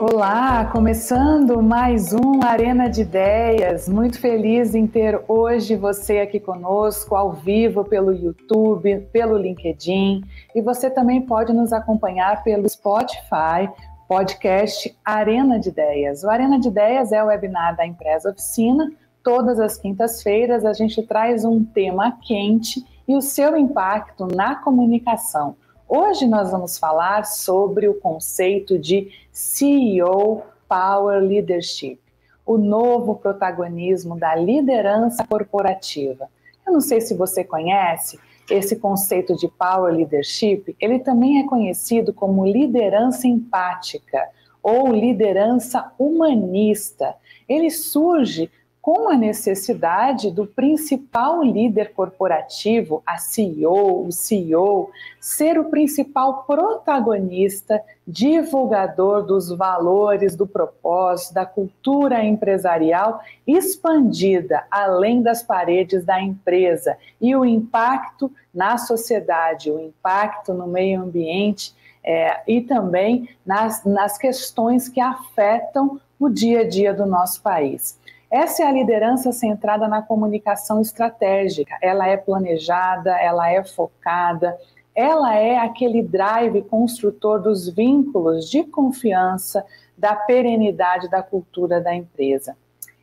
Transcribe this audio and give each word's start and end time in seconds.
Olá, 0.00 0.64
começando 0.64 1.62
mais 1.62 2.14
um 2.14 2.42
Arena 2.42 2.88
de 2.88 3.02
Ideias. 3.02 3.86
Muito 3.86 4.18
feliz 4.18 4.74
em 4.74 4.86
ter 4.86 5.22
hoje 5.28 5.76
você 5.76 6.20
aqui 6.20 6.40
conosco, 6.40 7.14
ao 7.14 7.34
vivo 7.34 7.84
pelo 7.84 8.10
YouTube, 8.10 9.06
pelo 9.12 9.36
LinkedIn. 9.36 10.24
E 10.54 10.62
você 10.62 10.88
também 10.88 11.20
pode 11.20 11.52
nos 11.52 11.70
acompanhar 11.70 12.42
pelo 12.42 12.66
Spotify, 12.66 13.68
podcast 14.08 14.96
Arena 15.04 15.60
de 15.60 15.68
Ideias. 15.68 16.24
O 16.24 16.30
Arena 16.30 16.58
de 16.58 16.68
Ideias 16.68 17.12
é 17.12 17.22
o 17.22 17.26
webinar 17.26 17.76
da 17.76 17.86
Empresa 17.86 18.30
Oficina. 18.30 18.90
Todas 19.22 19.60
as 19.60 19.76
quintas-feiras 19.76 20.64
a 20.64 20.72
gente 20.72 21.02
traz 21.02 21.44
um 21.44 21.62
tema 21.62 22.16
quente 22.22 22.82
e 23.06 23.14
o 23.14 23.20
seu 23.20 23.54
impacto 23.54 24.26
na 24.34 24.54
comunicação. 24.54 25.56
Hoje 25.92 26.24
nós 26.24 26.52
vamos 26.52 26.78
falar 26.78 27.26
sobre 27.26 27.88
o 27.88 27.94
conceito 27.94 28.78
de 28.78 29.10
CEO 29.32 30.40
Power 30.68 31.20
Leadership, 31.20 31.98
o 32.46 32.56
novo 32.56 33.16
protagonismo 33.16 34.16
da 34.16 34.36
liderança 34.36 35.26
corporativa. 35.26 36.28
Eu 36.64 36.74
não 36.74 36.80
sei 36.80 37.00
se 37.00 37.12
você 37.12 37.42
conhece 37.42 38.20
esse 38.48 38.76
conceito 38.76 39.34
de 39.34 39.48
Power 39.48 39.92
Leadership, 39.92 40.76
ele 40.78 41.00
também 41.00 41.40
é 41.40 41.48
conhecido 41.48 42.12
como 42.12 42.46
liderança 42.46 43.26
empática 43.26 44.28
ou 44.62 44.92
liderança 44.92 45.90
humanista. 45.98 47.16
Ele 47.48 47.68
surge 47.68 48.48
com 48.82 49.10
a 49.10 49.16
necessidade 49.16 50.30
do 50.30 50.46
principal 50.46 51.42
líder 51.42 51.92
corporativo, 51.92 53.02
a 53.04 53.18
CEO, 53.18 54.06
o 54.06 54.10
CEO, 54.10 54.90
ser 55.20 55.58
o 55.58 55.66
principal 55.66 56.44
protagonista, 56.44 57.82
divulgador 58.06 59.22
dos 59.22 59.50
valores, 59.50 60.34
do 60.34 60.46
propósito, 60.46 61.34
da 61.34 61.44
cultura 61.44 62.24
empresarial 62.24 63.20
expandida 63.46 64.64
além 64.70 65.22
das 65.22 65.42
paredes 65.42 66.04
da 66.04 66.20
empresa 66.20 66.96
e 67.20 67.36
o 67.36 67.44
impacto 67.44 68.32
na 68.52 68.78
sociedade, 68.78 69.70
o 69.70 69.78
impacto 69.78 70.54
no 70.54 70.66
meio 70.66 71.02
ambiente 71.02 71.74
é, 72.02 72.40
e 72.46 72.62
também 72.62 73.28
nas, 73.44 73.84
nas 73.84 74.16
questões 74.16 74.88
que 74.88 75.00
afetam 75.00 76.00
o 76.18 76.28
dia 76.28 76.60
a 76.60 76.68
dia 76.68 76.94
do 76.94 77.06
nosso 77.06 77.42
país. 77.42 77.99
Essa 78.30 78.62
é 78.62 78.66
a 78.66 78.72
liderança 78.72 79.32
centrada 79.32 79.88
na 79.88 80.02
comunicação 80.02 80.80
estratégica. 80.80 81.76
Ela 81.82 82.06
é 82.06 82.16
planejada, 82.16 83.10
ela 83.18 83.50
é 83.50 83.64
focada, 83.64 84.56
ela 84.94 85.34
é 85.36 85.58
aquele 85.58 86.00
drive 86.00 86.62
construtor 86.62 87.40
dos 87.40 87.68
vínculos 87.68 88.48
de 88.48 88.62
confiança, 88.62 89.64
da 89.98 90.14
perenidade 90.14 91.10
da 91.10 91.22
cultura 91.22 91.80
da 91.80 91.92
empresa. 91.92 92.56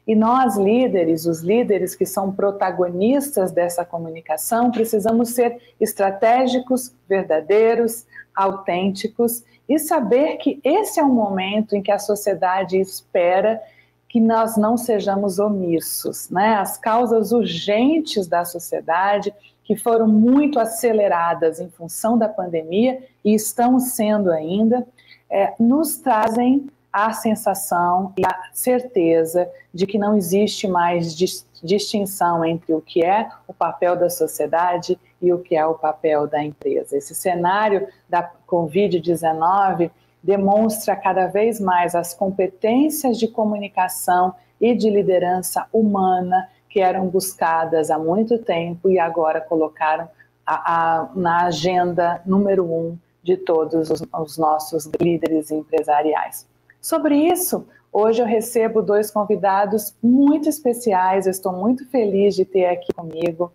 E 0.07 0.15
nós, 0.15 0.55
líderes, 0.55 1.25
os 1.25 1.41
líderes 1.41 1.93
que 1.93 2.05
são 2.05 2.31
protagonistas 2.31 3.51
dessa 3.51 3.83
comunicação, 3.83 4.71
precisamos 4.71 5.31
ser 5.31 5.61
estratégicos, 5.81 6.95
verdadeiros, 7.09 8.07
autênticos 8.33 9.43
e 9.67 9.77
saber 9.77 10.37
que 10.37 10.61
esse 10.63 11.01
é 11.01 11.03
o 11.03 11.09
momento 11.09 11.75
em 11.75 11.81
que 11.81 11.91
a 11.91 11.99
sociedade 11.99 12.79
espera 12.79 13.61
que 14.07 14.19
nós 14.19 14.57
não 14.57 14.77
sejamos 14.77 15.39
omissos, 15.39 16.29
né? 16.29 16.55
As 16.55 16.77
causas 16.77 17.31
urgentes 17.31 18.27
da 18.27 18.45
sociedade 18.45 19.33
que 19.63 19.75
foram 19.75 20.07
muito 20.07 20.59
aceleradas 20.59 21.59
em 21.59 21.69
função 21.69 22.17
da 22.17 22.29
pandemia 22.29 23.03
e 23.23 23.35
estão 23.35 23.79
sendo 23.79 24.31
ainda, 24.31 24.87
é, 25.29 25.53
nos 25.59 25.97
trazem 25.97 26.67
a 26.91 27.11
sensação 27.11 28.13
e 28.17 28.25
a 28.25 28.49
certeza 28.53 29.47
de 29.73 29.85
que 29.85 29.97
não 29.97 30.15
existe 30.15 30.67
mais 30.67 31.13
distinção 31.61 32.45
entre 32.45 32.73
o 32.73 32.81
que 32.81 33.03
é 33.03 33.29
o 33.45 33.53
papel 33.53 33.95
da 33.97 34.09
sociedade 34.09 34.97
e 35.21 35.33
o 35.33 35.39
que 35.39 35.55
é 35.55 35.65
o 35.65 35.75
papel 35.75 36.27
da 36.27 36.41
empresa. 36.41 36.97
Esse 36.97 37.13
cenário 37.13 37.87
da 38.09 38.31
Covid-19 38.47 39.91
demonstra 40.27 40.93
cada 40.93 41.27
vez 41.27 41.57
mais 41.57 41.95
as 41.95 42.13
competências 42.13 43.17
de 43.17 43.29
comunicação 43.29 44.35
e 44.59 44.75
de 44.75 44.89
liderança 44.89 45.65
humana 45.71 46.49
que 46.69 46.81
eram 46.81 47.07
buscadas 47.07 47.89
há 47.89 47.97
muito 47.97 48.37
tempo 48.37 48.89
e 48.89 48.99
agora 48.99 49.39
colocaram 49.39 50.09
a, 50.45 50.55
a, 50.73 51.09
na 51.15 51.45
agenda 51.45 52.21
número 52.25 52.65
um 52.65 52.97
de 53.23 53.37
todos 53.37 53.89
os, 53.89 54.01
os 54.01 54.37
nossos 54.37 54.89
líderes 54.99 55.49
empresariais. 55.49 56.45
Sobre 56.81 57.15
isso, 57.15 57.65
hoje 57.91 58.21
eu 58.21 58.25
recebo 58.25 58.81
dois 58.81 59.09
convidados 59.09 59.95
muito 60.03 60.49
especiais, 60.49 61.25
eu 61.25 61.31
estou 61.31 61.53
muito 61.53 61.89
feliz 61.89 62.35
de 62.35 62.43
ter 62.43 62.65
aqui 62.65 62.93
comigo 62.93 63.49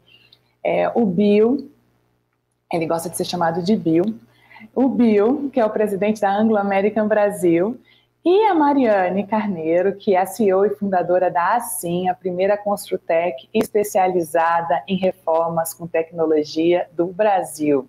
é, 0.64 0.90
o 0.94 1.04
Bill, 1.04 1.70
ele 2.72 2.86
gosta 2.86 3.10
de 3.10 3.16
ser 3.18 3.24
chamado 3.24 3.62
de 3.62 3.76
Bill, 3.76 4.04
o 4.74 4.88
Bill, 4.88 5.50
que 5.52 5.60
é 5.60 5.64
o 5.64 5.70
presidente 5.70 6.20
da 6.20 6.34
Anglo 6.34 6.56
American 6.56 7.08
Brasil, 7.08 7.78
e 8.24 8.44
a 8.46 8.54
Mariane 8.54 9.26
Carneiro, 9.26 9.96
que 9.96 10.14
é 10.14 10.24
CEO 10.24 10.64
e 10.64 10.70
fundadora 10.70 11.28
da 11.30 11.56
Assim, 11.56 12.08
a 12.08 12.14
primeira 12.14 12.56
Construtec 12.56 13.48
especializada 13.52 14.82
em 14.86 14.96
reformas 14.96 15.74
com 15.74 15.88
tecnologia 15.88 16.86
do 16.92 17.06
Brasil. 17.06 17.88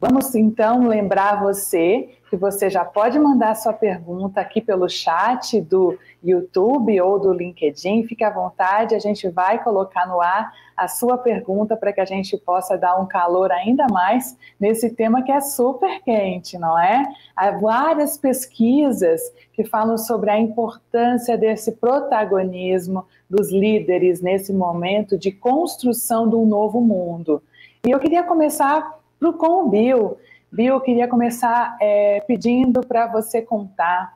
Vamos 0.00 0.34
então 0.34 0.86
lembrar 0.86 1.42
você 1.42 2.10
que 2.28 2.36
você 2.36 2.68
já 2.68 2.84
pode 2.84 3.18
mandar 3.18 3.54
sua 3.54 3.72
pergunta 3.72 4.40
aqui 4.40 4.60
pelo 4.60 4.88
chat 4.88 5.60
do 5.60 5.98
YouTube 6.22 7.00
ou 7.00 7.18
do 7.18 7.32
LinkedIn. 7.32 8.04
Fique 8.06 8.22
à 8.22 8.30
vontade, 8.30 8.94
a 8.94 8.98
gente 8.98 9.28
vai 9.28 9.62
colocar 9.62 10.06
no 10.06 10.20
ar 10.20 10.52
a 10.76 10.88
sua 10.88 11.16
pergunta 11.18 11.76
para 11.76 11.92
que 11.92 12.00
a 12.00 12.04
gente 12.04 12.36
possa 12.36 12.76
dar 12.76 13.00
um 13.00 13.06
calor 13.06 13.52
ainda 13.52 13.86
mais 13.90 14.36
nesse 14.58 14.90
tema 14.90 15.22
que 15.22 15.30
é 15.30 15.40
super 15.40 16.02
quente, 16.02 16.58
não 16.58 16.78
é? 16.78 17.04
Há 17.36 17.52
várias 17.52 18.16
pesquisas 18.16 19.20
que 19.52 19.64
falam 19.64 19.96
sobre 19.96 20.30
a 20.30 20.38
importância 20.38 21.38
desse 21.38 21.72
protagonismo 21.72 23.06
dos 23.28 23.52
líderes 23.52 24.20
nesse 24.20 24.52
momento 24.52 25.16
de 25.16 25.30
construção 25.30 26.28
de 26.28 26.36
um 26.36 26.46
novo 26.46 26.80
mundo. 26.80 27.42
E 27.86 27.90
eu 27.90 27.98
queria 27.98 28.22
começar 28.22 28.98
com 29.20 29.64
o 29.64 29.68
Bill. 29.68 30.18
Bill, 30.50 30.74
eu 30.74 30.80
queria 30.80 31.08
começar 31.08 31.76
é, 31.80 32.20
pedindo 32.26 32.80
para 32.80 33.06
você 33.06 33.40
contar 33.40 34.14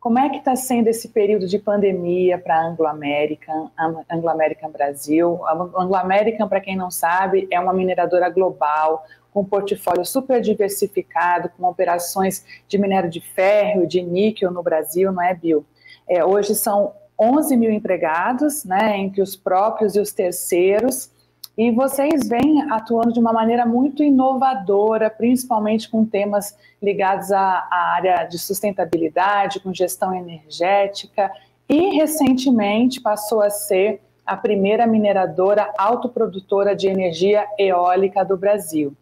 como 0.00 0.18
é 0.18 0.30
que 0.30 0.38
está 0.38 0.56
sendo 0.56 0.88
esse 0.88 1.08
período 1.10 1.46
de 1.46 1.58
pandemia 1.58 2.38
para 2.38 2.56
a 2.56 2.66
Anglo-American, 2.68 3.70
Anglo-American 4.10 4.70
Brasil? 4.70 5.46
A 5.46 5.52
Anglo-American, 5.52 6.48
para 6.48 6.60
quem 6.60 6.74
não 6.74 6.90
sabe, 6.90 7.46
é 7.50 7.60
uma 7.60 7.74
mineradora 7.74 8.30
global, 8.30 9.04
com 9.30 9.42
um 9.42 9.44
portfólio 9.44 10.04
super 10.06 10.40
diversificado, 10.40 11.50
com 11.50 11.66
operações 11.66 12.44
de 12.66 12.78
minério 12.78 13.10
de 13.10 13.20
ferro, 13.20 13.86
de 13.86 14.00
níquel 14.00 14.50
no 14.50 14.62
Brasil, 14.62 15.12
não 15.12 15.22
é, 15.22 15.34
Bill? 15.34 15.66
É, 16.08 16.24
hoje 16.24 16.54
são 16.54 16.94
11 17.18 17.54
mil 17.58 17.70
empregados, 17.70 18.64
né, 18.64 18.96
entre 18.96 19.20
os 19.20 19.36
próprios 19.36 19.94
e 19.94 20.00
os 20.00 20.12
terceiros, 20.12 21.10
e 21.56 21.70
vocês 21.70 22.28
vêm 22.28 22.62
atuando 22.70 23.12
de 23.12 23.20
uma 23.20 23.32
maneira 23.32 23.66
muito 23.66 24.02
inovadora, 24.02 25.10
principalmente 25.10 25.90
com 25.90 26.04
temas 26.04 26.56
ligados 26.82 27.32
à, 27.32 27.66
à 27.70 27.94
área 27.94 28.24
de 28.24 28.38
sustentabilidade, 28.38 29.60
com 29.60 29.74
gestão 29.74 30.14
energética, 30.14 31.30
e 31.68 31.96
recentemente 31.96 33.00
passou 33.00 33.42
a 33.42 33.50
ser 33.50 34.00
a 34.24 34.36
primeira 34.36 34.86
mineradora 34.86 35.72
autoprodutora 35.76 36.74
de 36.74 36.88
energia 36.88 37.46
eólica 37.58 38.24
do 38.24 38.36
Brasil. 38.36 38.94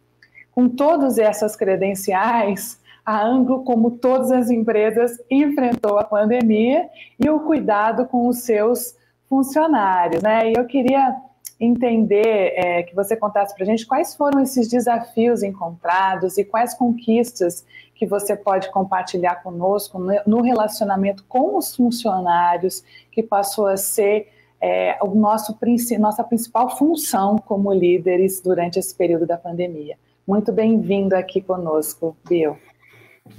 Com 0.53 0.69
todas 0.69 1.19
essas 1.19 1.55
credenciais, 1.55 2.81
a 3.05 3.25
Anglo, 3.25 3.63
como 3.63 3.93
todas 3.93 4.31
as 4.31 4.51
empresas, 4.51 5.19
enfrentou 5.31 5.99
a 5.99 6.05
pandemia 6.05 6.89
e 7.19 7.31
o 7.31 7.41
cuidado 7.41 8.05
com 8.07 8.27
os 8.27 8.41
seus 8.41 8.97
funcionários. 9.29 10.23
Né? 10.23 10.51
E 10.51 10.55
eu 10.57 10.67
queria 10.67 11.15
entender, 11.61 12.53
é, 12.55 12.83
que 12.85 12.95
você 12.95 13.17
contasse 13.17 13.55
para 13.55 13.65
a 13.65 13.67
gente 13.67 13.87
quais 13.87 14.15
foram 14.15 14.41
esses 14.41 14.69
desafios 14.69 15.43
encontrados 15.43 16.39
e 16.39 16.45
quais 16.45 16.75
conquistas 16.75 17.67
que 17.95 18.07
você 18.07 18.37
pode 18.37 18.71
compartilhar 18.71 19.43
conosco 19.43 19.99
no 20.25 20.41
relacionamento 20.41 21.25
com 21.29 21.57
os 21.57 21.75
funcionários, 21.75 22.85
que 23.11 23.23
passou 23.23 23.67
a 23.67 23.77
ser 23.77 24.29
é, 24.61 24.97
o 25.03 25.15
nosso, 25.15 25.57
nossa 25.99 26.23
principal 26.23 26.77
função 26.77 27.37
como 27.39 27.73
líderes 27.73 28.41
durante 28.41 28.79
esse 28.79 28.95
período 28.95 29.27
da 29.27 29.37
pandemia. 29.37 29.97
Muito 30.27 30.53
bem-vindo 30.53 31.17
aqui 31.17 31.41
conosco, 31.41 32.17
Bill. 32.29 32.57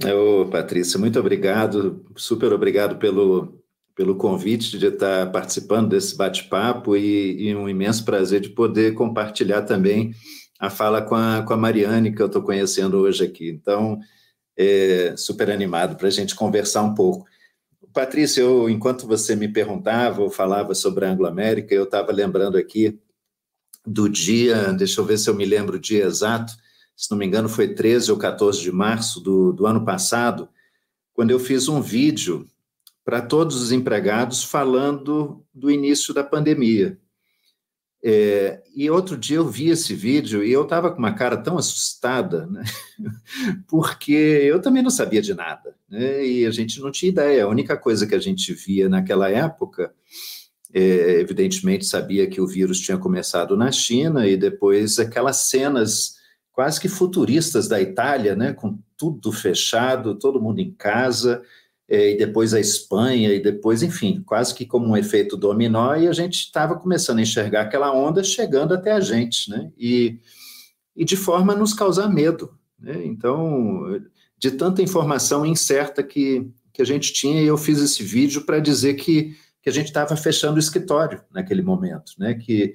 Ô, 0.04 0.46
Patrícia, 0.46 0.98
muito 0.98 1.18
obrigado, 1.18 2.04
super 2.14 2.52
obrigado 2.52 2.96
pelo, 2.96 3.59
pelo 4.00 4.16
convite 4.16 4.78
de 4.78 4.86
estar 4.86 5.30
participando 5.30 5.90
desse 5.90 6.16
bate-papo 6.16 6.96
e, 6.96 7.48
e, 7.48 7.54
um 7.54 7.68
imenso 7.68 8.02
prazer 8.02 8.40
de 8.40 8.48
poder 8.48 8.94
compartilhar 8.94 9.60
também 9.60 10.14
a 10.58 10.70
fala 10.70 11.02
com 11.02 11.14
a, 11.14 11.42
com 11.42 11.52
a 11.52 11.56
Mariane, 11.58 12.10
que 12.10 12.22
eu 12.22 12.24
estou 12.24 12.40
conhecendo 12.40 12.96
hoje 12.96 13.22
aqui. 13.22 13.50
Então, 13.50 14.00
é, 14.56 15.14
super 15.18 15.50
animado 15.50 15.96
para 15.96 16.08
a 16.08 16.10
gente 16.10 16.34
conversar 16.34 16.80
um 16.80 16.94
pouco. 16.94 17.26
Patrícia, 17.92 18.40
eu, 18.40 18.70
enquanto 18.70 19.06
você 19.06 19.36
me 19.36 19.48
perguntava 19.48 20.22
ou 20.22 20.30
falava 20.30 20.74
sobre 20.74 21.04
a 21.04 21.10
Anglo-América, 21.10 21.74
eu 21.74 21.84
estava 21.84 22.10
lembrando 22.10 22.56
aqui 22.56 22.98
do 23.86 24.08
dia, 24.08 24.72
deixa 24.72 25.02
eu 25.02 25.04
ver 25.04 25.18
se 25.18 25.28
eu 25.28 25.34
me 25.34 25.44
lembro 25.44 25.76
o 25.76 25.80
dia 25.80 26.06
exato, 26.06 26.54
se 26.96 27.10
não 27.10 27.18
me 27.18 27.26
engano 27.26 27.50
foi 27.50 27.74
13 27.74 28.12
ou 28.12 28.16
14 28.16 28.62
de 28.62 28.72
março 28.72 29.20
do, 29.20 29.52
do 29.52 29.66
ano 29.66 29.84
passado, 29.84 30.48
quando 31.12 31.32
eu 31.32 31.38
fiz 31.38 31.68
um 31.68 31.82
vídeo 31.82 32.48
para 33.04 33.22
todos 33.22 33.60
os 33.60 33.72
empregados 33.72 34.44
falando 34.44 35.44
do 35.54 35.70
início 35.70 36.12
da 36.14 36.22
pandemia. 36.22 36.98
É, 38.02 38.62
e 38.74 38.88
outro 38.88 39.14
dia 39.16 39.36
eu 39.36 39.46
vi 39.46 39.68
esse 39.68 39.94
vídeo 39.94 40.42
e 40.42 40.50
eu 40.50 40.62
estava 40.62 40.90
com 40.90 40.98
uma 40.98 41.12
cara 41.12 41.36
tão 41.36 41.58
assustada, 41.58 42.46
né? 42.46 42.64
porque 43.68 44.12
eu 44.12 44.60
também 44.60 44.82
não 44.82 44.90
sabia 44.90 45.20
de 45.20 45.34
nada, 45.34 45.74
né? 45.88 46.24
e 46.26 46.46
a 46.46 46.50
gente 46.50 46.80
não 46.80 46.90
tinha 46.90 47.10
ideia. 47.10 47.44
A 47.44 47.48
única 47.48 47.76
coisa 47.76 48.06
que 48.06 48.14
a 48.14 48.18
gente 48.18 48.54
via 48.54 48.88
naquela 48.88 49.28
época, 49.28 49.92
é, 50.72 51.20
evidentemente 51.20 51.84
sabia 51.84 52.26
que 52.26 52.40
o 52.40 52.46
vírus 52.46 52.80
tinha 52.80 52.96
começado 52.96 53.54
na 53.54 53.70
China 53.70 54.26
e 54.26 54.36
depois 54.36 54.98
aquelas 54.98 55.48
cenas 55.48 56.14
quase 56.52 56.80
que 56.80 56.88
futuristas 56.88 57.68
da 57.68 57.80
Itália, 57.80 58.34
né? 58.34 58.54
com 58.54 58.78
tudo 58.96 59.30
fechado, 59.30 60.18
todo 60.18 60.40
mundo 60.40 60.60
em 60.60 60.72
casa, 60.72 61.42
e 61.90 62.16
depois 62.16 62.54
a 62.54 62.60
Espanha, 62.60 63.34
e 63.34 63.42
depois, 63.42 63.82
enfim, 63.82 64.22
quase 64.24 64.54
que 64.54 64.64
como 64.64 64.86
um 64.86 64.96
efeito 64.96 65.36
dominó, 65.36 65.96
e 65.96 66.06
a 66.06 66.12
gente 66.12 66.34
estava 66.34 66.78
começando 66.78 67.18
a 67.18 67.22
enxergar 67.22 67.62
aquela 67.62 67.92
onda 67.92 68.22
chegando 68.22 68.72
até 68.72 68.92
a 68.92 69.00
gente, 69.00 69.50
né? 69.50 69.72
E, 69.76 70.20
e 70.94 71.04
de 71.04 71.16
forma 71.16 71.52
a 71.52 71.56
nos 71.56 71.74
causar 71.74 72.08
medo. 72.08 72.56
Né? 72.78 73.04
Então, 73.04 74.00
de 74.38 74.52
tanta 74.52 74.80
informação 74.80 75.44
incerta 75.44 76.00
que, 76.00 76.48
que 76.72 76.80
a 76.80 76.84
gente 76.84 77.12
tinha, 77.12 77.42
eu 77.42 77.58
fiz 77.58 77.80
esse 77.80 78.04
vídeo 78.04 78.42
para 78.42 78.60
dizer 78.60 78.94
que, 78.94 79.36
que 79.60 79.68
a 79.68 79.72
gente 79.72 79.86
estava 79.86 80.16
fechando 80.16 80.56
o 80.56 80.60
escritório 80.60 81.20
naquele 81.28 81.60
momento, 81.60 82.12
né? 82.20 82.34
Que, 82.34 82.72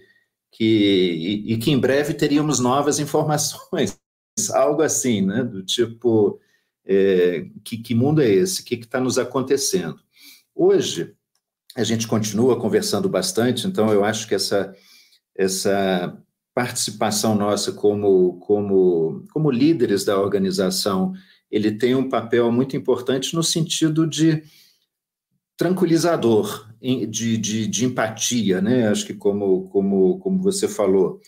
que, 0.51 1.43
e, 1.47 1.53
e 1.53 1.57
que 1.57 1.71
em 1.71 1.79
breve 1.79 2.13
teríamos 2.13 2.59
novas 2.59 2.99
informações, 2.99 3.97
algo 4.53 4.81
assim, 4.81 5.21
né? 5.21 5.41
Do 5.41 5.63
tipo 5.63 6.37
é, 6.85 7.47
que, 7.63 7.77
que, 7.77 7.95
mundo 7.95 8.21
é 8.21 8.29
esse? 8.29 8.61
O 8.61 8.65
que 8.65 8.75
está 8.75 8.99
nos 8.99 9.17
acontecendo? 9.17 9.99
Hoje, 10.53 11.13
a 11.75 11.83
gente 11.83 12.07
continua 12.07 12.59
conversando 12.59 13.09
bastante, 13.09 13.67
então 13.67 13.91
eu 13.91 14.05
acho 14.05 14.27
que 14.27 14.35
essa, 14.35 14.73
essa 15.35 16.17
participação 16.53 17.35
nossa 17.35 17.73
como, 17.73 18.39
como, 18.39 19.25
como 19.33 19.51
líderes 19.51 20.05
da 20.05 20.17
organização, 20.17 21.13
ele 21.51 21.71
tem 21.71 21.95
um 21.95 22.07
papel 22.07 22.51
muito 22.51 22.77
importante 22.77 23.35
no 23.35 23.43
sentido 23.43 24.07
de 24.07 24.43
tranquilizador, 25.57 26.69
de, 26.81 27.37
de, 27.37 27.67
de 27.67 27.85
empatia, 27.85 28.61
né? 28.61 28.87
Acho 28.87 29.05
que 29.05 29.13
como, 29.13 29.67
como, 29.69 30.19
como 30.19 30.41
você 30.41 30.67
falou, 30.67 31.19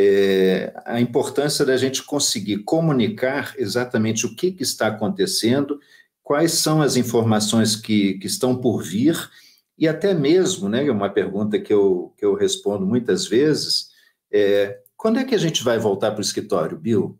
é, 0.00 0.72
a 0.84 1.00
importância 1.00 1.66
da 1.66 1.76
gente 1.76 2.04
conseguir 2.04 2.58
comunicar 2.58 3.52
exatamente 3.58 4.26
o 4.26 4.36
que, 4.36 4.52
que, 4.52 4.62
está 4.62 4.86
acontecendo, 4.86 5.80
quais 6.22 6.52
são 6.52 6.80
as 6.80 6.94
informações 6.94 7.74
que, 7.74 8.14
que 8.14 8.28
estão 8.28 8.54
por 8.54 8.80
vir, 8.80 9.18
e 9.76 9.88
até 9.88 10.14
mesmo, 10.14 10.68
né, 10.68 10.86
é 10.86 10.92
uma 10.92 11.10
pergunta 11.10 11.58
que 11.58 11.72
eu, 11.72 12.14
que 12.16 12.24
eu 12.24 12.36
respondo 12.36 12.86
muitas 12.86 13.26
vezes, 13.26 13.88
é, 14.32 14.78
quando 14.96 15.18
é 15.18 15.24
que 15.24 15.34
a 15.34 15.38
gente 15.38 15.64
vai 15.64 15.80
voltar 15.80 16.12
para 16.12 16.20
o 16.20 16.24
escritório, 16.24 16.78
Bill? 16.78 17.18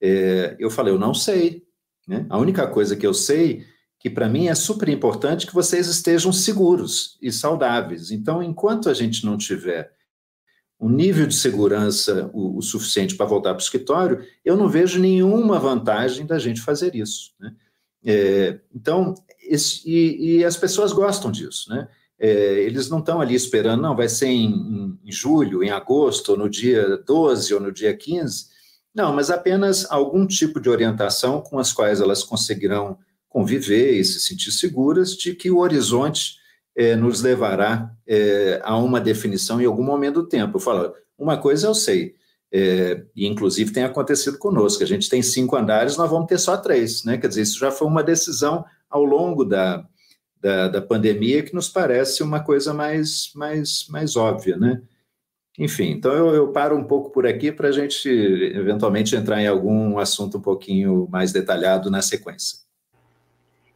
É, 0.00 0.56
eu 0.58 0.68
falei, 0.68 0.92
eu 0.92 0.98
não 0.98 1.14
sei. 1.14 1.62
Né? 2.08 2.26
A 2.28 2.38
única 2.38 2.66
coisa 2.66 2.96
que 2.96 3.06
eu 3.06 3.14
sei 3.14 3.64
que 4.00 4.10
para 4.10 4.28
mim 4.28 4.48
é 4.48 4.54
super 4.56 4.88
importante 4.88 5.46
que 5.46 5.54
vocês 5.54 5.86
estejam 5.86 6.32
seguros 6.32 7.16
e 7.22 7.30
saudáveis. 7.30 8.10
Então, 8.10 8.42
enquanto 8.42 8.88
a 8.88 8.94
gente 8.94 9.24
não 9.24 9.38
tiver 9.38 9.95
um 10.78 10.88
nível 10.88 11.26
de 11.26 11.34
segurança 11.34 12.30
o, 12.32 12.58
o 12.58 12.62
suficiente 12.62 13.16
para 13.16 13.26
voltar 13.26 13.50
para 13.54 13.60
o 13.60 13.64
escritório, 13.64 14.24
eu 14.44 14.56
não 14.56 14.68
vejo 14.68 15.00
nenhuma 15.00 15.58
vantagem 15.58 16.26
da 16.26 16.38
gente 16.38 16.60
fazer 16.60 16.94
isso. 16.94 17.32
Né? 17.40 17.54
É, 18.04 18.60
então, 18.74 19.14
esse, 19.42 19.82
e, 19.88 20.38
e, 20.38 20.44
as 20.44 20.56
pessoas 20.56 20.92
gostam 20.92 21.30
disso, 21.30 21.70
né? 21.70 21.88
É, 22.18 22.60
eles 22.62 22.88
não 22.88 23.00
estão 23.00 23.20
ali 23.20 23.34
esperando, 23.34 23.82
não, 23.82 23.94
vai 23.94 24.08
ser 24.08 24.28
em, 24.28 24.98
em, 25.04 25.12
julho, 25.12 25.62
em 25.62 25.70
agosto, 25.70 26.30
ou 26.30 26.38
no 26.38 26.48
dia 26.48 26.96
12 27.06 27.52
ou 27.52 27.60
no 27.60 27.70
dia 27.70 27.94
15. 27.94 28.46
Não, 28.94 29.12
mas 29.12 29.30
apenas 29.30 29.86
algum 29.90 30.26
tipo 30.26 30.58
de 30.58 30.70
orientação 30.70 31.42
com 31.42 31.58
as 31.58 31.74
quais 31.74 32.00
elas 32.00 32.22
conseguirão 32.22 32.98
conviver 33.28 33.98
e 33.98 34.04
se 34.04 34.18
sentir 34.20 34.50
seguras 34.50 35.14
de 35.14 35.34
que 35.34 35.50
o 35.50 35.58
horizonte 35.58 36.36
é, 36.76 36.94
nos 36.94 37.22
levará 37.22 37.90
é, 38.06 38.60
a 38.62 38.76
uma 38.76 39.00
definição 39.00 39.60
em 39.60 39.64
algum 39.64 39.82
momento 39.82 40.22
do 40.22 40.28
tempo. 40.28 40.56
Eu 40.56 40.60
falo, 40.60 40.92
uma 41.18 41.38
coisa 41.38 41.66
eu 41.66 41.74
sei, 41.74 42.14
é, 42.52 43.04
e 43.16 43.26
inclusive 43.26 43.72
tem 43.72 43.84
acontecido 43.84 44.38
conosco, 44.38 44.82
a 44.82 44.86
gente 44.86 45.08
tem 45.08 45.22
cinco 45.22 45.56
andares, 45.56 45.96
nós 45.96 46.10
vamos 46.10 46.26
ter 46.26 46.38
só 46.38 46.56
três, 46.56 47.04
né? 47.04 47.18
Quer 47.18 47.28
dizer, 47.28 47.42
isso 47.42 47.58
já 47.58 47.70
foi 47.70 47.88
uma 47.88 48.02
decisão 48.02 48.64
ao 48.88 49.04
longo 49.04 49.44
da, 49.44 49.84
da, 50.40 50.68
da 50.68 50.82
pandemia 50.82 51.42
que 51.42 51.54
nos 51.54 51.68
parece 51.68 52.22
uma 52.22 52.40
coisa 52.40 52.72
mais, 52.72 53.30
mais, 53.34 53.86
mais 53.88 54.14
óbvia, 54.16 54.56
né? 54.56 54.82
Enfim, 55.58 55.90
então 55.90 56.12
eu, 56.12 56.34
eu 56.34 56.52
paro 56.52 56.76
um 56.76 56.84
pouco 56.84 57.10
por 57.10 57.26
aqui 57.26 57.50
para 57.50 57.68
a 57.68 57.72
gente 57.72 58.08
eventualmente 58.08 59.16
entrar 59.16 59.40
em 59.40 59.46
algum 59.46 59.98
assunto 59.98 60.36
um 60.36 60.42
pouquinho 60.42 61.08
mais 61.10 61.32
detalhado 61.32 61.90
na 61.90 62.02
sequência. 62.02 62.65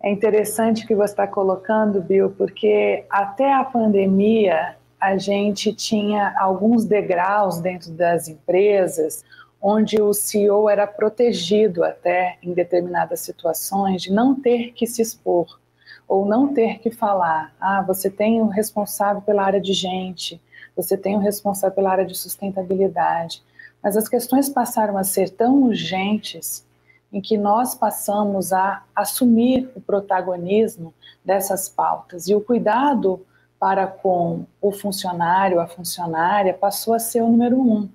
É 0.02 0.11
interessante 0.11 0.87
que 0.87 0.94
você 0.94 1.12
está 1.12 1.26
colocando, 1.26 2.00
Bill, 2.00 2.31
porque 2.31 3.05
até 3.11 3.52
a 3.52 3.62
pandemia 3.62 4.76
a 4.99 5.19
gente 5.19 5.75
tinha 5.75 6.35
alguns 6.38 6.87
degraus 6.87 7.61
dentro 7.61 7.91
das 7.93 8.26
empresas 8.26 9.23
onde 9.61 10.00
o 10.00 10.14
CEO 10.14 10.70
era 10.70 10.87
protegido 10.87 11.85
até 11.85 12.38
em 12.43 12.55
determinadas 12.55 13.20
situações 13.20 14.02
de 14.02 14.11
não 14.11 14.35
ter 14.35 14.73
que 14.73 14.87
se 14.87 15.02
expor 15.02 15.61
ou 16.08 16.25
não 16.25 16.53
ter 16.53 16.79
que 16.79 16.91
falar. 16.91 17.55
Ah, 17.61 17.82
você 17.82 18.08
tem 18.08 18.41
o 18.41 18.46
responsável 18.46 19.20
pela 19.20 19.44
área 19.44 19.61
de 19.61 19.75
gente, 19.75 20.41
você 20.75 20.96
tem 20.96 21.14
o 21.14 21.20
responsável 21.20 21.75
pela 21.75 21.91
área 21.91 22.06
de 22.06 22.17
sustentabilidade. 22.17 23.43
Mas 23.82 23.96
as 23.99 24.08
questões 24.08 24.49
passaram 24.49 24.96
a 24.96 25.05
ser 25.05 25.29
tão 25.31 25.62
urgentes 25.62 26.67
em 27.12 27.21
que 27.21 27.37
nós 27.37 27.75
passamos 27.75 28.53
a 28.53 28.85
assumir 28.95 29.70
o 29.75 29.81
protagonismo 29.81 30.94
dessas 31.25 31.69
pautas. 31.69 32.29
E 32.29 32.34
o 32.34 32.41
cuidado 32.41 33.25
para 33.58 33.87
com 33.87 34.46
o 34.61 34.73
funcionário, 34.73 35.61
a 35.61 35.67
funcionária, 35.67 36.55
passou 36.55 36.94
a 36.94 36.99
ser 36.99 37.20
o 37.20 37.29
número 37.29 37.61
um, 37.61 37.89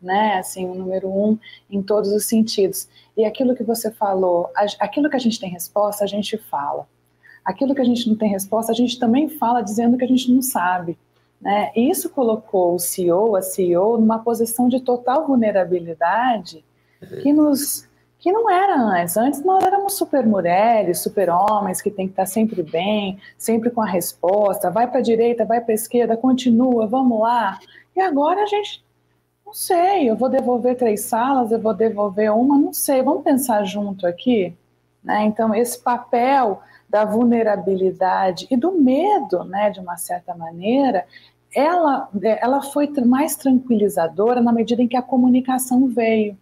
né? 0.00 0.38
Assim, 0.38 0.68
o 0.68 0.74
número 0.74 1.08
um 1.08 1.38
em 1.70 1.80
todos 1.80 2.10
os 2.10 2.26
sentidos. 2.26 2.88
E 3.16 3.24
aquilo 3.24 3.54
que 3.54 3.62
você 3.62 3.90
falou, 3.90 4.50
aquilo 4.80 5.08
que 5.08 5.16
a 5.16 5.20
gente 5.20 5.38
tem 5.38 5.48
resposta, 5.48 6.02
a 6.02 6.08
gente 6.08 6.36
fala. 6.36 6.88
Aquilo 7.44 7.74
que 7.74 7.80
a 7.80 7.84
gente 7.84 8.08
não 8.08 8.16
tem 8.16 8.30
resposta, 8.30 8.72
a 8.72 8.74
gente 8.74 8.98
também 8.98 9.28
fala 9.28 9.62
dizendo 9.62 9.96
que 9.96 10.04
a 10.04 10.08
gente 10.08 10.32
não 10.32 10.42
sabe. 10.42 10.98
Né? 11.40 11.70
E 11.74 11.90
isso 11.90 12.08
colocou 12.10 12.74
o 12.74 12.78
CEO, 12.78 13.36
a 13.36 13.42
CEO, 13.42 13.98
numa 13.98 14.20
posição 14.20 14.68
de 14.68 14.80
total 14.80 15.26
vulnerabilidade 15.26 16.64
que 17.22 17.32
nos 17.32 17.88
que 18.22 18.30
não 18.30 18.48
era 18.48 18.80
antes. 18.80 19.16
Antes 19.16 19.44
nós 19.44 19.64
éramos 19.64 19.94
super 19.94 20.24
mulheres, 20.24 21.00
super 21.00 21.28
homens, 21.28 21.82
que 21.82 21.90
tem 21.90 22.06
que 22.06 22.12
estar 22.12 22.24
sempre 22.24 22.62
bem, 22.62 23.18
sempre 23.36 23.68
com 23.68 23.82
a 23.82 23.86
resposta, 23.86 24.70
vai 24.70 24.86
para 24.86 25.00
a 25.00 25.02
direita, 25.02 25.44
vai 25.44 25.60
para 25.60 25.72
a 25.72 25.74
esquerda, 25.74 26.16
continua, 26.16 26.86
vamos 26.86 27.20
lá. 27.20 27.58
E 27.96 28.00
agora 28.00 28.44
a 28.44 28.46
gente, 28.46 28.82
não 29.44 29.52
sei, 29.52 30.08
eu 30.08 30.16
vou 30.16 30.28
devolver 30.28 30.76
três 30.76 31.00
salas, 31.00 31.50
eu 31.50 31.60
vou 31.60 31.74
devolver 31.74 32.32
uma, 32.32 32.56
não 32.56 32.72
sei, 32.72 33.02
vamos 33.02 33.24
pensar 33.24 33.64
junto 33.64 34.06
aqui? 34.06 34.56
Né? 35.02 35.24
Então, 35.24 35.52
esse 35.52 35.82
papel 35.82 36.62
da 36.88 37.04
vulnerabilidade 37.04 38.46
e 38.48 38.56
do 38.56 38.70
medo, 38.70 39.42
né, 39.42 39.68
de 39.70 39.80
uma 39.80 39.96
certa 39.96 40.32
maneira, 40.32 41.06
ela, 41.52 42.08
ela 42.40 42.62
foi 42.62 42.88
mais 43.04 43.34
tranquilizadora 43.34 44.40
na 44.40 44.52
medida 44.52 44.80
em 44.80 44.86
que 44.86 44.96
a 44.96 45.02
comunicação 45.02 45.88
veio. 45.88 46.38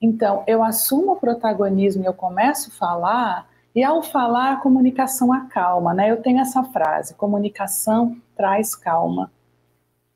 Então, 0.00 0.42
eu 0.46 0.62
assumo 0.62 1.12
o 1.12 1.16
protagonismo 1.16 2.02
e 2.02 2.06
eu 2.06 2.14
começo 2.14 2.70
a 2.70 2.72
falar, 2.72 3.50
e 3.74 3.84
ao 3.84 4.02
falar, 4.02 4.54
a 4.54 4.56
comunicação 4.56 5.32
acalma, 5.32 5.92
né? 5.94 6.10
Eu 6.10 6.22
tenho 6.22 6.40
essa 6.40 6.64
frase: 6.64 7.14
comunicação 7.14 8.16
traz 8.36 8.74
calma. 8.74 9.30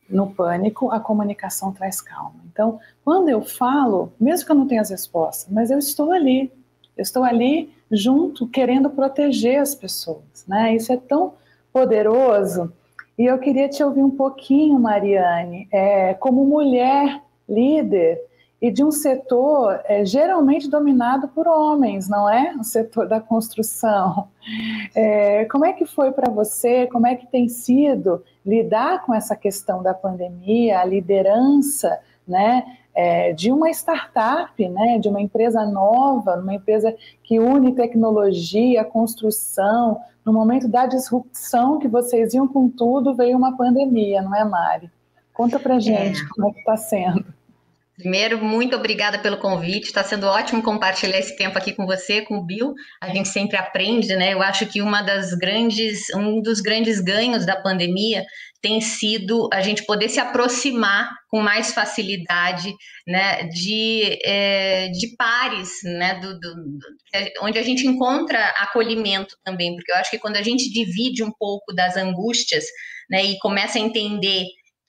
No 0.08 0.30
pânico, 0.30 0.90
a 0.90 1.00
comunicação 1.00 1.72
traz 1.72 2.00
calma. 2.00 2.40
Então, 2.52 2.78
quando 3.04 3.28
eu 3.28 3.42
falo, 3.42 4.12
mesmo 4.20 4.46
que 4.46 4.52
eu 4.52 4.56
não 4.56 4.66
tenha 4.66 4.82
as 4.82 4.90
respostas, 4.90 5.52
mas 5.52 5.70
eu 5.70 5.78
estou 5.78 6.12
ali, 6.12 6.52
eu 6.96 7.02
estou 7.02 7.24
ali 7.24 7.72
junto, 7.90 8.46
querendo 8.46 8.90
proteger 8.90 9.60
as 9.60 9.74
pessoas, 9.74 10.44
né? 10.46 10.74
Isso 10.74 10.92
é 10.92 10.96
tão 10.96 11.34
poderoso. 11.72 12.72
E 13.18 13.24
eu 13.24 13.38
queria 13.38 13.68
te 13.68 13.82
ouvir 13.82 14.02
um 14.02 14.10
pouquinho, 14.10 14.78
Mariane, 14.78 15.68
é, 15.70 16.14
como 16.14 16.44
mulher 16.44 17.22
líder 17.48 18.20
e 18.64 18.70
de 18.70 18.82
um 18.82 18.90
setor 18.90 19.78
é, 19.84 20.06
geralmente 20.06 20.70
dominado 20.70 21.28
por 21.28 21.46
homens, 21.46 22.08
não 22.08 22.26
é? 22.26 22.54
O 22.58 22.64
setor 22.64 23.06
da 23.06 23.20
construção. 23.20 24.28
É, 24.94 25.44
como 25.46 25.66
é 25.66 25.74
que 25.74 25.84
foi 25.84 26.12
para 26.12 26.30
você? 26.30 26.86
Como 26.86 27.06
é 27.06 27.14
que 27.14 27.26
tem 27.26 27.46
sido 27.46 28.24
lidar 28.44 29.04
com 29.04 29.12
essa 29.12 29.36
questão 29.36 29.82
da 29.82 29.92
pandemia, 29.92 30.80
a 30.80 30.84
liderança, 30.86 32.00
né? 32.26 32.64
É, 32.94 33.34
de 33.34 33.52
uma 33.52 33.68
startup, 33.68 34.68
né, 34.68 34.98
de 34.98 35.10
uma 35.10 35.20
empresa 35.20 35.66
nova, 35.66 36.36
uma 36.36 36.54
empresa 36.54 36.96
que 37.22 37.38
une 37.38 37.74
tecnologia, 37.74 38.82
construção. 38.82 40.00
No 40.24 40.32
momento 40.32 40.68
da 40.68 40.86
disrupção 40.86 41.78
que 41.78 41.88
vocês 41.88 42.32
iam 42.32 42.48
com 42.48 42.70
tudo, 42.70 43.14
veio 43.14 43.36
uma 43.36 43.58
pandemia, 43.58 44.22
não 44.22 44.34
é, 44.34 44.42
Mari? 44.42 44.90
Conta 45.34 45.58
pra 45.58 45.78
gente 45.78 46.22
é. 46.22 46.28
como 46.34 46.48
é 46.48 46.52
que 46.52 46.60
está 46.60 46.78
sendo. 46.78 47.43
Primeiro, 47.96 48.44
muito 48.44 48.74
obrigada 48.74 49.20
pelo 49.20 49.38
convite. 49.38 49.86
Está 49.86 50.02
sendo 50.02 50.26
ótimo 50.26 50.62
compartilhar 50.62 51.16
esse 51.16 51.36
tempo 51.36 51.56
aqui 51.56 51.72
com 51.72 51.86
você, 51.86 52.22
com 52.22 52.38
o 52.38 52.44
Bill. 52.44 52.74
A 53.00 53.08
gente 53.10 53.28
sempre 53.28 53.56
aprende, 53.56 54.16
né? 54.16 54.34
Eu 54.34 54.42
acho 54.42 54.66
que 54.66 54.82
uma 54.82 55.00
das 55.00 55.32
grandes, 55.34 56.10
um 56.12 56.42
dos 56.42 56.60
grandes 56.60 57.00
ganhos 57.00 57.46
da 57.46 57.54
pandemia 57.54 58.24
tem 58.60 58.80
sido 58.80 59.48
a 59.52 59.60
gente 59.60 59.84
poder 59.86 60.08
se 60.08 60.18
aproximar 60.18 61.08
com 61.28 61.40
mais 61.40 61.72
facilidade, 61.72 62.74
né? 63.06 63.44
De, 63.44 64.18
é, 64.24 64.88
de 64.88 65.14
pares, 65.16 65.70
né? 65.84 66.18
Do, 66.18 66.40
do, 66.40 66.52
onde 67.42 67.60
a 67.60 67.62
gente 67.62 67.86
encontra 67.86 68.44
acolhimento 68.58 69.36
também, 69.44 69.76
porque 69.76 69.92
eu 69.92 69.96
acho 69.96 70.10
que 70.10 70.18
quando 70.18 70.36
a 70.36 70.42
gente 70.42 70.68
divide 70.68 71.22
um 71.22 71.30
pouco 71.30 71.72
das 71.72 71.96
angústias, 71.96 72.64
né? 73.08 73.24
E 73.24 73.38
começa 73.38 73.78
a 73.78 73.82
entender 73.82 74.46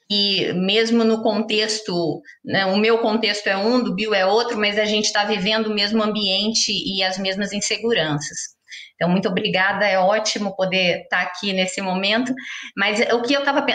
e 0.09 0.53
mesmo 0.53 1.03
no 1.03 1.23
contexto, 1.23 2.21
né, 2.43 2.65
o 2.65 2.77
meu 2.77 2.99
contexto 2.99 3.47
é 3.47 3.57
um, 3.57 3.83
do 3.83 3.95
Bill 3.95 4.13
é 4.13 4.25
outro, 4.25 4.57
mas 4.57 4.77
a 4.77 4.85
gente 4.85 5.05
está 5.05 5.25
vivendo 5.25 5.67
o 5.67 5.73
mesmo 5.73 6.03
ambiente 6.03 6.71
e 6.71 7.01
as 7.03 7.17
mesmas 7.17 7.51
inseguranças. 7.51 8.55
Então, 8.95 9.09
muito 9.09 9.27
obrigada, 9.27 9.85
é 9.85 9.99
ótimo 9.99 10.55
poder 10.55 11.01
estar 11.03 11.17
tá 11.17 11.23
aqui 11.23 11.51
nesse 11.53 11.81
momento. 11.81 12.33
Mas 12.77 12.99
o 13.11 13.21
que 13.21 13.33
eu 13.33 13.39
estava, 13.39 13.65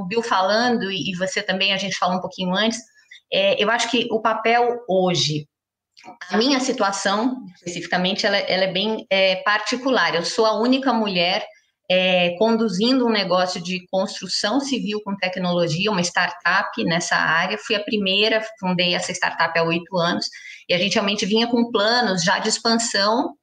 o 0.00 0.06
Bill 0.06 0.22
falando, 0.22 0.90
e 0.90 1.12
você 1.18 1.42
também, 1.42 1.72
a 1.72 1.76
gente 1.76 1.98
falou 1.98 2.16
um 2.16 2.20
pouquinho 2.20 2.54
antes, 2.54 2.80
é, 3.32 3.62
eu 3.62 3.70
acho 3.70 3.90
que 3.90 4.08
o 4.10 4.20
papel 4.20 4.80
hoje, 4.88 5.46
a 6.30 6.36
minha 6.36 6.60
situação, 6.60 7.36
especificamente, 7.56 8.26
ela, 8.26 8.38
ela 8.38 8.64
é 8.64 8.72
bem 8.72 9.06
é, 9.10 9.36
particular. 9.36 10.14
Eu 10.14 10.24
sou 10.24 10.46
a 10.46 10.58
única 10.58 10.92
mulher 10.92 11.44
é, 11.90 12.36
conduzindo 12.38 13.04
um 13.04 13.10
negócio 13.10 13.60
de 13.60 13.84
construção 13.90 14.60
civil 14.60 15.02
com 15.04 15.16
tecnologia, 15.16 15.90
uma 15.90 16.00
startup 16.02 16.84
nessa 16.84 17.16
área. 17.16 17.58
Fui 17.58 17.74
a 17.74 17.82
primeira, 17.82 18.40
fundei 18.60 18.94
essa 18.94 19.10
startup 19.10 19.58
há 19.58 19.64
oito 19.64 19.98
anos, 19.98 20.26
e 20.68 20.74
a 20.74 20.78
gente 20.78 20.94
realmente 20.94 21.26
vinha 21.26 21.48
com 21.48 21.72
planos 21.72 22.22
já 22.22 22.38
de 22.38 22.48
expansão, 22.48 23.34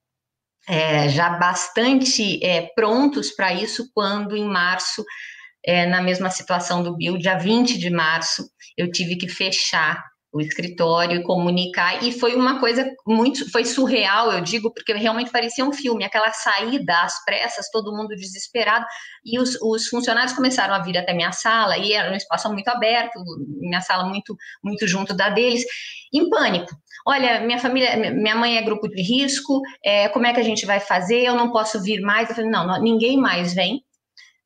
é, 0.66 1.10
já 1.10 1.32
bastante 1.32 2.42
é, 2.42 2.62
prontos 2.74 3.32
para 3.32 3.54
isso, 3.54 3.92
quando 3.94 4.34
em 4.34 4.46
março, 4.46 5.04
é, 5.66 5.86
na 5.86 6.02
mesma 6.02 6.30
situação 6.30 6.82
do 6.82 6.96
Bill, 6.96 7.18
dia 7.18 7.38
20 7.38 7.78
de 7.78 7.90
março, 7.90 8.50
eu 8.78 8.90
tive 8.90 9.18
que 9.18 9.28
fechar 9.28 10.02
o 10.38 10.42
escritório 10.42 11.20
e 11.20 11.24
comunicar. 11.24 12.04
E 12.04 12.12
foi 12.12 12.36
uma 12.36 12.60
coisa 12.60 12.90
muito 13.06 13.50
foi 13.52 13.66
surreal 13.66 14.32
eu 14.32 14.42
digo 14.42 14.72
porque 14.74 14.94
realmente 14.94 15.32
parecia 15.32 15.66
um 15.66 15.74
filme 15.74 16.04
aquela 16.04 16.32
saída 16.32 17.02
às 17.02 17.24
pressas 17.26 17.70
todo 17.72 17.96
mundo 17.96 18.10
desesperado 18.10 18.86
e 19.26 19.40
os, 19.40 19.58
os 19.62 19.88
funcionários 19.88 20.34
começaram 20.34 20.74
a 20.74 20.80
vir 20.80 20.98
até 20.98 21.14
minha 21.14 21.32
sala 21.32 21.78
e 21.78 21.94
era 21.94 22.12
um 22.12 22.16
espaço 22.16 22.52
muito 22.52 22.68
aberto 22.68 23.20
minha 23.60 23.82
sala 23.82 24.06
muito 24.06 24.36
muito 24.64 24.88
junto 24.88 25.14
da 25.14 25.30
deles 25.30 25.64
em 26.14 26.30
pânico. 26.30 26.76
Olha 27.06 27.42
minha 27.42 27.60
família 27.60 27.96
minha 27.98 28.36
mãe 28.36 28.58
é 28.58 28.62
grupo 28.62 28.88
de 28.88 29.02
risco 29.02 29.62
é, 29.84 30.08
como 30.10 30.26
é 30.26 30.34
que 30.34 30.40
a 30.40 30.44
gente 30.44 30.66
vai 30.66 30.80
fazer? 30.80 31.24
Eu 31.24 31.36
não 31.36 31.52
posso 31.52 31.82
vir 31.82 32.02
mais. 32.02 32.30
Eu 32.30 32.36
falei 32.36 32.52
não 32.52 32.82
ninguém 32.82 33.18
mais 33.18 33.54
vem. 33.54 33.84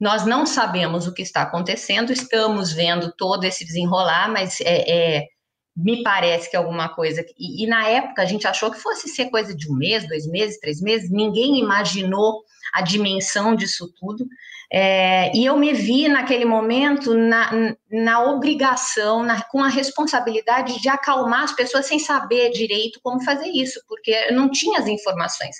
Nós 0.01 0.25
não 0.25 0.47
sabemos 0.47 1.07
o 1.07 1.13
que 1.13 1.21
está 1.21 1.43
acontecendo, 1.43 2.11
estamos 2.11 2.73
vendo 2.73 3.13
todo 3.15 3.43
esse 3.43 3.63
desenrolar, 3.63 4.31
mas 4.31 4.59
é, 4.61 5.19
é 5.19 5.27
me 5.75 6.03
parece 6.03 6.49
que 6.49 6.55
é 6.55 6.59
alguma 6.59 6.89
coisa. 6.89 7.25
E, 7.37 7.63
e, 7.63 7.67
na 7.67 7.87
época 7.87 8.21
a 8.21 8.25
gente 8.25 8.47
achou 8.47 8.71
que 8.71 8.79
fosse 8.79 9.07
ser 9.07 9.29
coisa 9.29 9.55
de 9.55 9.71
um 9.71 9.75
mês, 9.75 10.07
dois 10.07 10.27
meses, 10.27 10.59
três 10.59 10.81
meses, 10.81 11.09
ninguém 11.09 11.59
imaginou 11.59 12.43
a 12.73 12.81
dimensão 12.81 13.55
disso 13.55 13.91
tudo. 13.99 14.25
É, 14.73 15.35
e 15.35 15.45
eu 15.45 15.57
me 15.57 15.73
vi 15.73 16.07
naquele 16.07 16.45
momento 16.45 17.13
na, 17.13 17.75
na 17.91 18.23
obrigação, 18.23 19.21
na, 19.21 19.41
com 19.43 19.61
a 19.61 19.67
responsabilidade 19.67 20.81
de 20.81 20.87
acalmar 20.87 21.43
as 21.43 21.53
pessoas 21.53 21.85
sem 21.85 21.99
saber 21.99 22.51
direito 22.51 22.99
como 23.03 23.23
fazer 23.23 23.47
isso, 23.47 23.81
porque 23.87 24.11
eu 24.29 24.35
não 24.35 24.49
tinha 24.49 24.79
as 24.79 24.87
informações. 24.87 25.57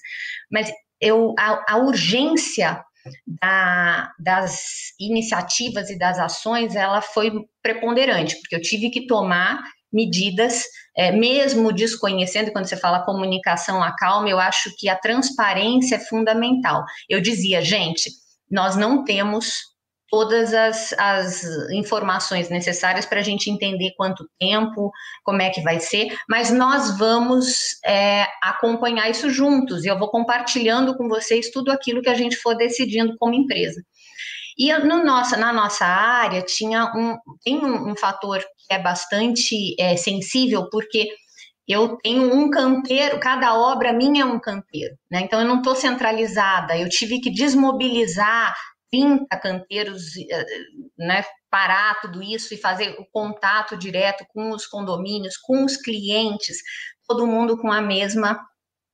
Mas 0.50 0.72
eu, 1.00 1.34
a, 1.38 1.74
a 1.74 1.78
urgência 1.78 2.82
da, 3.26 4.12
das 4.20 4.94
iniciativas 5.00 5.90
e 5.90 5.98
das 5.98 6.20
ações, 6.20 6.76
ela 6.76 7.02
foi 7.02 7.32
preponderante, 7.62 8.40
porque 8.40 8.56
eu 8.56 8.62
tive 8.62 8.90
que 8.90 9.08
tomar 9.08 9.62
medidas, 9.92 10.64
é, 10.96 11.12
mesmo 11.12 11.72
desconhecendo, 11.72 12.52
quando 12.52 12.66
você 12.66 12.78
fala 12.78 13.06
comunicação 13.06 13.84
acalma, 13.84 14.30
eu 14.30 14.40
acho 14.40 14.76
que 14.78 14.90
a 14.90 14.96
transparência 14.96 15.96
é 15.96 16.00
fundamental. 16.00 16.84
Eu 17.10 17.22
dizia, 17.22 17.62
gente, 17.62 18.10
nós 18.50 18.76
não 18.76 19.04
temos 19.04 19.72
todas 20.12 20.54
as, 20.54 20.94
as 20.98 21.44
informações 21.72 22.50
necessárias 22.50 23.06
para 23.06 23.22
a 23.22 23.24
gente 23.24 23.50
entender 23.50 23.94
quanto 23.96 24.30
tempo, 24.38 24.92
como 25.24 25.42
é 25.42 25.50
que 25.50 25.62
vai 25.62 25.80
ser, 25.80 26.14
mas 26.30 26.52
nós 26.52 26.98
vamos 26.98 27.80
é, 27.86 28.28
acompanhar 28.44 29.10
isso 29.10 29.30
juntos 29.30 29.86
e 29.86 29.88
eu 29.88 29.98
vou 29.98 30.10
compartilhando 30.10 30.98
com 30.98 31.08
vocês 31.08 31.50
tudo 31.50 31.72
aquilo 31.72 32.02
que 32.02 32.10
a 32.10 32.14
gente 32.14 32.36
for 32.36 32.56
decidindo 32.56 33.16
como 33.18 33.34
empresa. 33.34 33.82
E 34.58 34.72
no 34.80 35.04
nossa, 35.04 35.38
na 35.38 35.54
nossa 35.54 35.86
área 35.86 36.42
tinha 36.42 36.92
um, 36.94 37.18
tem 37.42 37.58
um, 37.58 37.92
um 37.92 37.96
fator 37.96 38.44
é 38.74 38.80
bastante 38.80 39.76
é, 39.80 39.96
sensível, 39.98 40.70
porque 40.70 41.08
eu 41.68 41.98
tenho 41.98 42.34
um 42.34 42.50
canteiro, 42.50 43.20
cada 43.20 43.56
obra 43.56 43.94
minha 43.94 44.24
é 44.24 44.26
um 44.26 44.40
canteiro, 44.40 44.96
né? 45.10 45.22
Então 45.22 45.40
eu 45.40 45.48
não 45.48 45.58
estou 45.58 45.76
centralizada, 45.76 46.78
eu 46.78 46.90
tive 46.90 47.20
que 47.22 47.30
desmobilizar 47.30 48.54
30 48.92 49.26
canteiros, 49.38 50.18
eh, 50.18 50.46
né? 50.98 51.24
Parar 51.50 52.00
tudo 52.02 52.22
isso 52.22 52.54
e 52.54 52.58
fazer 52.58 52.96
o 53.00 53.06
contato 53.12 53.78
direto 53.78 54.26
com 54.34 54.52
os 54.52 54.66
condomínios, 54.66 55.38
com 55.38 55.64
os 55.64 55.78
clientes, 55.78 56.58
todo 57.08 57.28
mundo 57.28 57.58
com 57.58 57.72
a 57.72 57.82
mesma 57.82 58.40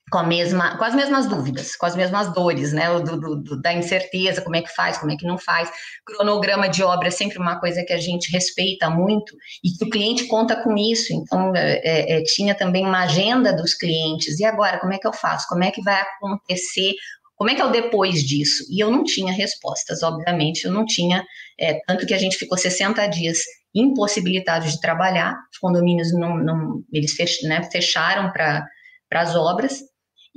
com, 0.10 0.20
a 0.20 0.24
mesma, 0.24 0.78
com 0.78 0.84
as 0.84 0.96
mesmas 0.96 1.28
dúvidas, 1.28 1.76
com 1.76 1.86
as 1.86 1.96
mesmas 1.96 2.34
dores, 2.34 2.72
né? 2.72 2.88
Do, 3.00 3.20
do, 3.20 3.36
do, 3.36 3.62
da 3.62 3.74
incerteza, 3.74 4.42
como 4.42 4.56
é 4.56 4.62
que 4.62 4.74
faz, 4.74 4.98
como 4.98 5.12
é 5.12 5.18
que 5.18 5.26
não 5.26 5.38
faz. 5.38 5.70
Cronograma 6.06 6.70
de 6.70 6.82
obra 6.82 7.10
é 7.10 7.12
sempre 7.12 7.38
uma 7.38 7.60
coisa 7.60 7.84
que 7.84 7.92
a 7.92 7.98
gente 7.98 8.32
respeita 8.32 8.90
muito 8.90 9.36
e 9.64 9.70
que 9.72 9.84
o 9.84 9.90
cliente 9.90 10.26
conta 10.26 10.56
com 10.56 10.78
isso. 10.78 11.14
Então, 11.14 11.54
é, 11.56 11.82
é, 11.84 12.18
é, 12.18 12.24
tinha 12.24 12.56
também 12.56 12.86
uma 12.86 13.04
agenda 13.04 13.54
dos 13.54 13.74
clientes. 13.74 14.40
E 14.40 14.46
agora, 14.46 14.80
como 14.80 14.94
é 14.94 14.98
que 14.98 15.08
eu 15.08 15.14
faço? 15.14 15.46
Como 15.50 15.64
é 15.64 15.72
que 15.72 15.82
vai 15.82 16.02
acontecer? 16.02 16.94
Como 17.36 17.50
é 17.50 17.56
que 17.56 17.62
é 17.62 17.66
o 17.66 17.72
depois 17.72 18.24
disso? 18.24 18.64
E 18.72 18.82
eu 18.82 18.90
não 18.90 19.04
tinha 19.04 19.32
respostas, 19.34 20.04
obviamente, 20.04 20.66
eu 20.66 20.72
não 20.72 20.86
tinha. 20.86 21.24
É, 21.60 21.80
tanto 21.86 22.06
que 22.06 22.14
a 22.14 22.18
gente 22.18 22.38
ficou 22.38 22.58
60 22.58 23.06
dias 23.08 23.40
impossibilitados 23.76 24.72
de 24.72 24.80
trabalhar, 24.80 25.36
os 25.52 25.60
condomínios 25.60 26.12
não, 26.14 26.38
não 26.38 26.82
eles 26.92 27.14
fech, 27.14 27.46
né, 27.46 27.62
fecharam 27.72 28.32
para 28.32 28.66
as 29.12 29.36
obras, 29.36 29.82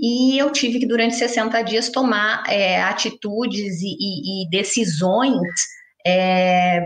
e 0.00 0.38
eu 0.38 0.50
tive 0.50 0.78
que, 0.78 0.86
durante 0.86 1.14
60 1.16 1.60
dias, 1.62 1.90
tomar 1.90 2.44
é, 2.48 2.80
atitudes 2.82 3.82
e, 3.82 3.96
e, 4.00 4.44
e 4.44 4.50
decisões 4.50 5.52
é, 6.06 6.80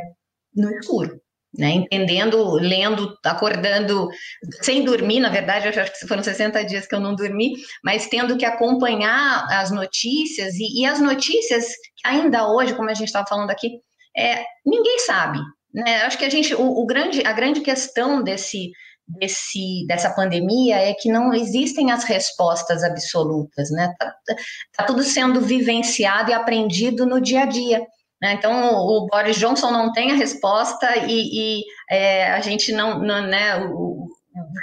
no 0.54 0.70
escuro. 0.70 1.20
Né, 1.56 1.70
entendendo, 1.70 2.54
lendo, 2.54 3.16
acordando, 3.24 4.08
sem 4.60 4.84
dormir, 4.84 5.20
na 5.20 5.28
verdade, 5.28 5.68
acho 5.68 6.00
que 6.00 6.08
foram 6.08 6.20
60 6.20 6.64
dias 6.64 6.84
que 6.84 6.92
eu 6.92 6.98
não 6.98 7.14
dormi, 7.14 7.52
mas 7.84 8.08
tendo 8.08 8.36
que 8.36 8.44
acompanhar 8.44 9.46
as 9.48 9.70
notícias, 9.70 10.56
e, 10.56 10.80
e 10.80 10.84
as 10.84 10.98
notícias, 10.98 11.66
ainda 12.04 12.50
hoje, 12.50 12.74
como 12.74 12.90
a 12.90 12.94
gente 12.94 13.06
estava 13.06 13.28
falando 13.28 13.50
aqui, 13.50 13.70
é, 14.16 14.42
ninguém 14.66 14.98
sabe. 14.98 15.38
Né? 15.72 16.02
Acho 16.02 16.18
que 16.18 16.24
a 16.24 16.28
gente, 16.28 16.52
o, 16.56 16.62
o 16.62 16.86
grande, 16.86 17.24
a 17.24 17.32
grande 17.32 17.60
questão 17.60 18.20
desse, 18.20 18.72
desse, 19.06 19.84
dessa 19.86 20.10
pandemia 20.10 20.76
é 20.76 20.94
que 20.94 21.10
não 21.10 21.32
existem 21.32 21.90
as 21.90 22.04
respostas 22.04 22.82
absolutas, 22.82 23.70
né? 23.70 23.94
Tá, 23.98 24.14
tá 24.76 24.84
tudo 24.84 25.02
sendo 25.02 25.40
vivenciado 25.40 26.30
e 26.30 26.34
aprendido 26.34 27.06
no 27.06 27.20
dia 27.20 27.42
a 27.42 27.46
dia. 27.46 27.86
Né? 28.20 28.32
Então, 28.32 28.74
o 28.74 29.06
Boris 29.06 29.36
Johnson 29.36 29.70
não 29.70 29.92
tem 29.92 30.12
a 30.12 30.16
resposta 30.16 30.96
e, 31.06 31.58
e 31.60 31.64
é, 31.90 32.30
a 32.32 32.40
gente 32.40 32.72
não, 32.72 32.98
não 32.98 33.20
né? 33.22 33.56
O, 33.58 34.04
o 34.04 34.08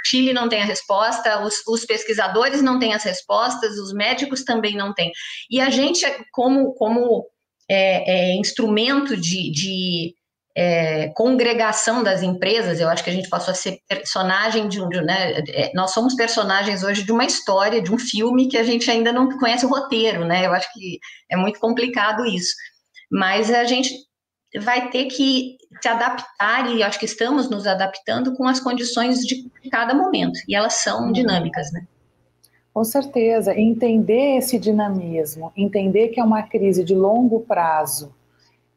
Chile 0.05 0.33
não 0.33 0.49
tem 0.49 0.61
a 0.61 0.65
resposta, 0.65 1.43
os, 1.43 1.65
os, 1.67 1.85
pesquisadores 1.85 2.61
não 2.61 2.79
têm 2.79 2.93
as 2.93 3.03
respostas, 3.03 3.77
os 3.77 3.93
médicos 3.93 4.43
também 4.43 4.75
não 4.75 4.93
têm. 4.93 5.11
E 5.49 5.61
a 5.61 5.69
gente, 5.69 6.05
como, 6.31 6.73
como 6.73 7.25
é, 7.69 8.31
é, 8.31 8.35
instrumento 8.35 9.15
de, 9.15 9.51
de 9.51 10.15
é, 10.55 11.09
congregação 11.09 12.03
das 12.03 12.21
empresas, 12.21 12.79
eu 12.79 12.89
acho 12.89 13.03
que 13.03 13.09
a 13.09 13.13
gente 13.13 13.29
passou 13.29 13.51
a 13.51 13.55
ser 13.55 13.79
personagem 13.87 14.67
de 14.67 14.81
um. 14.81 14.89
De, 14.89 15.01
né, 15.01 15.39
é, 15.49 15.71
nós 15.73 15.91
somos 15.91 16.15
personagens 16.15 16.83
hoje 16.83 17.03
de 17.03 17.11
uma 17.11 17.25
história, 17.25 17.81
de 17.81 17.93
um 17.93 17.97
filme 17.97 18.47
que 18.47 18.57
a 18.57 18.63
gente 18.63 18.89
ainda 18.91 19.13
não 19.13 19.29
conhece 19.37 19.65
o 19.65 19.69
roteiro, 19.69 20.25
né? 20.25 20.45
Eu 20.45 20.53
acho 20.53 20.71
que 20.73 20.99
é 21.29 21.37
muito 21.37 21.59
complicado 21.59 22.25
isso. 22.25 22.53
Mas 23.09 23.51
a 23.51 23.63
gente 23.63 23.93
vai 24.59 24.89
ter 24.89 25.05
que 25.05 25.55
se 25.81 25.87
adaptar, 25.87 26.69
e 26.69 26.83
acho 26.83 26.99
que 26.99 27.05
estamos 27.05 27.49
nos 27.49 27.65
adaptando 27.65 28.35
com 28.35 28.45
as 28.45 28.59
condições 28.59 29.19
de 29.19 29.49
cada 29.71 29.93
momento, 29.93 30.37
e 30.47 30.55
elas 30.55 30.73
são 30.73 31.05
uhum. 31.05 31.11
dinâmicas, 31.13 31.71
né? 31.71 31.85
Com 32.73 32.83
certeza, 32.83 33.57
entender 33.57 34.37
esse 34.37 34.57
dinamismo, 34.57 35.51
entender 35.55 36.09
que 36.09 36.19
é 36.19 36.23
uma 36.23 36.43
crise 36.43 36.83
de 36.83 36.95
longo 36.95 37.41
prazo 37.41 38.13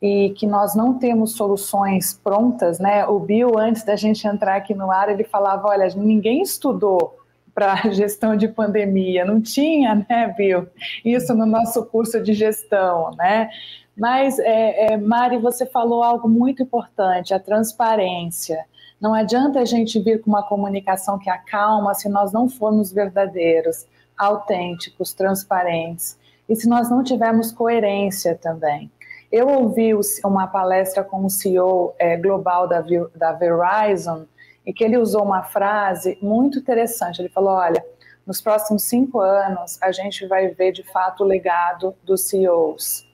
e 0.04 0.34
que 0.34 0.46
nós 0.46 0.74
não 0.74 0.98
temos 0.98 1.32
soluções 1.32 2.20
prontas, 2.22 2.78
né? 2.78 3.06
O 3.06 3.18
Bill, 3.18 3.58
antes 3.58 3.84
da 3.84 3.96
gente 3.96 4.28
entrar 4.28 4.56
aqui 4.56 4.74
no 4.74 4.90
ar, 4.90 5.08
ele 5.08 5.24
falava: 5.24 5.68
olha, 5.68 5.88
ninguém 5.96 6.42
estudou 6.42 7.18
para 7.54 7.74
gestão 7.90 8.36
de 8.36 8.46
pandemia, 8.46 9.24
não 9.24 9.40
tinha, 9.40 9.94
né, 10.06 10.34
Bill? 10.36 10.66
Isso 11.02 11.32
no 11.34 11.46
nosso 11.46 11.86
curso 11.86 12.22
de 12.22 12.34
gestão, 12.34 13.12
né? 13.16 13.48
Mas, 13.96 14.38
é, 14.38 14.92
é, 14.92 14.96
Mari, 14.98 15.38
você 15.38 15.64
falou 15.64 16.02
algo 16.02 16.28
muito 16.28 16.62
importante: 16.62 17.32
a 17.32 17.40
transparência. 17.40 18.66
Não 19.00 19.14
adianta 19.14 19.60
a 19.60 19.64
gente 19.64 19.98
vir 19.98 20.20
com 20.20 20.28
uma 20.28 20.42
comunicação 20.42 21.18
que 21.18 21.30
acalma 21.30 21.94
se 21.94 22.10
nós 22.10 22.30
não 22.30 22.46
formos 22.46 22.92
verdadeiros, 22.92 23.86
autênticos, 24.18 25.14
transparentes. 25.14 26.18
E 26.46 26.54
se 26.54 26.68
nós 26.68 26.90
não 26.90 27.02
tivermos 27.02 27.50
coerência 27.50 28.34
também. 28.34 28.90
Eu 29.34 29.48
ouvi 29.48 29.90
uma 30.24 30.46
palestra 30.46 31.02
com 31.02 31.24
o 31.24 31.28
CEO 31.28 31.92
é, 31.98 32.16
global 32.16 32.68
da, 32.68 32.80
da 33.16 33.32
Verizon 33.32 34.26
e 34.64 34.72
que 34.72 34.84
ele 34.84 34.96
usou 34.96 35.24
uma 35.24 35.42
frase 35.42 36.16
muito 36.22 36.60
interessante. 36.60 37.20
Ele 37.20 37.28
falou: 37.28 37.54
olha, 37.54 37.84
nos 38.24 38.40
próximos 38.40 38.84
cinco 38.84 39.18
anos 39.18 39.76
a 39.82 39.90
gente 39.90 40.24
vai 40.28 40.50
ver 40.50 40.70
de 40.70 40.84
fato 40.84 41.24
o 41.24 41.26
legado 41.26 41.96
dos 42.04 42.28
CEOs. 42.28 43.08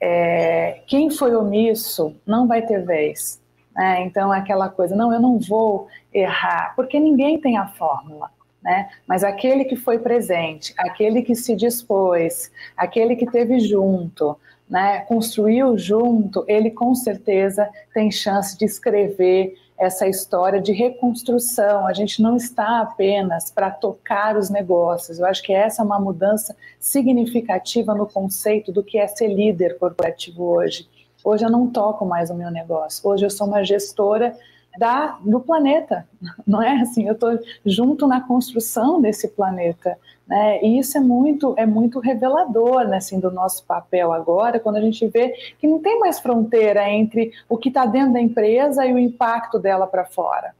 É, 0.00 0.80
quem 0.88 1.08
foi 1.08 1.36
omisso 1.36 2.16
não 2.26 2.48
vai 2.48 2.62
ter 2.62 2.84
vez. 2.84 3.40
Né? 3.76 4.00
Então, 4.00 4.34
é 4.34 4.38
aquela 4.38 4.68
coisa, 4.68 4.96
não, 4.96 5.12
eu 5.12 5.20
não 5.20 5.38
vou 5.38 5.86
errar, 6.12 6.72
porque 6.74 6.98
ninguém 6.98 7.40
tem 7.40 7.56
a 7.56 7.68
fórmula. 7.68 8.28
Né? 8.60 8.88
Mas 9.06 9.22
aquele 9.22 9.64
que 9.66 9.76
foi 9.76 10.00
presente, 10.00 10.74
aquele 10.76 11.22
que 11.22 11.36
se 11.36 11.54
dispôs, 11.54 12.50
aquele 12.76 13.14
que 13.14 13.26
teve 13.26 13.60
junto, 13.60 14.36
né, 14.68 15.00
construiu 15.00 15.76
junto, 15.76 16.44
ele 16.48 16.70
com 16.70 16.94
certeza 16.94 17.68
tem 17.92 18.10
chance 18.10 18.56
de 18.56 18.64
escrever 18.64 19.54
essa 19.76 20.06
história 20.06 20.60
de 20.60 20.72
reconstrução. 20.72 21.86
A 21.86 21.92
gente 21.92 22.22
não 22.22 22.36
está 22.36 22.80
apenas 22.80 23.50
para 23.50 23.70
tocar 23.70 24.36
os 24.36 24.48
negócios. 24.48 25.18
Eu 25.18 25.26
acho 25.26 25.42
que 25.42 25.52
essa 25.52 25.82
é 25.82 25.84
uma 25.84 25.98
mudança 25.98 26.56
significativa 26.78 27.94
no 27.94 28.06
conceito 28.06 28.72
do 28.72 28.82
que 28.82 28.98
é 28.98 29.06
ser 29.06 29.28
líder 29.28 29.78
corporativo 29.78 30.44
hoje. 30.44 30.88
Hoje 31.24 31.44
eu 31.44 31.50
não 31.50 31.68
toco 31.68 32.04
mais 32.04 32.30
o 32.30 32.34
meu 32.34 32.50
negócio. 32.50 33.08
Hoje 33.08 33.26
eu 33.26 33.30
sou 33.30 33.46
uma 33.46 33.64
gestora 33.64 34.36
da, 34.78 35.18
do 35.24 35.40
planeta, 35.40 36.06
não 36.46 36.62
é 36.62 36.80
assim? 36.80 37.06
Eu 37.06 37.14
estou 37.14 37.38
junto 37.64 38.06
na 38.06 38.20
construção 38.20 39.00
desse 39.00 39.28
planeta, 39.28 39.98
né? 40.26 40.62
E 40.62 40.78
isso 40.78 40.96
é 40.96 41.00
muito 41.00 41.54
é 41.56 41.66
muito 41.66 41.98
revelador, 42.00 42.86
né, 42.88 42.96
assim, 42.96 43.20
do 43.20 43.30
nosso 43.30 43.64
papel 43.64 44.12
agora, 44.12 44.58
quando 44.58 44.76
a 44.76 44.80
gente 44.80 45.06
vê 45.06 45.30
que 45.58 45.66
não 45.66 45.80
tem 45.80 45.98
mais 46.00 46.18
fronteira 46.18 46.88
entre 46.90 47.32
o 47.48 47.58
que 47.58 47.68
está 47.68 47.86
dentro 47.86 48.14
da 48.14 48.20
empresa 48.20 48.86
e 48.86 48.92
o 48.92 48.98
impacto 48.98 49.58
dela 49.58 49.86
para 49.86 50.04
fora, 50.04 50.54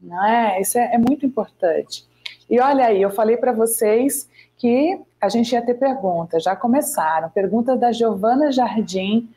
não 0.00 0.24
é? 0.24 0.60
Isso 0.60 0.78
é, 0.78 0.94
é 0.94 0.98
muito 0.98 1.26
importante. 1.26 2.06
E 2.48 2.60
olha 2.60 2.86
aí, 2.86 3.02
eu 3.02 3.10
falei 3.10 3.36
para 3.36 3.52
vocês 3.52 4.28
que 4.56 5.00
a 5.20 5.28
gente 5.28 5.52
ia 5.52 5.62
ter 5.62 5.74
perguntas, 5.74 6.42
já 6.42 6.56
começaram. 6.56 7.28
Perguntas 7.28 7.78
da 7.78 7.92
Giovana 7.92 8.50
Jardim, 8.50 9.28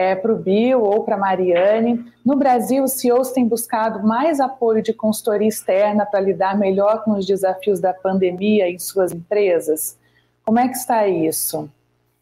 é, 0.00 0.14
para 0.14 0.32
o 0.32 0.38
Bill 0.38 0.80
ou 0.80 1.04
para 1.04 1.16
a 1.16 1.18
Mariane. 1.18 2.10
No 2.24 2.34
Brasil, 2.34 2.82
os 2.82 2.92
CEOs 2.92 3.32
têm 3.32 3.46
buscado 3.46 4.02
mais 4.02 4.40
apoio 4.40 4.82
de 4.82 4.94
consultoria 4.94 5.46
externa 5.46 6.06
para 6.06 6.20
lidar 6.20 6.58
melhor 6.58 7.04
com 7.04 7.12
os 7.12 7.26
desafios 7.26 7.80
da 7.80 7.92
pandemia 7.92 8.66
em 8.66 8.78
suas 8.78 9.12
empresas? 9.12 9.98
Como 10.42 10.58
é 10.58 10.66
que 10.68 10.76
está 10.78 11.06
isso? 11.06 11.70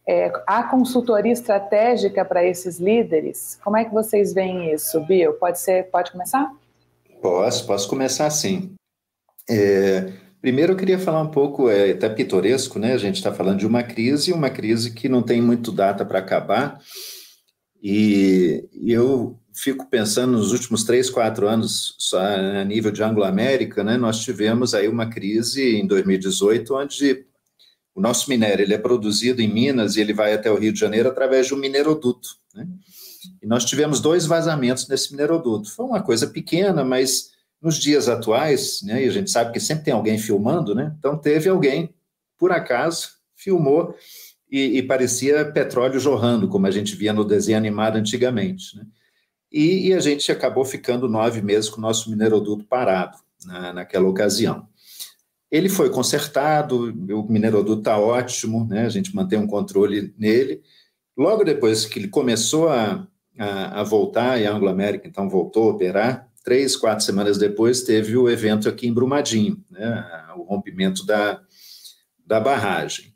É, 0.08 0.32
há 0.44 0.64
consultoria 0.64 1.32
estratégica 1.32 2.24
para 2.24 2.44
esses 2.44 2.80
líderes? 2.80 3.60
Como 3.62 3.76
é 3.76 3.84
que 3.84 3.94
vocês 3.94 4.34
veem 4.34 4.72
isso, 4.72 4.98
Bill? 5.06 5.34
Pode 5.34 5.60
ser, 5.60 5.84
pode 5.84 6.10
começar? 6.10 6.50
Posso, 7.22 7.64
posso 7.64 7.88
começar 7.88 8.28
sim. 8.30 8.74
É, 9.48 10.10
primeiro 10.40 10.72
eu 10.72 10.76
queria 10.76 10.98
falar 10.98 11.22
um 11.22 11.30
pouco, 11.30 11.70
é 11.70 11.92
até 11.92 12.08
pitoresco, 12.08 12.80
né? 12.80 12.92
A 12.92 12.98
gente 12.98 13.18
está 13.18 13.32
falando 13.32 13.60
de 13.60 13.66
uma 13.68 13.84
crise, 13.84 14.32
uma 14.32 14.50
crise 14.50 14.90
que 14.90 15.08
não 15.08 15.22
tem 15.22 15.40
muito 15.40 15.70
data 15.70 16.04
para 16.04 16.18
acabar, 16.18 16.80
e, 17.82 18.68
eu 18.86 19.38
fico 19.54 19.86
pensando 19.90 20.32
nos 20.32 20.52
últimos 20.52 20.84
três, 20.84 21.10
quatro 21.10 21.48
anos, 21.48 21.94
só 21.98 22.20
a 22.20 22.64
nível 22.64 22.90
de 22.90 23.02
Anglo-América, 23.02 23.82
né, 23.82 23.96
nós 23.96 24.20
tivemos 24.20 24.74
aí 24.74 24.88
uma 24.88 25.08
crise 25.08 25.76
em 25.76 25.86
2018, 25.86 26.74
onde 26.74 27.26
o 27.94 28.00
nosso 28.00 28.30
minério 28.30 28.62
ele 28.62 28.74
é 28.74 28.78
produzido 28.78 29.42
em 29.42 29.52
Minas 29.52 29.96
e 29.96 30.00
ele 30.00 30.12
vai 30.12 30.32
até 30.32 30.50
o 30.50 30.56
Rio 30.56 30.72
de 30.72 30.78
Janeiro 30.78 31.08
através 31.08 31.48
de 31.48 31.54
um 31.54 31.58
mineroduto. 31.58 32.28
Né? 32.54 32.68
E 33.42 33.46
nós 33.46 33.64
tivemos 33.64 34.00
dois 34.00 34.24
vazamentos 34.26 34.86
nesse 34.86 35.10
mineroduto. 35.10 35.70
Foi 35.70 35.84
uma 35.84 36.00
coisa 36.00 36.28
pequena, 36.28 36.84
mas 36.84 37.32
nos 37.60 37.76
dias 37.76 38.08
atuais, 38.08 38.82
né, 38.82 39.04
e 39.04 39.08
a 39.08 39.10
gente 39.10 39.30
sabe 39.30 39.52
que 39.52 39.58
sempre 39.58 39.84
tem 39.84 39.94
alguém 39.94 40.16
filmando, 40.16 40.74
né? 40.74 40.94
Então 40.96 41.18
teve 41.18 41.48
alguém, 41.48 41.92
por 42.38 42.52
acaso, 42.52 43.08
filmou 43.34 43.96
e, 44.50 44.78
e, 44.78 44.82
parecia 44.82 45.44
petróleo 45.44 46.00
jorrando, 46.00 46.48
como 46.48 46.66
a 46.66 46.70
gente 46.70 46.96
via 46.96 47.12
no 47.12 47.24
desenho 47.24 47.58
animado 47.58 47.96
antigamente. 47.96 48.76
Né? 48.76 48.87
E, 49.52 49.88
e, 49.88 49.94
a 49.94 50.00
gente 50.00 50.30
acabou 50.32 50.64
ficando 50.64 51.08
nove 51.08 51.42
meses 51.42 51.68
com 51.68 51.78
o 51.78 51.82
nosso 51.82 52.11
mineroduto 52.11 52.64
parado 52.64 53.18
na, 53.44 53.72
naquela 53.72 54.08
ocasião. 54.08 54.66
Ele 55.50 55.68
foi 55.68 55.90
consertado, 55.90 56.94
o 57.11 57.30
mineroduto 57.30 57.80
está 57.80 57.98
ótimo, 57.98 58.66
né? 58.66 58.87
a 58.87 58.90
gente 58.90 59.14
mantém 59.14 59.38
um 59.38 59.46
controle 59.46 60.14
nele. 60.18 60.62
Logo 61.16 61.44
depois 61.44 61.84
que 61.84 61.98
ele 61.98 62.08
começou 62.08 62.68
a, 62.68 63.06
a, 63.38 63.80
a 63.80 63.82
voltar, 63.82 64.40
e 64.40 64.46
a 64.46 64.52
Anglo-América 64.54 65.08
então 65.08 65.28
voltou 65.28 65.70
a 65.70 65.72
operar, 65.72 66.28
três, 66.44 66.76
quatro 66.76 67.04
semanas 67.04 67.37
depois 67.37 67.82
teve 67.82 68.16
o 68.16 68.28
evento 68.28 68.68
aqui 68.68 68.87
em 68.87 68.92
Brumadinho, 68.92 69.62
né? 69.70 70.08
o 70.37 70.42
rompimento 70.42 71.04
da, 71.04 71.40
da 72.26 72.40
barragem. 72.40 73.14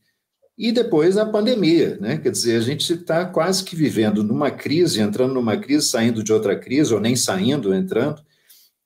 E 0.56 0.70
depois 0.70 1.16
a 1.16 1.24
pandemia, 1.24 1.96
né? 2.00 2.18
Quer 2.18 2.30
dizer, 2.30 2.56
a 2.56 2.60
gente 2.60 2.92
está 2.92 3.24
quase 3.24 3.64
que 3.64 3.74
vivendo 3.74 4.22
numa 4.22 4.50
crise, 4.50 5.00
entrando 5.00 5.32
numa 5.32 5.56
crise, 5.56 5.86
saindo 5.86 6.22
de 6.22 6.32
outra 6.32 6.56
crise, 6.58 6.92
ou 6.92 7.00
nem 7.00 7.16
saindo, 7.16 7.74
entrando. 7.74 8.22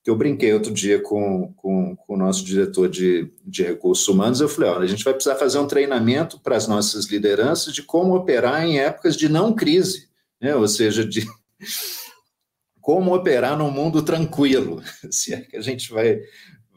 Eu 0.06 0.14
brinquei 0.14 0.52
outro 0.54 0.72
dia 0.72 1.02
com, 1.02 1.52
com, 1.56 1.96
com 1.96 2.14
o 2.14 2.16
nosso 2.16 2.44
diretor 2.44 2.88
de, 2.88 3.28
de 3.44 3.64
recursos 3.64 4.06
humanos, 4.06 4.40
eu 4.40 4.48
falei, 4.48 4.70
olha, 4.70 4.84
a 4.84 4.86
gente 4.86 5.02
vai 5.02 5.12
precisar 5.12 5.34
fazer 5.34 5.58
um 5.58 5.66
treinamento 5.66 6.38
para 6.38 6.56
as 6.56 6.68
nossas 6.68 7.06
lideranças 7.06 7.74
de 7.74 7.82
como 7.82 8.14
operar 8.14 8.64
em 8.64 8.78
épocas 8.78 9.16
de 9.16 9.28
não 9.28 9.52
crise, 9.52 10.08
né? 10.40 10.54
ou 10.54 10.68
seja, 10.68 11.04
de 11.04 11.26
como 12.80 13.12
operar 13.12 13.58
num 13.58 13.70
mundo 13.70 14.00
tranquilo, 14.00 14.80
se 15.10 15.34
é 15.34 15.40
que 15.40 15.56
a 15.56 15.60
gente 15.60 15.90
vai, 15.90 16.20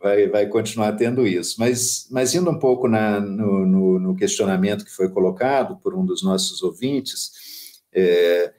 vai, 0.02 0.28
vai 0.28 0.48
continuar 0.48 0.94
tendo 0.94 1.28
isso. 1.28 1.56
Mas, 1.60 2.08
mas 2.10 2.34
indo 2.34 2.50
um 2.50 2.58
pouco 2.58 2.88
na, 2.88 3.20
no, 3.20 3.66
no, 3.66 4.00
no, 4.00 4.16
questionamento 4.16 4.86
que 4.86 4.96
foi 4.96 5.10
colocado 5.10 5.78
por 5.78 5.96
um 5.96 6.06
dos 6.06 6.24
nossos 6.24 6.64
ouvintes, 6.64 7.32
é, 7.94 8.54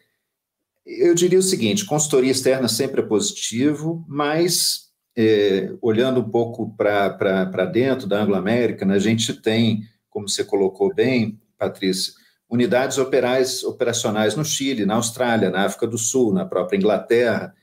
eu 0.87 1.15
diria 1.15 1.39
o 1.39 1.43
seguinte: 1.43 1.85
consultoria 1.85 2.31
externa 2.31 2.69
sempre 2.69 3.01
é 3.01 3.07
positivo, 3.07 4.05
mas 4.09 4.91
é, 5.17 5.73
olhando 5.81 6.21
um 6.21 6.31
pouco 6.31 6.75
para 6.77 7.65
dentro 7.67 8.07
da 8.07 8.23
Anglo-América, 8.23 8.87
a 8.87 8.99
gente 8.99 9.35
tem, 9.35 9.83
como 10.09 10.29
você 10.29 10.45
colocou 10.45 10.95
bem, 10.95 11.41
Patrícia, 11.59 12.15
unidades 12.49 12.99
operais, 12.99 13.63
operacionais 13.63 14.35
no 14.35 14.45
Chile, 14.45 14.87
na 14.87 14.95
Austrália, 14.95 15.51
na 15.51 15.65
África 15.67 15.87
do 15.87 15.99
Sul, 15.99 16.33
na 16.33 16.45
própria 16.45 16.77
Inglaterra, 16.77 17.55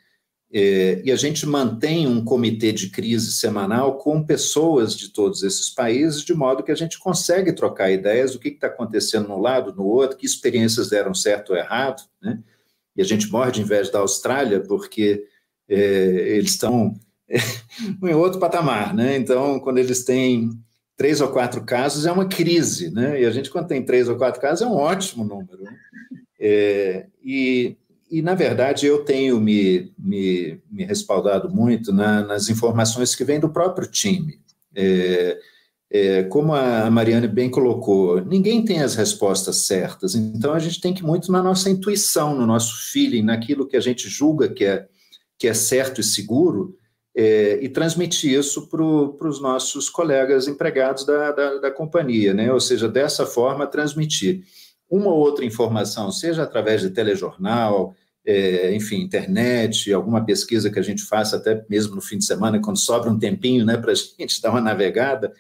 é, 0.51 1.01
e 1.03 1.12
a 1.12 1.15
gente 1.15 1.45
mantém 1.45 2.07
um 2.07 2.23
comitê 2.23 2.71
de 2.71 2.89
crise 2.89 3.33
semanal 3.33 3.97
com 3.97 4.23
pessoas 4.23 4.95
de 4.95 5.10
todos 5.10 5.43
esses 5.43 5.69
países, 5.69 6.23
de 6.23 6.33
modo 6.33 6.63
que 6.63 6.71
a 6.71 6.75
gente 6.75 6.97
consegue 6.97 7.51
trocar 7.51 7.91
ideias 7.91 8.31
do 8.31 8.39
que 8.39 8.49
está 8.49 8.67
acontecendo 8.67 9.27
no 9.27 9.39
lado, 9.39 9.73
no 9.75 9.86
outro, 9.86 10.17
que 10.17 10.25
experiências 10.25 10.89
deram 10.89 11.13
certo 11.13 11.49
ou 11.49 11.57
errado, 11.57 12.01
né? 12.21 12.39
E 12.95 13.01
a 13.01 13.05
gente 13.05 13.29
morre 13.29 13.51
de 13.51 13.62
inveja 13.62 13.91
da 13.91 13.99
Austrália, 13.99 14.62
porque 14.62 15.25
é, 15.67 15.75
eles 15.75 16.51
estão 16.51 16.97
em 18.01 18.13
outro 18.13 18.39
patamar, 18.39 18.95
né? 18.95 19.17
Então, 19.17 19.60
quando 19.60 19.79
eles 19.79 20.05
têm 20.05 20.49
três 20.95 21.19
ou 21.19 21.27
quatro 21.27 21.63
casos, 21.63 22.05
é 22.05 22.12
uma 22.12 22.27
crise, 22.27 22.89
né? 22.89 23.21
E 23.21 23.25
a 23.25 23.31
gente, 23.31 23.49
quando 23.51 23.67
tem 23.67 23.83
três 23.83 24.07
ou 24.07 24.15
quatro 24.15 24.39
casos, 24.39 24.65
é 24.65 24.69
um 24.69 24.75
ótimo 24.75 25.25
número. 25.25 25.62
Né? 25.62 25.77
É, 26.39 27.05
e 27.21 27.77
e, 28.10 28.22
na 28.22 28.36
verdade, 28.36 28.86
eu 28.86 29.04
tenho 29.04 29.39
me, 29.39 29.91
me, 29.98 30.60
me 30.70 30.86
respaldado 30.86 31.50
muito 31.50 31.91
na, 31.91 32.24
nas 32.24 32.50
informações 32.50 33.15
que 33.15 33.24
vêm 33.24 33.39
do 33.39 33.50
próprio 33.50 33.88
time. 33.88 34.39
É, 34.76 35.38
é, 35.89 36.24
como 36.24 36.54
a 36.54 36.89
Mariane 36.91 37.28
bem 37.28 37.50
colocou, 37.50 38.20
ninguém 38.22 38.63
tem 38.63 38.82
as 38.82 38.96
respostas 38.96 39.65
certas, 39.65 40.15
então 40.15 40.54
a 40.54 40.60
gente 40.60 40.82
tem 40.82 40.93
que 40.93 41.02
ir 41.02 41.06
muito 41.06 41.32
na 41.32 41.41
nossa 41.41 41.70
intuição, 41.70 42.36
no 42.36 42.46
nosso 42.46 42.91
feeling, 42.91 43.24
naquilo 43.24 43.67
que 43.67 43.78
a 43.78 43.82
gente 43.82 44.10
julga 44.10 44.50
que 44.50 44.65
é, 44.65 44.86
que 45.39 45.48
é 45.48 45.54
certo 45.54 46.02
e 46.02 46.04
seguro, 46.04 46.76
é, 47.15 47.58
e 47.62 47.70
transmitir 47.70 48.38
isso 48.38 48.67
para 48.67 48.84
os 48.84 49.41
nossos 49.41 49.89
colegas 49.89 50.48
empregados 50.48 51.06
da, 51.06 51.32
da, 51.32 51.58
da 51.58 51.72
companhia, 51.72 52.34
né? 52.34 52.52
ou 52.52 52.60
seja, 52.60 52.88
dessa 52.88 53.26
forma 53.26 53.65
transmitir 53.65 54.43
uma 54.89 55.12
ou 55.12 55.19
outra 55.19 55.45
informação, 55.45 56.12
seja 56.12 56.43
através 56.43 56.82
de 56.82 56.89
telejornal, 56.89 57.95
é, 58.26 58.76
enfim, 58.76 58.97
internet, 58.97 59.91
alguma 59.93 60.23
pesquisa 60.23 60.69
que 60.69 60.78
a 60.78 60.82
gente 60.84 61.04
faça 61.04 61.38
até 61.38 61.65
mesmo 61.69 61.95
no 61.95 62.02
fim 62.02 62.17
de 62.17 62.26
semana, 62.26 62.60
quando 62.60 62.78
sobra 62.78 63.10
um 63.10 63.17
tempinho 63.17 63.65
né, 63.65 63.78
para 63.78 63.91
a 63.91 63.95
gente 64.19 64.41
dar 64.41 64.52
uma 64.52 64.62
navegada. 64.62 65.34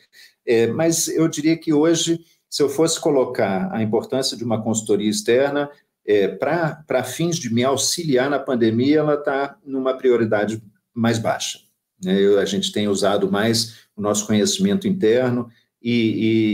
É, 0.45 0.67
mas 0.67 1.09
eu 1.09 1.27
diria 1.27 1.57
que 1.57 1.73
hoje, 1.73 2.21
se 2.49 2.63
eu 2.63 2.69
fosse 2.69 2.99
colocar 2.99 3.69
a 3.73 3.83
importância 3.83 4.37
de 4.37 4.43
uma 4.43 4.63
consultoria 4.63 5.09
externa, 5.09 5.69
é, 6.05 6.29
para 6.29 7.03
fins 7.03 7.37
de 7.37 7.53
me 7.53 7.65
auxiliar 7.65 8.29
na 8.29 8.39
pandemia, 8.39 8.99
ela 8.99 9.15
está 9.15 9.57
numa 9.65 9.97
prioridade 9.97 10.63
mais 10.93 11.19
baixa. 11.19 11.59
Né? 12.01 12.17
Eu, 12.17 12.39
a 12.39 12.45
gente 12.45 12.71
tem 12.71 12.87
usado 12.87 13.29
mais 13.29 13.87
o 13.93 14.01
nosso 14.01 14.25
conhecimento 14.25 14.87
interno 14.87 15.49
e, 15.81 15.91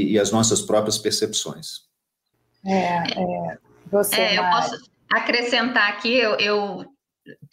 e, 0.10 0.12
e 0.14 0.20
as 0.20 0.32
nossas 0.32 0.64
próprias 0.64 0.98
percepções. 0.98 1.84
É, 2.66 2.98
é, 2.98 3.58
você 3.92 4.22
é, 4.22 4.40
eu 4.40 4.44
posso 4.44 4.76
acrescentar 5.12 5.90
aqui, 5.90 6.16
eu, 6.16 6.36
eu 6.38 6.86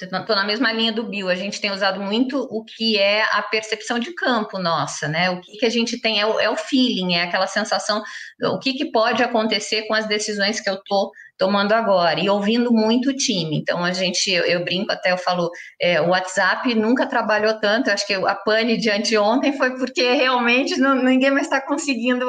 estou 0.01 0.35
na 0.35 0.45
mesma 0.45 0.73
linha 0.73 0.93
do 0.93 1.05
Bill, 1.05 1.29
a 1.29 1.35
gente 1.35 1.61
tem 1.61 1.71
usado 1.71 2.01
muito 2.01 2.41
o 2.51 2.65
que 2.65 2.99
é 2.99 3.23
a 3.33 3.43
percepção 3.43 3.99
de 3.99 4.13
campo 4.15 4.59
nossa, 4.59 5.07
né? 5.07 5.31
O 5.31 5.41
que, 5.41 5.59
que 5.59 5.67
a 5.67 5.71
gente 5.71 6.01
tem 6.01 6.21
é 6.21 6.27
o, 6.27 6.41
é 6.41 6.51
o 6.51 6.57
feeling, 6.57 7.15
é 7.15 7.23
aquela 7.23 7.47
sensação, 7.47 8.03
o 8.43 8.59
que, 8.59 8.73
que 8.73 8.91
pode 8.91 9.23
acontecer 9.23 9.83
com 9.87 9.95
as 9.95 10.07
decisões 10.07 10.61
que 10.61 10.69
eu 10.69 10.75
estou 10.75 11.11
tomando 11.39 11.73
agora, 11.73 12.21
e 12.21 12.29
ouvindo 12.29 12.73
muito 12.73 13.11
o 13.11 13.17
time. 13.17 13.57
Então, 13.57 13.83
a 13.85 13.93
gente, 13.93 14.31
eu, 14.31 14.45
eu 14.45 14.65
brinco 14.65 14.93
até, 14.93 15.13
eu 15.13 15.19
falo, 15.19 15.51
é, 15.81 16.01
o 16.01 16.09
WhatsApp 16.09 16.75
nunca 16.75 17.07
trabalhou 17.07 17.59
tanto, 17.61 17.91
acho 17.91 18.07
que 18.07 18.13
a 18.13 18.35
pane 18.35 18.77
de 18.77 18.91
anteontem 18.91 19.57
foi 19.57 19.77
porque 19.79 20.13
realmente 20.13 20.79
não, 20.79 20.95
ninguém 20.97 21.31
mais 21.31 21.47
está 21.47 21.61
conseguindo 21.61 22.27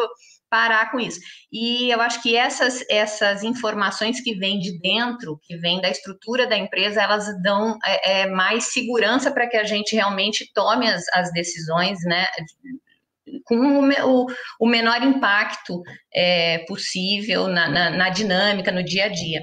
parar 0.51 0.91
com 0.91 0.99
isso. 0.99 1.21
E 1.49 1.89
eu 1.89 2.01
acho 2.01 2.21
que 2.21 2.35
essas, 2.35 2.83
essas 2.89 3.41
informações 3.41 4.19
que 4.19 4.35
vêm 4.35 4.59
de 4.59 4.77
dentro, 4.79 5.39
que 5.41 5.55
vêm 5.55 5.79
da 5.79 5.89
estrutura 5.89 6.45
da 6.45 6.57
empresa, 6.57 7.01
elas 7.01 7.25
dão 7.41 7.79
é, 7.85 8.23
é 8.23 8.27
mais 8.27 8.65
segurança 8.65 9.31
para 9.31 9.47
que 9.47 9.55
a 9.55 9.63
gente 9.63 9.95
realmente 9.95 10.51
tome 10.53 10.89
as, 10.89 11.05
as 11.13 11.31
decisões, 11.31 11.99
né? 12.03 12.27
Com 13.45 13.89
o, 13.89 14.25
o 14.59 14.67
menor 14.67 15.01
impacto 15.01 15.81
é, 16.13 16.59
possível 16.67 17.47
na, 17.47 17.69
na, 17.69 17.89
na, 17.91 18.09
dinâmica, 18.09 18.73
no 18.73 18.83
dia 18.83 19.05
a 19.05 19.07
dia. 19.07 19.41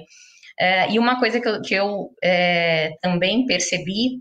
É, 0.60 0.92
e 0.92 0.98
uma 0.98 1.18
coisa 1.18 1.40
que 1.40 1.48
eu, 1.48 1.62
que 1.62 1.74
eu 1.74 2.10
é, 2.22 2.90
também 3.00 3.46
percebi 3.46 4.20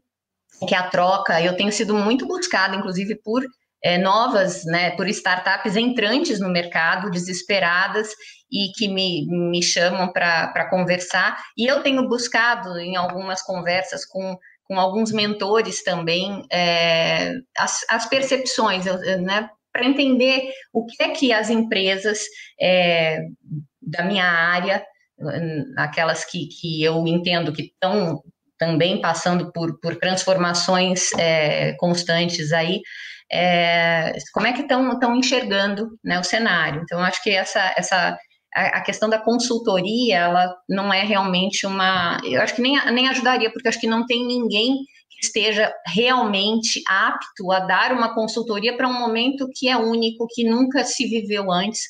é 0.62 0.66
que 0.66 0.76
a 0.76 0.90
troca, 0.90 1.42
eu 1.42 1.56
tenho 1.58 1.72
sido 1.72 1.94
muito 1.96 2.26
buscada, 2.26 2.78
inclusive 2.78 3.16
por 3.24 3.44
é, 3.84 3.98
novas, 3.98 4.66
né, 4.66 4.92
por 4.92 5.08
startups 5.08 5.76
entrantes 5.76 6.40
no 6.40 6.50
mercado, 6.50 7.12
desesperadas 7.12 8.10
e 8.52 8.72
que 8.76 8.88
me, 8.88 9.26
me 9.28 9.62
chamam 9.62 10.12
para 10.12 10.70
conversar. 10.70 11.38
E 11.58 11.66
eu 11.66 11.84
tenho 11.84 12.08
buscado 12.08 12.78
em 12.80 12.96
algumas 12.96 13.42
conversas 13.42 14.06
com, 14.06 14.38
com 14.64 14.80
alguns 14.80 15.12
mentores 15.12 15.84
também 15.84 16.46
é, 16.52 17.34
as, 17.58 17.86
as 17.90 18.06
percepções, 18.08 18.86
né, 18.86 19.50
para 19.72 19.86
entender 19.86 20.50
o 20.74 20.86
que 20.86 21.04
é 21.04 21.10
que 21.10 21.32
as 21.32 21.50
empresas 21.50 22.24
é, 22.60 23.20
da 23.82 24.04
minha 24.04 24.26
área, 24.26 24.84
aquelas 25.78 26.26
que, 26.26 26.48
que 26.48 26.84
eu 26.84 27.06
entendo 27.08 27.54
que 27.54 27.64
estão 27.64 28.22
também 28.58 29.00
passando 29.00 29.52
por, 29.52 29.80
por 29.80 29.96
transformações 29.98 31.14
é, 31.14 31.74
constantes 31.74 32.52
aí, 32.52 32.82
é, 33.32 34.14
como 34.34 34.48
é 34.48 34.54
que 34.54 34.62
estão 34.62 35.16
enxergando 35.16 35.90
né, 36.04 36.20
o 36.20 36.24
cenário. 36.24 36.82
Então, 36.84 37.00
acho 37.00 37.22
que 37.22 37.30
essa, 37.30 37.74
essa 37.78 38.18
a, 38.56 38.82
questão 38.82 39.10
da 39.10 39.20
consultoria, 39.20 40.18
ela 40.18 40.56
não 40.68 40.94
é 40.94 41.04
realmente 41.04 41.66
uma. 41.66 42.20
Eu 42.24 42.42
acho 42.42 42.56
que 42.56 42.62
nem, 42.62 42.78
nem 42.92 43.08
ajudaria, 43.08 43.52
porque 43.52 43.68
acho 43.68 43.80
que 43.80 43.88
não 43.88 44.06
tem 44.06 44.26
ninguém 44.26 44.78
que 45.10 45.26
esteja 45.26 45.74
realmente 45.86 46.82
apto 46.88 47.52
a 47.52 47.60
dar 47.60 47.92
uma 47.92 48.14
consultoria 48.14 48.76
para 48.76 48.88
um 48.88 49.00
momento 49.00 49.50
que 49.54 49.68
é 49.68 49.78
único, 49.78 50.28
que 50.30 50.44
nunca 50.44 50.84
se 50.84 51.08
viveu 51.08 51.52
antes. 51.52 51.82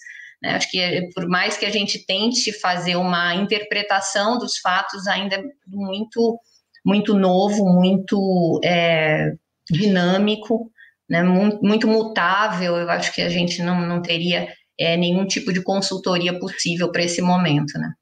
Né? 0.41 0.55
Acho 0.55 0.69
que 0.69 1.09
por 1.13 1.27
mais 1.27 1.57
que 1.57 1.65
a 1.65 1.69
gente 1.69 2.05
tente 2.05 2.51
fazer 2.59 2.95
uma 2.95 3.35
interpretação 3.35 4.37
dos 4.37 4.57
fatos, 4.57 5.07
ainda 5.07 5.35
é 5.35 5.43
muito, 5.67 6.39
muito 6.85 7.13
novo, 7.13 7.65
muito 7.65 8.59
é, 8.63 9.31
dinâmico 9.69 10.71
né, 11.09 11.23
muito, 11.23 11.87
mutável, 11.87 12.75
eu 12.75 12.89
acho 12.89 13.13
que 13.13 13.21
a 13.21 13.29
gente 13.29 13.63
não, 13.63 13.81
não 13.81 14.01
teria 14.01 14.47
é, 14.79 14.97
nenhum 14.97 15.25
tipo 15.25 15.53
de 15.53 15.61
consultoria 15.61 16.37
possível 16.37 16.91
para 16.91 17.03
esse 17.03 17.21
momento, 17.21 17.77
né? 17.79 17.93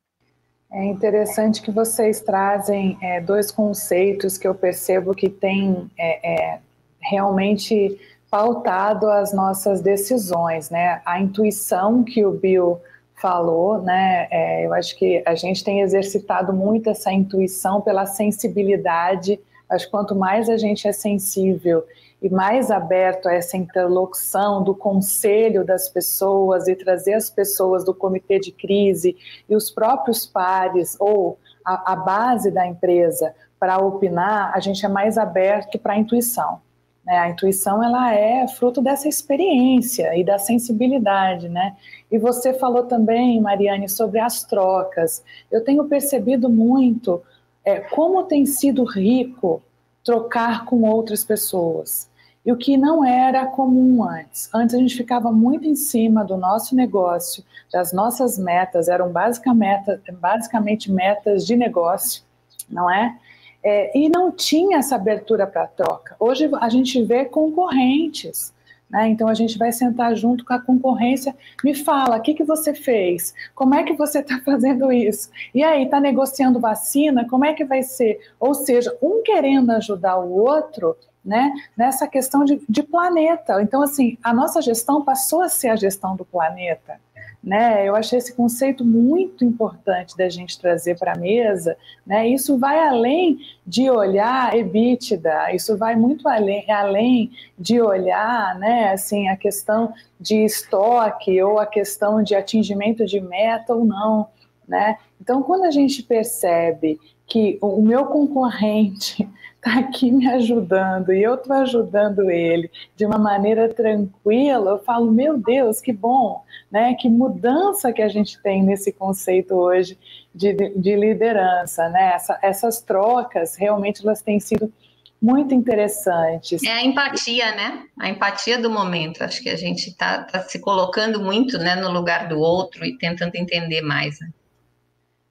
É 0.72 0.84
interessante 0.84 1.62
que 1.62 1.72
vocês 1.72 2.20
trazem 2.20 2.98
é, 3.02 3.22
dois 3.22 3.50
conceitos 3.50 4.38
que 4.38 4.48
eu 4.48 4.54
percebo 4.54 5.14
que 5.14 5.30
têm 5.30 5.90
é, 5.98 6.34
é, 6.34 6.60
realmente 7.00 7.98
pautado 8.30 9.10
as 9.10 9.32
nossas 9.32 9.80
decisões, 9.80 10.70
né? 10.70 11.02
A 11.06 11.22
intuição 11.22 12.04
que 12.04 12.26
o 12.26 12.32
Bill 12.32 12.82
falou, 13.16 13.82
né? 13.82 14.28
É, 14.30 14.66
eu 14.66 14.74
acho 14.74 14.98
que 14.98 15.24
a 15.26 15.36
gente 15.36 15.64
tem 15.64 15.80
exercitado 15.80 16.52
muito 16.52 16.90
essa 16.90 17.12
intuição 17.12 17.80
pela 17.80 18.06
sensibilidade. 18.06 19.40
Acho 19.70 19.86
que 19.86 19.92
quanto 19.92 20.14
mais 20.14 20.50
a 20.50 20.58
gente 20.58 20.88
é 20.88 20.92
sensível 20.92 21.86
e 22.26 22.30
mais 22.30 22.72
aberto 22.72 23.28
a 23.28 23.34
essa 23.36 23.56
interlocução 23.56 24.64
do 24.64 24.74
conselho 24.74 25.64
das 25.64 25.88
pessoas 25.88 26.68
e 26.68 26.76
trazer 26.76 27.14
as 27.14 27.30
pessoas 27.30 27.86
do 27.86 27.94
comitê 27.94 28.40
de 28.40 28.52
crise 28.52 29.16
e 29.48 29.56
os 29.56 29.70
próprios 29.70 30.26
pares 30.26 30.98
ou 31.00 31.38
a, 31.64 31.94
a 31.94 31.96
base 31.96 32.50
da 32.50 32.66
empresa 32.66 33.36
para 33.60 33.78
opinar, 33.78 34.52
a 34.56 34.60
gente 34.60 34.84
é 34.84 34.90
mais 34.90 35.20
aberto 35.20 35.78
para 35.78 35.94
a 35.94 36.00
intuição. 36.00 36.60
Né? 37.06 37.16
A 37.16 37.30
intuição 37.30 37.84
ela 37.84 38.12
é 38.12 38.48
fruto 38.48 38.82
dessa 38.82 39.08
experiência 39.08 40.18
e 40.18 40.24
da 40.24 40.40
sensibilidade, 40.40 41.48
né? 41.48 41.78
E 42.12 42.18
você 42.18 42.56
falou 42.56 42.86
também, 42.86 43.40
Mariane, 43.40 43.88
sobre 43.88 44.20
as 44.20 44.44
trocas. 44.44 45.24
Eu 45.52 45.64
tenho 45.64 45.86
percebido 45.86 46.50
muito 46.50 47.22
é, 47.64 47.82
como 47.82 48.24
tem 48.24 48.48
sido 48.48 48.84
rico 48.84 49.62
trocar 50.04 50.66
com 50.66 50.82
outras 50.82 51.24
pessoas 51.24 52.10
e 52.46 52.52
o 52.52 52.58
que 52.58 52.78
não 52.78 53.04
era 53.04 53.46
comum 53.48 54.08
antes. 54.08 54.50
Antes 54.54 54.76
a 54.76 54.78
gente 54.78 54.96
ficava 54.96 55.32
muito 55.32 55.68
em 55.68 55.76
cima 55.76 56.24
do 56.24 56.38
nosso 56.38 56.76
negócio, 56.76 57.44
das 57.74 57.92
nossas 57.92 58.38
metas, 58.38 58.88
eram 58.88 59.12
basicamente, 59.12 60.92
metas 60.92 61.46
de 61.46 61.56
negócio, 61.56 62.22
não 62.70 62.90
é? 62.90 63.18
é 63.64 63.98
e 63.98 64.08
não 64.10 64.32
tinha 64.32 64.78
essa 64.78 64.96
abertura 64.96 65.48
para 65.48 65.66
troca. 65.66 66.16
Hoje 66.20 66.50
a 66.62 66.70
gente 66.70 67.02
vê 67.04 67.26
concorrentes. 67.26 68.54
Né? 68.88 69.10
Então 69.10 69.28
a 69.28 69.34
gente 69.34 69.58
vai 69.58 69.72
sentar 69.72 70.16
junto 70.16 70.46
com 70.46 70.54
a 70.54 70.62
concorrência. 70.62 71.36
Me 71.64 71.74
fala, 71.74 72.18
o 72.18 72.22
que, 72.22 72.36
que 72.36 72.44
você 72.44 72.76
fez? 72.76 73.34
Como 73.56 73.74
é 73.74 73.84
que 73.84 73.94
você 73.94 74.20
está 74.20 74.40
fazendo 74.46 74.92
isso? 74.94 75.32
E 75.54 75.64
aí, 75.64 75.86
está 75.86 76.00
negociando 76.00 76.60
vacina? 76.60 77.28
Como 77.28 77.44
é 77.44 77.54
que 77.54 77.66
vai 77.66 77.82
ser? 77.82 78.20
Ou 78.40 78.54
seja, 78.54 78.96
um 79.02 79.24
querendo 79.24 79.72
ajudar 79.72 80.18
o 80.20 80.32
outro 80.34 80.96
né, 81.26 81.52
nessa 81.76 82.08
questão 82.08 82.46
de, 82.46 82.62
de, 82.70 82.84
planeta. 82.84 83.62
Então, 83.62 83.82
assim, 83.82 84.18
a 84.24 84.32
nossa 84.32 84.62
gestão 84.62 85.04
passou 85.04 85.42
a 85.42 85.50
ser 85.50 85.70
a 85.70 85.76
gestão 85.76 86.16
do 86.16 86.24
planeta. 86.24 87.00
Né? 87.44 87.88
Eu 87.88 87.96
achei 87.96 88.18
esse 88.18 88.34
conceito 88.34 88.84
muito 88.86 89.44
importante 89.44 90.16
da 90.18 90.30
gente 90.30 90.60
trazer 90.60 90.98
para 90.98 91.14
a 91.14 91.18
mesa. 91.18 91.78
Né? 92.06 92.28
Isso 92.28 92.58
vai 92.58 92.80
além 92.80 93.40
de 93.66 93.90
olhar 93.90 94.56
EBITDA, 94.56 95.54
isso 95.54 95.78
vai 95.78 95.96
muito 95.96 96.28
além, 96.28 96.70
além 96.72 97.32
de 97.58 97.82
olhar 97.82 98.58
né, 98.60 98.92
assim, 98.92 99.28
a 99.28 99.36
questão 99.36 99.94
de 100.20 100.44
estoque 100.44 101.42
ou 101.42 101.60
a 101.60 101.66
questão 101.66 102.24
de 102.24 102.36
atingimento 102.36 103.06
de 103.06 103.20
meta 103.20 103.74
ou 103.74 103.86
não. 103.86 104.28
Né? 104.68 104.98
Então, 105.22 105.44
quando 105.44 105.66
a 105.66 105.72
gente 105.72 106.02
percebe 106.02 107.00
que 107.28 107.58
o 107.62 107.82
meu 107.82 108.06
concorrente 108.06 109.28
está 109.66 109.80
aqui 109.80 110.12
me 110.12 110.28
ajudando 110.28 111.12
e 111.12 111.24
eu 111.24 111.34
estou 111.34 111.56
ajudando 111.56 112.30
ele 112.30 112.70
de 112.96 113.06
uma 113.06 113.18
maneira 113.18 113.68
tranquila, 113.68 114.72
eu 114.72 114.80
falo, 114.80 115.12
meu 115.12 115.38
Deus, 115.38 115.82
que 115.82 115.92
bom, 115.92 116.44
né? 116.72 116.94
Que 116.94 117.10
mudança 117.10 117.92
que 117.92 118.02
a 118.02 118.08
gente 118.08 118.40
tem 118.42 118.64
nesse 118.64 118.92
conceito 118.92 119.56
hoje 119.56 119.98
de, 120.34 120.54
de 120.54 120.96
liderança, 120.96 121.90
né? 121.90 122.14
Essa, 122.14 122.40
essas 122.44 122.80
trocas 122.80 123.56
realmente 123.56 124.04
elas 124.04 124.22
têm 124.22 124.40
sido 124.40 124.72
muito 125.20 125.56
interessantes. 125.56 126.62
É 126.62 126.72
a 126.72 126.84
empatia, 126.84 127.56
né? 127.56 127.84
A 128.00 128.10
empatia 128.10 128.60
do 128.60 128.70
momento. 128.70 129.24
Acho 129.24 129.42
que 129.42 129.50
a 129.50 129.56
gente 129.56 129.90
está 129.90 130.24
tá 130.24 130.42
se 130.42 130.60
colocando 130.60 131.20
muito 131.20 131.58
né, 131.58 131.76
no 131.76 131.90
lugar 131.90 132.28
do 132.28 132.38
outro 132.38 132.86
e 132.86 132.96
tentando 132.98 133.36
entender 133.36 133.82
mais. 133.82 134.20
Né? 134.20 134.30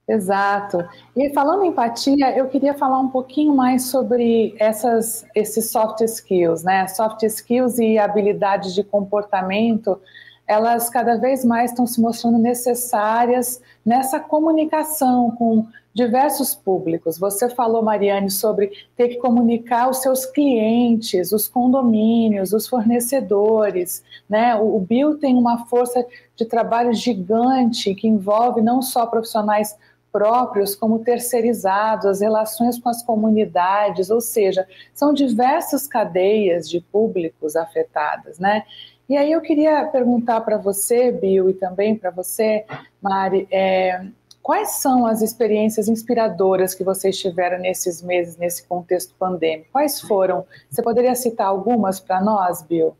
Exato. 0.07 0.87
E 1.17 1.33
falando 1.33 1.65
em 1.65 1.69
empatia, 1.69 2.37
eu 2.37 2.47
queria 2.49 2.75
falar 2.75 2.99
um 3.01 3.09
pouquinho 3.09 3.55
mais 3.55 3.87
sobre 3.87 4.55
essas, 4.59 5.25
esses 5.35 5.71
soft 5.71 6.03
skills, 6.03 6.63
né? 6.63 6.87
Soft 6.89 7.23
skills 7.23 7.79
e 7.79 7.99
habilidades 7.99 8.75
de 8.75 8.85
comportamento, 8.85 9.99
elas 10.47 10.91
cada 10.91 11.17
vez 11.17 11.43
mais 11.43 11.71
estão 11.71 11.87
se 11.87 12.01
mostrando 12.03 12.37
necessárias 12.37 13.63
nessa 13.85 14.21
comunicação 14.21 15.31
com 15.31 15.67
diversos 15.95 16.55
públicos. 16.55 17.19
Você 17.19 17.49
falou, 17.49 17.81
Mariane, 17.83 18.29
sobre 18.29 18.73
ter 18.97 19.09
que 19.09 19.17
comunicar 19.17 19.89
os 19.89 19.99
seus 19.99 20.27
clientes, 20.27 21.33
os 21.33 21.47
condomínios, 21.47 22.53
os 22.53 22.67
fornecedores. 22.67 24.03
Né? 24.29 24.57
O 24.57 24.79
Bill 24.81 25.17
tem 25.19 25.37
uma 25.37 25.67
força 25.67 26.05
de 26.37 26.45
trabalho 26.45 26.93
gigante 26.93 27.95
que 27.95 28.09
envolve 28.09 28.61
não 28.61 28.83
só 28.83 29.07
profissionais 29.07 29.79
próprios 30.15 30.77
como 30.77 31.01
terceirizados, 31.01 32.07
as 32.07 32.21
relações 32.21 32.79
com 32.79 32.89
as 32.89 33.03
comunidades, 33.03 34.11
ou 34.11 34.21
seja, 34.21 34.65
são 34.95 35.13
diversas 35.13 35.89
cadeias 35.89 36.71
de 36.71 36.81
públicos 36.81 37.57
afetadas, 37.57 38.39
né? 38.39 38.63
E 39.09 39.17
aí 39.17 39.33
eu 39.33 39.41
queria 39.41 39.85
perguntar 39.87 40.43
para 40.43 40.57
você, 40.57 41.11
Bill, 41.11 41.51
e 41.51 41.55
também 41.55 41.97
para 41.97 42.13
você, 42.13 42.65
Mari, 43.03 43.49
é, 43.51 44.07
quais 44.41 44.77
são 44.77 45.05
as 45.05 45.21
experiências 45.21 45.89
inspiradoras 45.89 46.77
que 46.77 46.85
vocês 46.85 47.19
tiveram 47.19 47.59
nesses 47.59 48.01
meses, 48.01 48.37
nesse 48.37 48.65
contexto 48.69 49.17
pandêmico? 49.19 49.71
Quais 49.73 50.01
foram? 50.01 50.47
Você 50.71 50.81
poderia 50.81 51.17
citar 51.17 51.49
algumas 51.49 51.99
para 51.99 52.23
nós, 52.23 52.63
Bill? 52.63 52.97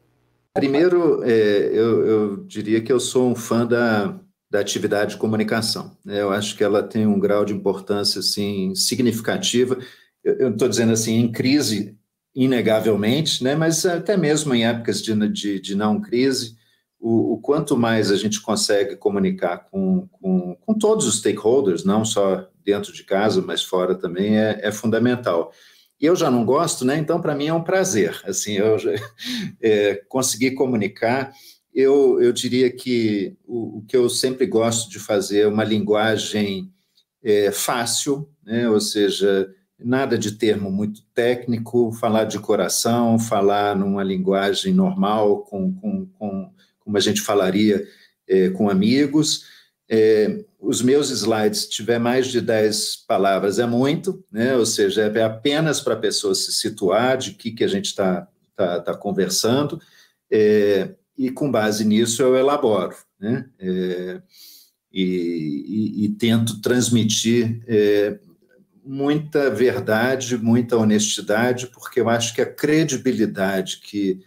Primeiro, 0.53 1.23
é, 1.23 1.29
eu, 1.29 2.07
eu 2.07 2.37
diria 2.39 2.83
que 2.83 2.93
eu 2.93 2.99
sou 2.99 3.29
um 3.29 3.37
fã 3.37 3.65
da, 3.65 4.15
da 4.55 4.61
atividade 4.61 5.15
de 5.15 5.17
comunicação. 5.17 5.97
Né? 6.05 6.21
Eu 6.21 6.31
acho 6.31 6.57
que 6.57 6.63
ela 6.63 6.81
tem 6.81 7.09
um 7.09 7.19
grau 7.19 7.45
de 7.45 7.53
importância 7.53 8.21
assim 8.21 8.73
significativa. 8.77 9.77
Eu 10.23 10.53
estou 10.53 10.69
dizendo 10.69 10.93
assim 10.93 11.17
em 11.17 11.33
crise, 11.33 11.99
inegavelmente, 12.33 13.43
né? 13.43 13.57
Mas 13.57 13.85
até 13.85 14.17
mesmo 14.17 14.55
em 14.55 14.65
épocas 14.65 15.03
de, 15.03 15.29
de, 15.29 15.59
de 15.59 15.75
não 15.75 16.01
crise, 16.01 16.55
o, 17.01 17.33
o, 17.33 17.39
quanto 17.39 17.77
mais 17.77 18.13
a 18.13 18.17
gente 18.17 18.41
consegue 18.41 18.95
comunicar 18.95 19.69
com, 19.69 20.07
com, 20.13 20.55
com, 20.55 20.79
todos 20.79 21.05
os 21.05 21.19
stakeholders, 21.19 21.85
não 21.85 22.05
só 22.05 22.49
dentro 22.65 22.93
de 22.93 23.03
casa, 23.03 23.43
mas 23.43 23.61
fora 23.61 23.97
também, 23.97 24.39
é, 24.39 24.61
é 24.63 24.71
fundamental. 24.71 25.53
Eu 26.01 26.15
já 26.15 26.31
não 26.31 26.45
gosto, 26.45 26.85
né? 26.85 26.97
Então 26.97 27.21
para 27.21 27.35
mim 27.35 27.49
é 27.49 27.53
um 27.53 27.65
prazer. 27.65 28.21
Assim, 28.25 28.53
eu 28.53 28.79
já, 28.79 28.93
é, 29.61 29.97
conseguir 30.09 30.53
comunicar 30.53 31.33
eu, 31.75 32.23
eu 32.23 32.33
diria 32.33 32.71
que 32.71 33.37
o, 33.45 33.79
o, 33.79 33.85
que 33.87 33.97
eu 33.97 34.09
sempre 34.09 34.47
gosto 34.47 34.89
de 34.89 34.99
fazer 34.99 35.41
é 35.41 35.47
uma 35.47 35.65
linguagem 35.65 36.73
é, 37.23 37.51
fácil, 37.51 38.29
né? 38.45 38.69
ou 38.69 38.81
seja, 38.81 39.53
nada 39.79 40.17
de 40.17 40.33
termo 40.33 40.71
muito 40.71 41.03
técnico, 41.13 41.93
falar 41.93 42.25
de 42.25 42.39
coração, 42.39 43.19
falar 43.19 43.75
numa 43.75 44.05
linguagem 44.05 44.73
normal, 44.73 45.43
com, 45.43 45.75
com, 45.75 46.07
com 46.07 46.51
como 46.79 46.97
a 46.97 47.01
gente 47.01 47.23
falaria 47.23 47.85
é, 48.29 48.51
com 48.51 48.71
amigos. 48.71 49.47
É, 49.89 50.45
os 50.61 50.81
meus 50.81 51.11
slides, 51.11 51.63
se 51.63 51.71
tiver 51.71 51.99
mais 51.99 52.29
de 52.29 52.41
10 52.41 53.05
palavras, 53.09 53.59
é 53.59 53.67
muito, 53.67 54.25
né? 54.31 54.57
ou 54.57 54.65
seja, 54.65 55.03
é 55.03 55.23
apenas 55.23 55.81
para 55.81 55.95
a 55.95 55.99
pessoa 55.99 56.35
se 56.35 56.53
situar 56.53 57.19
de 57.19 57.33
que, 57.33 57.51
que 57.51 57.65
a 57.65 57.69
gente 57.69 57.87
está 57.87 58.29
tá, 58.55 58.81
tá 58.81 58.95
conversando. 58.95 59.81
É, 60.31 60.95
e 61.17 61.31
com 61.31 61.51
base 61.51 61.85
nisso 61.85 62.23
eu 62.23 62.37
elaboro, 62.37 62.97
né? 63.19 63.49
É, 63.59 64.23
e, 64.93 66.03
e, 66.03 66.05
e, 66.05 66.09
tento 66.11 66.61
transmitir 66.61 67.63
é, 67.67 68.19
muita 68.85 69.51
verdade, 69.51 70.37
muita 70.37 70.77
honestidade, 70.77 71.67
porque 71.69 72.01
eu 72.01 72.09
acho 72.09 72.33
que 72.33 72.41
a 72.41 72.47
credibilidade 72.47 73.81
que, 73.81 74.21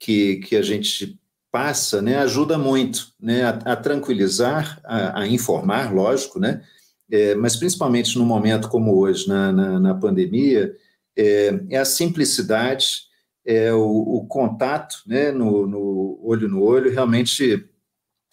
que, 0.00 0.36
que 0.38 0.56
a 0.56 0.62
gente 0.62 1.20
passa 1.52 2.00
né, 2.00 2.16
ajuda 2.16 2.56
muito 2.58 3.12
né, 3.20 3.44
a, 3.44 3.50
a 3.50 3.76
tranquilizar, 3.76 4.80
a, 4.84 5.20
a, 5.20 5.28
informar, 5.28 5.94
lógico, 5.94 6.40
né? 6.40 6.62
É, 7.10 7.34
mas 7.34 7.56
principalmente 7.56 8.18
num 8.18 8.24
momento 8.24 8.68
como 8.68 8.96
hoje, 8.96 9.28
na, 9.28 9.52
na, 9.52 9.78
na 9.78 9.94
pandemia, 9.94 10.74
é, 11.14 11.60
é 11.68 11.78
a 11.78 11.84
simplicidade 11.84 13.11
é, 13.44 13.72
o, 13.72 13.84
o, 13.84 14.26
contato 14.26 15.02
né, 15.06 15.32
no, 15.32 15.66
no, 15.66 16.20
olho 16.22 16.48
no 16.48 16.62
olho 16.62 16.90
realmente 16.90 17.68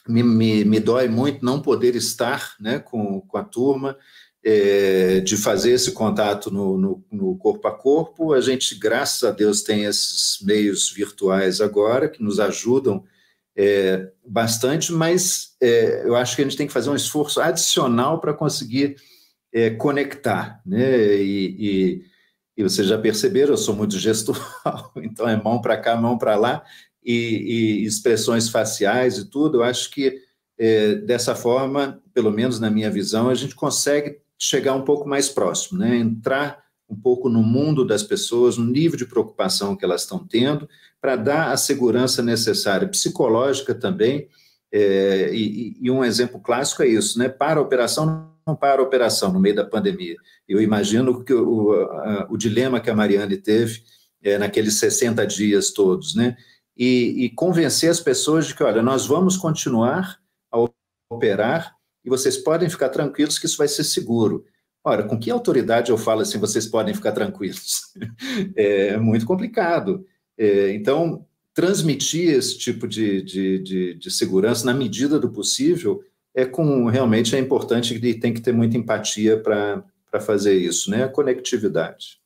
me, 0.08 0.24
me, 0.24 0.64
me, 0.64 0.80
dói 0.80 1.08
muito 1.08 1.44
não 1.44 1.62
poder 1.62 1.96
estar 1.96 2.56
né, 2.60 2.80
com, 2.80 3.22
com 3.22 3.38
a 3.38 3.44
turma, 3.44 3.98
é, 4.44 5.20
de 5.20 5.36
fazer 5.36 5.72
esse 5.72 5.92
contato 5.92 6.50
no, 6.52 6.78
no, 6.78 7.06
no, 7.12 7.38
corpo 7.38 7.68
a 7.68 7.76
corpo. 7.76 8.34
A 8.34 8.42
gente, 8.42 8.76
graças 8.76 9.24
a 9.24 9.32
Deus, 9.32 9.62
tem 9.62 9.84
esses 9.84 10.38
meios 10.42 10.92
virtuais 10.92 11.60
agora 11.60 12.08
que 12.08 12.24
nos 12.24 12.40
ajudam 12.40 13.04
é, 13.56 14.10
bastante, 14.26 14.94
mas 14.94 15.56
é, 15.62 16.04
eu 16.06 16.16
acho 16.16 16.36
que 16.36 16.42
a 16.42 16.46
gente 16.46 16.56
tem 16.56 16.68
que 16.68 16.74
fazer 16.74 16.90
um 16.90 16.96
esforço 16.96 17.42
adicional 17.42 18.22
para 18.22 18.34
conseguir 18.34 18.96
é, 19.54 19.72
conectar, 19.72 20.62
né? 20.66 21.18
E, 21.18 21.56
e 21.60 22.06
e 22.60 22.64
vocês 22.64 22.86
já 22.86 22.98
perceberam, 22.98 23.54
eu 23.54 23.58
sou 23.58 23.74
muito 23.74 23.98
gestual, 23.98 24.92
então 25.02 25.26
é 25.30 25.42
mão 25.42 25.62
para 25.62 25.78
cá, 25.78 25.96
mão 25.96 26.18
para 26.18 26.36
lá, 26.36 26.62
e, 27.02 27.14
e, 27.14 27.86
expressões 27.86 28.50
faciais 28.50 29.18
e 29.18 29.30
tudo. 29.30 29.60
Eu 29.60 29.64
acho 29.64 29.90
que 29.90 30.22
é, 30.58 30.96
dessa 30.96 31.34
forma, 31.34 32.02
pelo 32.14 32.30
menos 32.30 32.60
na 32.60 32.70
minha 32.70 32.92
visão, 32.92 33.30
a 33.30 33.34
gente 33.34 33.56
consegue 33.56 34.18
chegar 34.38 34.76
um 34.76 34.82
pouco 34.82 35.08
mais 35.08 35.30
próximo, 35.30 35.80
né? 35.80 35.96
entrar 35.96 36.62
um 36.90 36.96
pouco 36.98 37.30
no 37.30 37.42
mundo 37.42 37.86
das 37.86 38.04
pessoas, 38.04 38.58
no 38.58 38.66
nível 38.66 38.98
de 38.98 39.06
preocupação 39.06 39.74
que 39.74 39.86
elas 39.86 40.02
estão 40.02 40.28
tendo, 40.28 40.68
para 41.00 41.16
dar 41.16 41.54
a 41.54 41.58
segurança 41.58 42.22
necessária, 42.22 42.90
psicológica 42.90 43.74
também. 43.74 44.28
É, 44.70 45.30
e, 45.34 45.78
e, 45.80 45.90
um 45.90 46.04
exemplo 46.04 46.42
clássico 46.42 46.84
é 46.84 46.88
isso, 46.88 47.18
né? 47.18 47.30
Para 47.30 47.60
a 47.60 47.64
operação 47.64 48.34
para 48.56 48.82
a 48.82 48.84
operação 48.84 49.32
no 49.32 49.40
meio 49.40 49.56
da 49.56 49.66
pandemia. 49.66 50.16
Eu 50.48 50.62
imagino 50.62 51.24
que 51.24 51.34
o, 51.34 51.74
a, 51.74 52.28
o 52.30 52.38
dilema 52.38 52.80
que 52.80 52.90
a 52.90 52.96
Mariane 52.96 53.38
teve 53.38 53.84
é, 54.22 54.38
naqueles 54.38 54.80
60 54.80 55.26
dias 55.26 55.72
todos, 55.72 56.16
né? 56.16 56.36
E, 56.78 57.26
e, 57.26 57.30
convencer 57.32 57.90
as 57.90 58.00
pessoas 58.00 58.48
de 58.48 58.56
que, 58.56 58.64
olha, 58.64 58.82
nós 58.82 59.06
vamos 59.06 59.36
continuar 59.36 60.18
a 60.50 60.66
operar 61.12 61.76
e 62.06 62.10
vocês 62.10 62.38
podem 62.38 62.70
ficar 62.70 62.88
tranquilos 62.88 63.38
que 63.38 63.46
isso 63.46 63.58
vai 63.58 63.68
ser 63.68 63.84
seguro. 63.84 64.46
Ora, 64.82 65.04
com 65.04 65.20
que 65.20 65.30
autoridade 65.30 65.92
eu 65.92 65.98
falo 65.98 66.22
assim, 66.22 66.40
vocês 66.40 66.66
podem 66.66 66.94
ficar 66.94 67.12
tranquilos? 67.12 67.82
É 68.56 68.98
muito 68.98 69.26
complicado. 69.26 70.06
É, 70.38 70.72
então, 70.74 71.26
transmitir 71.54 72.30
esse 72.30 72.58
tipo 72.58 72.88
de, 72.88 73.22
de, 73.22 73.60
de, 73.60 73.94
de 73.96 74.12
segurança 74.12 74.66
na 74.66 74.74
medida 74.74 75.20
do 75.20 75.30
possível 75.30 76.02
é 76.36 76.46
com 76.46 76.86
realmente 76.86 77.36
é 77.36 77.40
importante 77.40 77.96
e 77.96 78.20
tem 78.20 78.34
que 78.34 78.42
ter 78.42 78.54
muita 78.54 78.78
empatia 78.78 79.42
para 79.42 80.20
fazer 80.22 80.54
isso, 80.54 80.90
né? 80.92 81.04
A 81.04 81.10
conectividade. 81.10 82.20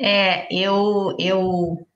É, 0.00 0.46
eu, 0.54 1.16
eu 1.18 1.86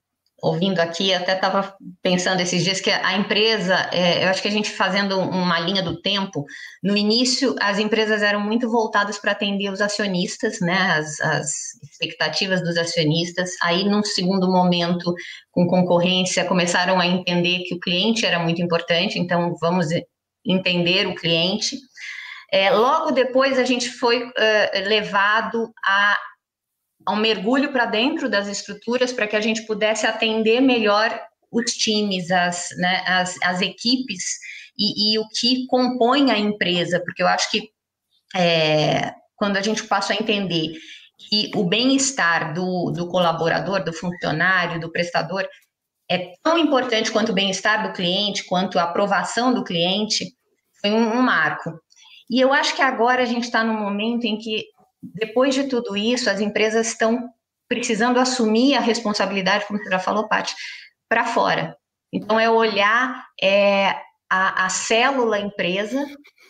ouvindo 0.42 0.80
aqui, 0.80 1.14
até 1.14 1.34
estava 1.34 1.72
pensando 2.02 2.40
esses 2.40 2.64
dias 2.64 2.80
que 2.80 2.90
a 2.90 3.16
empresa, 3.16 3.88
é, 3.92 4.24
eu 4.24 4.28
acho 4.28 4.42
que 4.42 4.48
a 4.48 4.50
gente 4.50 4.70
fazendo 4.70 5.16
uma 5.16 5.60
linha 5.60 5.84
do 5.84 6.02
tempo, 6.02 6.44
no 6.82 6.96
início 6.96 7.54
as 7.60 7.78
empresas 7.78 8.22
eram 8.22 8.40
muito 8.40 8.68
voltadas 8.68 9.18
para 9.18 9.30
atender 9.30 9.70
os 9.70 9.80
acionistas, 9.80 10.60
né, 10.60 10.96
as, 10.98 11.20
as, 11.20 11.48
expectativas 11.84 12.60
dos 12.60 12.76
acionistas. 12.76 13.50
Aí, 13.62 13.84
num 13.84 14.02
segundo 14.02 14.50
momento, 14.50 15.14
com 15.52 15.64
concorrência, 15.68 16.44
começaram 16.44 16.98
a 16.98 17.06
entender 17.06 17.60
que 17.60 17.76
o 17.76 17.80
cliente 17.80 18.26
era 18.26 18.40
muito 18.40 18.60
importante, 18.60 19.20
então 19.20 19.54
vamos 19.60 19.86
entender 20.44 21.06
o 21.06 21.14
cliente. 21.14 21.78
É, 22.50 22.70
logo 22.70 23.12
depois, 23.12 23.58
a 23.58 23.64
gente 23.64 23.88
foi 23.90 24.22
uh, 24.22 24.88
levado 24.88 25.72
a, 25.84 26.18
a 27.06 27.12
um 27.12 27.16
mergulho 27.16 27.72
para 27.72 27.86
dentro 27.86 28.28
das 28.28 28.48
estruturas 28.48 29.12
para 29.12 29.26
que 29.26 29.36
a 29.36 29.40
gente 29.40 29.66
pudesse 29.66 30.06
atender 30.06 30.60
melhor 30.60 31.18
os 31.50 31.72
times, 31.72 32.30
as, 32.30 32.68
né, 32.78 33.02
as, 33.06 33.36
as 33.42 33.60
equipes 33.60 34.38
e, 34.76 35.14
e, 35.14 35.18
o 35.18 35.28
que 35.28 35.66
compõe 35.66 36.30
a 36.30 36.38
empresa, 36.38 37.00
porque 37.04 37.22
eu 37.22 37.28
acho 37.28 37.50
que 37.50 37.70
é, 38.34 39.12
quando 39.36 39.58
a 39.58 39.62
gente 39.62 39.84
passa 39.84 40.12
a 40.12 40.16
entender 40.16 40.72
que 41.28 41.50
o 41.54 41.64
bem-estar 41.64 42.54
do, 42.54 42.90
do 42.90 43.08
colaborador, 43.08 43.84
do 43.84 43.92
funcionário, 43.92 44.80
do 44.80 44.90
prestador, 44.90 45.46
é 46.12 46.34
tão 46.42 46.58
importante 46.58 47.10
quanto 47.10 47.32
o 47.32 47.34
bem-estar 47.34 47.86
do 47.86 47.94
cliente, 47.94 48.44
quanto 48.44 48.78
a 48.78 48.82
aprovação 48.82 49.54
do 49.54 49.64
cliente, 49.64 50.34
foi 50.80 50.90
um, 50.90 51.18
um 51.18 51.22
marco. 51.22 51.72
E 52.28 52.38
eu 52.38 52.52
acho 52.52 52.76
que 52.76 52.82
agora 52.82 53.22
a 53.22 53.26
gente 53.26 53.44
está 53.44 53.64
num 53.64 53.78
momento 53.78 54.24
em 54.24 54.36
que, 54.36 54.66
depois 55.02 55.54
de 55.54 55.64
tudo 55.64 55.96
isso, 55.96 56.28
as 56.28 56.40
empresas 56.40 56.88
estão 56.88 57.30
precisando 57.66 58.20
assumir 58.20 58.74
a 58.74 58.80
responsabilidade, 58.80 59.66
como 59.66 59.78
você 59.78 59.88
já 59.88 59.98
falou, 59.98 60.28
Paty, 60.28 60.54
para 61.08 61.24
fora. 61.24 61.74
Então, 62.12 62.38
é 62.38 62.50
olhar 62.50 63.24
é, 63.42 63.96
a, 64.30 64.66
a 64.66 64.68
célula 64.68 65.38
empresa, 65.38 66.06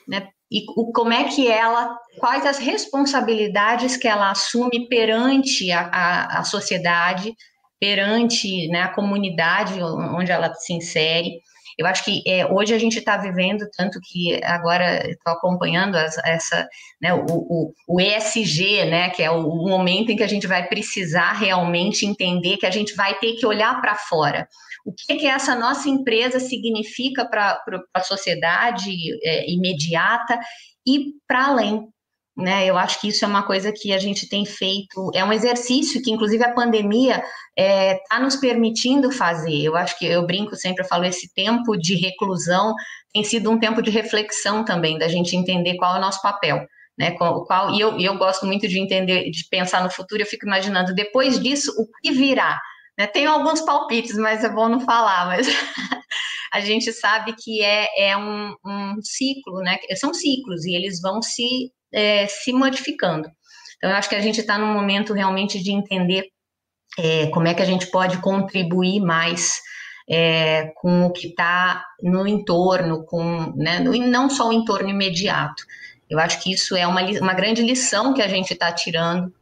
né, 0.09 0.27
e 0.51 0.65
o, 0.77 0.93
como 0.93 1.13
é 1.13 1.25
que 1.25 1.49
ela, 1.49 1.97
quais 2.19 2.45
as 2.45 2.59
responsabilidades 2.59 3.97
que 3.97 4.09
ela 4.09 4.33
assume 4.33 4.89
perante 4.89 5.71
a, 5.71 5.83
a, 5.87 6.41
a 6.41 6.45
sociedade, 6.45 7.33
perante 7.83 8.69
né, 8.69 8.83
a 8.83 8.95
comunidade 8.95 9.83
onde 9.83 10.31
ela 10.31 10.55
se 10.55 10.73
insere. 10.73 11.41
Eu 11.77 11.85
acho 11.85 12.05
que 12.05 12.23
é, 12.29 12.47
hoje 12.47 12.73
a 12.73 12.79
gente 12.79 13.01
está 13.01 13.17
vivendo, 13.17 13.69
tanto 13.77 13.99
que 14.01 14.41
agora 14.45 15.11
estou 15.11 15.33
acompanhando 15.33 15.97
as, 15.97 16.17
essa, 16.19 16.69
né, 17.01 17.13
o, 17.13 17.27
o, 17.29 17.75
o, 17.89 18.01
ESG, 18.01 18.85
né, 18.85 19.11
que 19.11 19.21
é 19.21 19.33
o, 19.33 19.49
o, 19.49 19.69
momento 19.69 20.13
em 20.13 20.17
que 20.17 20.23
a 20.23 20.29
gente 20.29 20.47
vai 20.47 20.69
precisar 20.69 21.33
realmente 21.33 22.07
entender 22.07 22.57
que 22.57 22.67
a 22.67 22.71
gente 22.71 22.95
vai 22.95 23.19
ter 23.19 23.33
que 23.33 23.45
olhar 23.45 23.81
para 23.81 23.97
fora. 23.97 24.47
O 24.87 24.93
que, 24.93 25.17
que 25.17 25.27
essa 25.27 25.57
nossa 25.57 25.89
empresa 25.89 26.39
significa 26.39 27.25
para 27.25 27.61
a 27.93 28.01
sociedade 28.01 28.93
é, 29.25 29.51
imediata 29.51 30.39
e 30.87 31.15
para 31.27 31.47
além. 31.47 31.89
Né, 32.35 32.65
eu 32.65 32.79
acho 32.79 32.99
que 32.99 33.09
isso 33.09 33.27
é 33.27 33.29
uma 33.29 33.43
coisa 33.43 33.71
que 33.71 33.93
a 33.93 33.99
gente 33.99 34.27
tem 34.27 34.47
feito, 34.47 35.11
é 35.15 35.23
um 35.23 35.35
exercício 35.35 36.03
que, 36.03 36.11
inclusive, 36.11 36.43
a 36.43 36.55
pandemia 36.55 37.17
está 37.17 37.27
é, 37.59 38.01
tá 38.09 38.19
nos 38.19 38.37
permitindo 38.37 39.13
fazer. 39.13 39.63
Eu 39.63 39.77
acho 39.77 39.99
que 39.99 40.07
eu 40.07 40.27
brinco 40.27 40.57
sempre, 40.57 40.83
eu 40.83 40.89
falo, 40.89 41.05
esse 41.05 41.31
tempo 41.35 41.77
de 41.77 41.95
reclusão 41.95 42.75
tem 43.13 43.23
sido 43.23 43.51
um 43.51 43.59
tempo 43.59 43.83
de 43.83 43.91
reflexão 43.91 44.65
também, 44.65 44.99
da 44.99 45.09
gente 45.09 45.37
entender 45.37 45.77
qual 45.77 45.95
é 45.95 45.99
o 45.99 46.01
nosso 46.01 46.23
papel. 46.23 46.67
Né, 46.99 47.11
qual, 47.13 47.45
qual, 47.45 47.71
e 47.75 47.81
eu, 47.81 47.99
eu 47.99 48.17
gosto 48.17 48.47
muito 48.47 48.67
de 48.67 48.79
entender, 48.79 49.31
de 49.31 49.49
pensar 49.51 49.83
no 49.83 49.91
futuro, 49.91 50.23
eu 50.23 50.27
fico 50.27 50.47
imaginando, 50.47 50.95
depois 50.95 51.41
disso, 51.41 51.73
o 51.79 51.87
que 52.01 52.13
virá? 52.13 52.61
Né? 52.99 53.07
Tenho 53.07 53.31
alguns 53.31 53.61
palpites, 53.63 54.17
mas 54.17 54.45
é 54.45 54.49
bom 54.49 54.69
não 54.69 54.81
falar, 54.81 55.27
mas 55.27 55.47
a 56.53 56.61
gente 56.61 56.93
sabe 56.93 57.35
que 57.35 57.63
é, 57.63 58.11
é 58.11 58.17
um, 58.17 58.55
um, 58.65 58.97
ciclo, 59.01 59.61
né? 59.61 59.79
São 59.97 60.13
ciclos 60.13 60.65
e 60.67 60.75
eles 60.75 61.01
vão 61.01 61.23
se, 61.23 61.73
é, 61.93 62.27
se 62.27 62.53
modificando. 62.53 63.29
Então, 63.77 63.91
eu 63.91 63.97
acho 63.97 64.09
que 64.09 64.15
a 64.15 64.21
gente 64.21 64.41
está 64.41 64.59
num 64.59 64.73
momento 64.73 65.15
realmente 65.15 65.63
de 65.63 65.73
entender 65.73 66.27
é, 66.99 67.27
como 67.29 67.49
é 67.49 67.55
que 67.55 67.63
a 67.63 67.67
gente 67.67 67.87
pode 67.87 68.19
contribuir 68.19 69.01
mais 69.01 69.61
é, 70.09 70.73
com 70.77 71.07
o 71.07 71.13
que 71.13 71.29
está 71.29 71.83
no 72.03 72.27
entorno, 72.27 73.05
com, 73.07 73.53
né, 73.57 73.81
no, 73.81 73.93
não 73.97 74.29
só 74.29 74.49
o 74.49 74.53
entorno 74.53 74.91
imediato. 74.91 75.65
Eu 76.11 76.19
acho 76.19 76.39
que 76.43 76.53
isso 76.53 76.77
é 76.77 76.87
uma, 76.87 77.01
uma 77.01 77.33
grande 77.33 77.63
lição 77.63 78.13
que 78.13 78.21
a 78.21 78.29
gente 78.29 78.53
está 78.53 78.71
tirando 78.71 79.33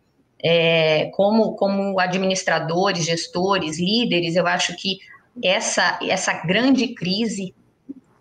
é, 0.42 1.11
como, 1.14 1.57
como 1.57 1.99
administradores, 1.99 3.05
gestores, 3.05 3.81
líderes, 3.81 4.37
eu 4.37 4.46
acho 4.46 4.77
que 4.77 4.99
essa, 5.42 5.98
essa 6.03 6.33
grande 6.44 6.94
crise 6.94 7.55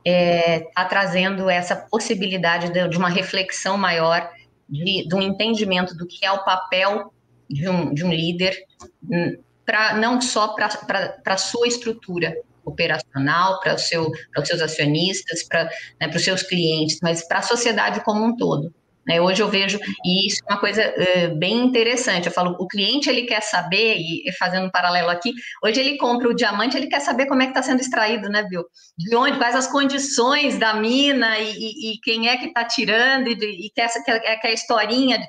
está 0.05 0.11
é, 0.11 0.59
tá 0.73 0.85
trazendo 0.85 1.49
essa 1.49 1.75
possibilidade 1.75 2.71
de, 2.71 2.87
de 2.87 2.97
uma 2.97 3.09
reflexão 3.09 3.77
maior, 3.77 4.29
de, 4.67 5.07
de, 5.07 5.15
um 5.15 5.21
entendimento 5.21 5.95
do 5.95 6.07
que 6.07 6.25
é 6.25 6.31
o 6.31 6.43
papel 6.43 7.13
de 7.49 7.67
um, 7.67 7.93
de 7.93 8.05
um 8.05 8.11
líder, 8.11 8.55
hum, 9.03 9.37
pra, 9.65 9.95
não 9.95 10.21
só 10.21 10.49
para 10.55 11.21
a 11.25 11.37
sua 11.37 11.67
estrutura 11.67 12.35
operacional, 12.63 13.59
para 13.59 13.77
seu, 13.77 14.11
os 14.37 14.47
seus 14.47 14.61
acionistas, 14.61 15.43
para 15.43 15.65
né, 15.99 16.09
os 16.13 16.23
seus 16.23 16.43
clientes, 16.43 16.99
mas 17.01 17.27
para 17.27 17.39
a 17.39 17.43
sociedade 17.43 18.03
como 18.03 18.23
um 18.23 18.35
todo. 18.35 18.73
Né? 19.09 19.19
Hoje 19.19 19.41
eu 19.41 19.47
vejo, 19.47 19.79
e 20.05 20.27
isso 20.27 20.39
é 20.47 20.53
uma 20.53 20.59
coisa 20.59 20.83
uh, 20.83 21.35
bem 21.35 21.65
interessante, 21.65 22.27
eu 22.27 22.31
falo, 22.31 22.55
o 22.59 22.67
cliente 22.67 23.09
ele 23.09 23.23
quer 23.23 23.41
saber, 23.41 23.97
e 23.97 24.31
fazendo 24.37 24.67
um 24.67 24.69
paralelo 24.69 25.09
aqui, 25.09 25.33
hoje 25.63 25.79
ele 25.79 25.97
compra 25.97 26.29
o 26.29 26.35
diamante, 26.35 26.77
ele 26.77 26.85
quer 26.85 26.99
saber 26.99 27.25
como 27.25 27.41
é 27.41 27.45
que 27.45 27.51
está 27.51 27.63
sendo 27.63 27.81
extraído, 27.81 28.29
né, 28.29 28.43
Bill? 28.43 28.63
De 28.95 29.15
onde, 29.15 29.39
quais 29.39 29.55
as 29.55 29.65
condições 29.65 30.59
da 30.59 30.75
mina, 30.75 31.39
e, 31.39 31.51
e, 31.53 31.93
e 31.93 31.99
quem 32.03 32.29
é 32.29 32.37
que 32.37 32.45
está 32.45 32.63
tirando, 32.63 33.29
e, 33.29 33.65
e 33.65 33.71
que, 33.71 33.81
essa, 33.81 34.03
que, 34.03 34.11
a, 34.11 34.39
que 34.39 34.47
a 34.47 34.53
historinha 34.53 35.19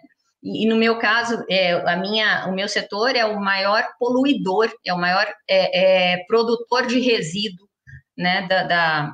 e, 0.43 0.67
no 0.67 0.77
meu 0.77 0.99
caso, 0.99 1.43
é, 1.51 1.73
a 1.73 1.97
minha, 1.97 2.47
o 2.49 2.55
meu 2.55 2.69
setor 2.69 3.17
é 3.17 3.25
o 3.25 3.41
maior 3.41 3.83
poluidor, 3.99 4.71
é 4.87 4.93
o 4.93 4.99
maior 4.99 5.27
é, 5.49 6.15
é, 6.15 6.25
produtor 6.27 6.87
de 6.87 6.99
resíduo 6.99 7.67
né, 8.17 8.47
da, 8.47 8.63
da, 8.63 9.13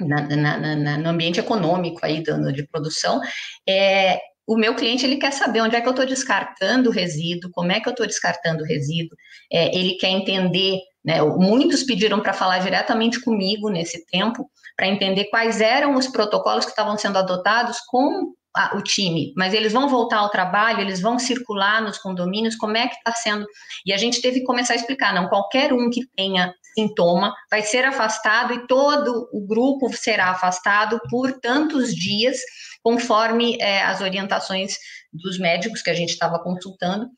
na, 0.00 0.22
na, 0.22 0.76
na, 0.76 0.98
no 0.98 1.08
ambiente 1.08 1.40
econômico 1.40 2.00
aí 2.02 2.22
do, 2.22 2.52
de 2.52 2.66
produção, 2.66 3.20
é, 3.68 4.18
o 4.48 4.56
meu 4.56 4.74
cliente 4.74 5.04
ele 5.04 5.18
quer 5.18 5.32
saber 5.32 5.60
onde 5.60 5.76
é 5.76 5.80
que 5.80 5.86
eu 5.86 5.92
estou 5.92 6.06
descartando 6.06 6.88
o 6.88 6.92
resíduo, 6.92 7.50
como 7.52 7.70
é 7.70 7.80
que 7.80 7.88
eu 7.88 7.92
estou 7.92 8.06
descartando 8.06 8.62
o 8.62 8.66
resíduo, 8.66 9.14
é, 9.52 9.76
ele 9.76 9.96
quer 9.96 10.08
entender, 10.08 10.78
né, 11.04 11.20
muitos 11.20 11.82
pediram 11.82 12.20
para 12.20 12.32
falar 12.32 12.58
diretamente 12.60 13.20
comigo 13.20 13.68
nesse 13.68 14.06
tempo, 14.06 14.50
para 14.74 14.86
entender 14.86 15.26
quais 15.26 15.60
eram 15.60 15.94
os 15.96 16.06
protocolos 16.06 16.64
que 16.64 16.70
estavam 16.70 16.96
sendo 16.96 17.18
adotados 17.18 17.76
com 17.88 18.32
a, 18.56 18.74
o 18.76 18.82
time, 18.82 19.34
mas 19.36 19.52
eles 19.52 19.72
vão 19.72 19.86
voltar 19.86 20.18
ao 20.18 20.30
trabalho, 20.30 20.80
eles 20.80 21.00
vão 21.00 21.18
circular 21.18 21.82
nos 21.82 21.98
condomínios, 21.98 22.56
como 22.56 22.76
é 22.76 22.88
que 22.88 22.96
está 22.96 23.12
sendo? 23.12 23.46
E 23.84 23.92
a 23.92 23.98
gente 23.98 24.22
teve 24.22 24.40
que 24.40 24.46
começar 24.46 24.72
a 24.72 24.76
explicar, 24.76 25.14
não, 25.14 25.28
qualquer 25.28 25.74
um 25.74 25.90
que 25.90 26.06
tenha 26.16 26.54
sintoma 26.78 27.34
vai 27.50 27.62
ser 27.62 27.84
afastado 27.84 28.54
e 28.54 28.66
todo 28.66 29.28
o 29.32 29.46
grupo 29.46 29.92
será 29.96 30.30
afastado 30.30 31.00
por 31.10 31.32
tantos 31.40 31.94
dias, 31.94 32.38
conforme 32.82 33.56
é, 33.60 33.82
as 33.82 34.00
orientações 34.00 34.76
dos 35.12 35.38
médicos 35.38 35.82
que 35.82 35.90
a 35.90 35.94
gente 35.94 36.10
estava 36.10 36.38
consultando, 36.38 37.08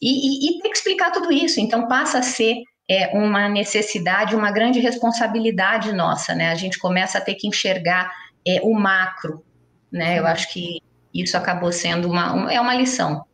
e, 0.00 0.10
e, 0.10 0.58
e 0.58 0.60
tem 0.60 0.70
que 0.70 0.76
explicar 0.76 1.10
tudo 1.10 1.32
isso, 1.32 1.58
então 1.58 1.88
passa 1.88 2.18
a 2.18 2.22
ser 2.22 2.56
é 2.88 3.08
uma 3.16 3.48
necessidade, 3.48 4.36
uma 4.36 4.52
grande 4.52 4.78
responsabilidade 4.78 5.92
nossa, 5.92 6.36
né? 6.36 6.50
A 6.50 6.54
gente 6.54 6.78
começa 6.78 7.18
a 7.18 7.20
ter 7.20 7.34
que 7.34 7.48
enxergar 7.48 8.12
é, 8.46 8.60
o 8.62 8.72
macro, 8.72 9.44
né? 9.90 10.20
Eu 10.20 10.26
acho 10.26 10.52
que 10.52 10.80
isso 11.12 11.36
acabou 11.36 11.72
sendo 11.72 12.08
uma, 12.08 12.32
uma 12.32 12.52
é 12.52 12.60
uma 12.60 12.74
lição. 12.74 13.24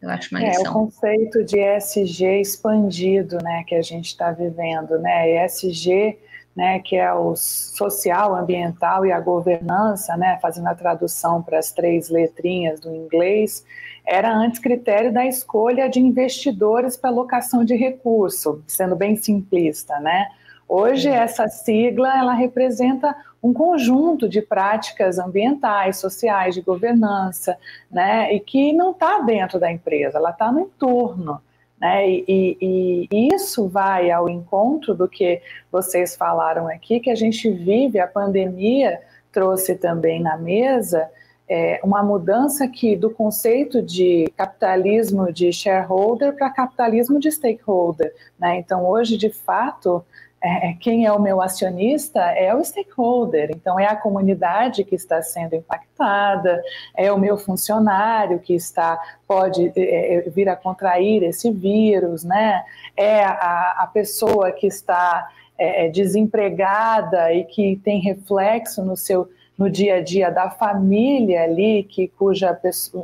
Eu 0.00 0.10
acho 0.10 0.34
uma 0.34 0.42
é, 0.42 0.50
lição. 0.50 0.64
o 0.64 0.72
conceito 0.72 1.44
de 1.44 1.58
ESG 1.58 2.40
expandido, 2.40 3.38
né, 3.42 3.64
que 3.66 3.74
a 3.74 3.82
gente 3.82 4.06
está 4.06 4.30
vivendo, 4.30 4.98
né? 4.98 5.44
ESG, 5.44 6.18
né, 6.54 6.78
que 6.80 6.96
é 6.96 7.12
o 7.12 7.36
social, 7.36 8.34
ambiental 8.34 9.04
e 9.04 9.12
a 9.12 9.20
governança, 9.20 10.16
né, 10.16 10.38
fazendo 10.40 10.68
a 10.68 10.74
tradução 10.74 11.42
para 11.42 11.58
as 11.58 11.70
três 11.70 12.08
letrinhas 12.08 12.80
do 12.80 12.94
inglês, 12.94 13.64
era 14.06 14.32
antes 14.32 14.58
critério 14.58 15.12
da 15.12 15.26
escolha 15.26 15.88
de 15.88 16.00
investidores 16.00 16.96
para 16.96 17.10
alocação 17.10 17.64
de 17.64 17.74
recurso, 17.74 18.62
sendo 18.66 18.96
bem 18.96 19.16
simplista, 19.16 19.98
né? 20.00 20.28
Hoje 20.68 21.08
essa 21.08 21.48
sigla 21.48 22.18
ela 22.18 22.34
representa 22.34 23.14
um 23.42 23.52
conjunto 23.52 24.28
de 24.28 24.42
práticas 24.42 25.18
ambientais, 25.18 25.98
sociais, 25.98 26.54
de 26.54 26.62
governança, 26.62 27.56
né, 27.90 28.34
e 28.34 28.40
que 28.40 28.72
não 28.72 28.90
está 28.90 29.20
dentro 29.20 29.60
da 29.60 29.70
empresa, 29.70 30.18
ela 30.18 30.30
está 30.30 30.50
no 30.50 30.60
entorno. 30.60 31.40
Né, 31.78 32.08
e, 32.08 32.24
e, 32.26 33.08
e, 33.12 33.34
isso 33.34 33.68
vai 33.68 34.10
ao 34.10 34.28
encontro 34.28 34.94
do 34.94 35.06
que 35.06 35.42
vocês 35.70 36.16
falaram 36.16 36.66
aqui, 36.68 36.98
que 37.00 37.10
a 37.10 37.14
gente 37.14 37.50
vive, 37.50 38.00
a 38.00 38.06
pandemia 38.06 38.98
trouxe 39.30 39.74
também 39.74 40.22
na 40.22 40.38
mesa 40.38 41.08
é, 41.48 41.78
uma 41.84 42.02
mudança 42.02 42.66
que 42.66 42.96
do 42.96 43.10
conceito 43.10 43.80
de 43.80 44.32
capitalismo 44.36 45.32
de 45.32 45.52
shareholder 45.52 46.34
para 46.34 46.50
capitalismo 46.50 47.20
de 47.20 47.30
stakeholder. 47.30 48.12
Né? 48.38 48.58
Então, 48.58 48.84
hoje, 48.84 49.16
de 49.16 49.30
fato, 49.30 50.04
é, 50.42 50.68
é, 50.68 50.72
quem 50.74 51.06
é 51.06 51.12
o 51.12 51.20
meu 51.20 51.40
acionista 51.40 52.20
é 52.20 52.54
o 52.54 52.62
stakeholder, 52.62 53.50
então 53.50 53.80
é 53.80 53.86
a 53.86 53.96
comunidade 53.96 54.84
que 54.84 54.94
está 54.94 55.22
sendo 55.22 55.56
impactada, 55.56 56.62
é 56.94 57.10
o 57.10 57.18
meu 57.18 57.38
funcionário 57.38 58.38
que 58.38 58.54
está 58.54 59.00
pode 59.26 59.72
é, 59.74 60.16
é 60.16 60.20
vir 60.30 60.48
a 60.48 60.54
contrair 60.54 61.22
esse 61.22 61.50
vírus, 61.50 62.22
né? 62.22 62.62
É 62.96 63.24
a, 63.24 63.76
a 63.78 63.90
pessoa 63.92 64.52
que 64.52 64.66
está 64.66 65.26
é, 65.58 65.86
é 65.86 65.88
desempregada 65.88 67.32
e 67.32 67.44
que 67.44 67.80
tem 67.82 68.00
reflexo 68.00 68.84
no 68.84 68.96
seu 68.96 69.28
no 69.56 69.70
dia 69.70 69.94
a 69.94 70.02
dia 70.02 70.30
da 70.30 70.50
família 70.50 71.44
ali, 71.44 71.82
que 71.82 72.08
cuja 72.08 72.60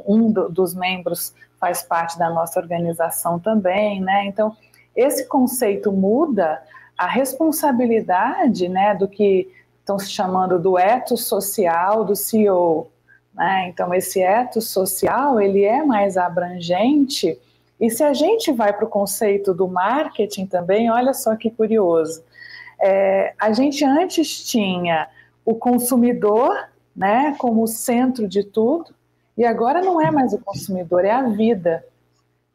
um 0.07 0.31
dos 0.31 0.75
membros 0.75 1.35
faz 1.59 1.83
parte 1.83 2.19
da 2.19 2.29
nossa 2.29 2.61
organização 2.61 3.39
também, 3.39 4.03
né? 4.03 4.27
Então 4.27 4.55
esse 4.95 5.27
conceito 5.27 5.91
muda 5.91 6.61
a 6.97 7.07
responsabilidade 7.07 8.69
né, 8.69 8.95
do 8.95 9.09
que 9.09 9.49
estão 9.81 9.99
se 9.99 10.11
chamando 10.11 10.59
do 10.59 10.79
etos 10.79 11.25
social 11.25 12.05
do 12.05 12.15
CEO, 12.15 12.89
Né? 13.35 13.69
Então, 13.69 13.93
esse 13.95 14.23
etos 14.23 14.69
social, 14.69 15.41
ele 15.41 15.65
é 15.65 15.83
mais 15.83 16.17
abrangente, 16.17 17.39
e 17.81 17.91
se 17.91 18.05
a 18.05 18.13
gente 18.13 18.53
vai 18.53 18.73
para 18.73 18.85
o 18.85 18.89
conceito 18.89 19.53
do 19.53 19.67
marketing 19.67 20.47
também, 20.47 20.89
olha 20.89 21.13
só 21.13 21.35
que 21.35 21.51
curioso, 21.51 22.23
é, 22.81 23.35
a 23.37 23.53
gente 23.53 23.85
antes 23.85 24.45
tinha 24.45 25.09
o 25.45 25.57
consumidor 25.57 26.55
né, 26.95 27.35
como 27.39 27.67
centro 27.67 28.29
de 28.29 28.45
tudo, 28.45 28.95
e 29.37 29.45
agora 29.45 29.81
não 29.81 30.01
é 30.01 30.11
mais 30.11 30.33
o 30.33 30.39
consumidor, 30.39 31.05
é 31.05 31.11
a 31.11 31.23
vida. 31.23 31.85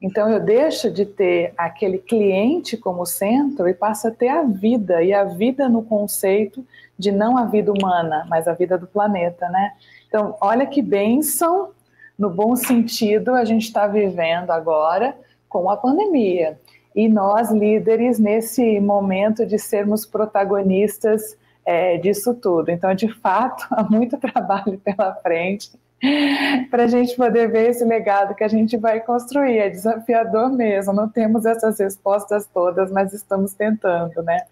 Então 0.02 0.30
eu 0.30 0.40
deixo 0.40 0.92
de 0.92 1.06
ter 1.06 1.54
aquele 1.58 1.98
cliente 1.98 2.78
como 2.78 3.06
centro 3.06 3.68
e 3.68 3.74
passo 3.74 4.08
a 4.08 4.12
ter 4.12 4.30
a 4.30 4.44
vida, 4.44 5.02
e 5.02 5.12
a 5.12 5.24
vida 5.24 5.68
no 5.68 5.84
conceito 5.84 6.64
de 6.98 7.12
não 7.12 7.38
a 7.38 7.46
vida 7.46 7.72
humana, 7.72 8.26
mas 8.30 8.48
a 8.48 8.54
vida 8.54 8.78
do 8.78 8.88
planeta, 8.88 9.50
né? 9.50 9.74
Então, 10.08 10.36
olha 10.40 10.66
que 10.66 10.82
bênção, 10.82 11.72
no 12.18 12.30
bom 12.30 12.56
sentido, 12.56 13.34
a 13.34 13.44
gente 13.44 13.64
está 13.64 13.88
vivendo 13.88 14.52
agora 14.52 15.16
com 15.50 15.70
a 15.70 15.78
pandemia. 15.78 16.60
E 16.96 17.08
nós, 17.08 17.52
líderes, 17.52 18.18
nesse 18.18 18.80
momento 18.80 19.46
de 19.46 19.60
sermos 19.60 20.06
protagonistas 20.06 21.38
é, 21.66 21.98
disso 21.98 22.34
tudo. 22.34 22.70
Então, 22.70 22.94
de 22.96 23.08
fato, 23.08 23.68
há 23.72 23.84
muito 23.84 24.18
trabalho 24.18 24.80
pela 24.80 25.14
frente 25.16 25.72
para 26.70 26.84
a 26.84 26.88
gente 26.88 27.16
poder 27.16 27.52
ver 27.52 27.70
esse 27.70 27.84
legado 27.84 28.36
que 28.36 28.44
a 28.44 28.48
gente 28.48 28.78
vai 28.78 29.00
construir. 29.00 29.58
É 29.58 29.70
desafiador 29.70 30.50
mesmo, 30.52 30.94
não 30.94 31.10
temos 31.10 31.46
essas 31.46 31.80
respostas 31.80 32.46
todas, 32.48 32.92
mas 32.92 33.14
estamos 33.14 33.54
tentando, 33.54 34.22
né? 34.24 34.46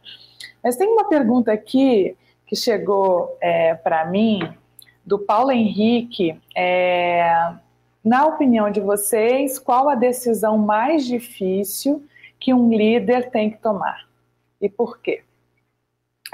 Mas 0.64 0.76
tem 0.76 0.88
uma 0.88 1.08
pergunta 1.08 1.52
aqui 1.52 2.16
que 2.48 2.56
chegou 2.56 3.38
é, 3.42 3.76
para 3.76 4.06
mim, 4.06 4.40
do 5.06 5.20
Paulo 5.20 5.52
Henrique. 5.52 6.40
É, 6.56 7.54
na 8.04 8.26
opinião 8.26 8.70
de 8.70 8.82
vocês, 8.82 9.60
qual 9.60 9.90
a 9.90 9.96
decisão 9.96 10.58
mais 10.58 11.06
difícil 11.06 12.04
que 12.40 12.54
um 12.54 12.70
líder 12.70 13.30
tem 13.30 13.50
que 13.52 13.58
tomar? 13.58 14.08
E 14.62 14.70
por 14.70 15.00
quê? 15.00 15.24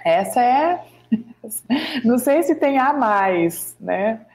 Essa 0.04 0.42
é. 0.42 0.84
Não 2.04 2.18
sei 2.18 2.44
se 2.44 2.56
tem 2.56 2.78
a 2.78 2.94
mais, 2.94 3.76
né? 3.80 4.26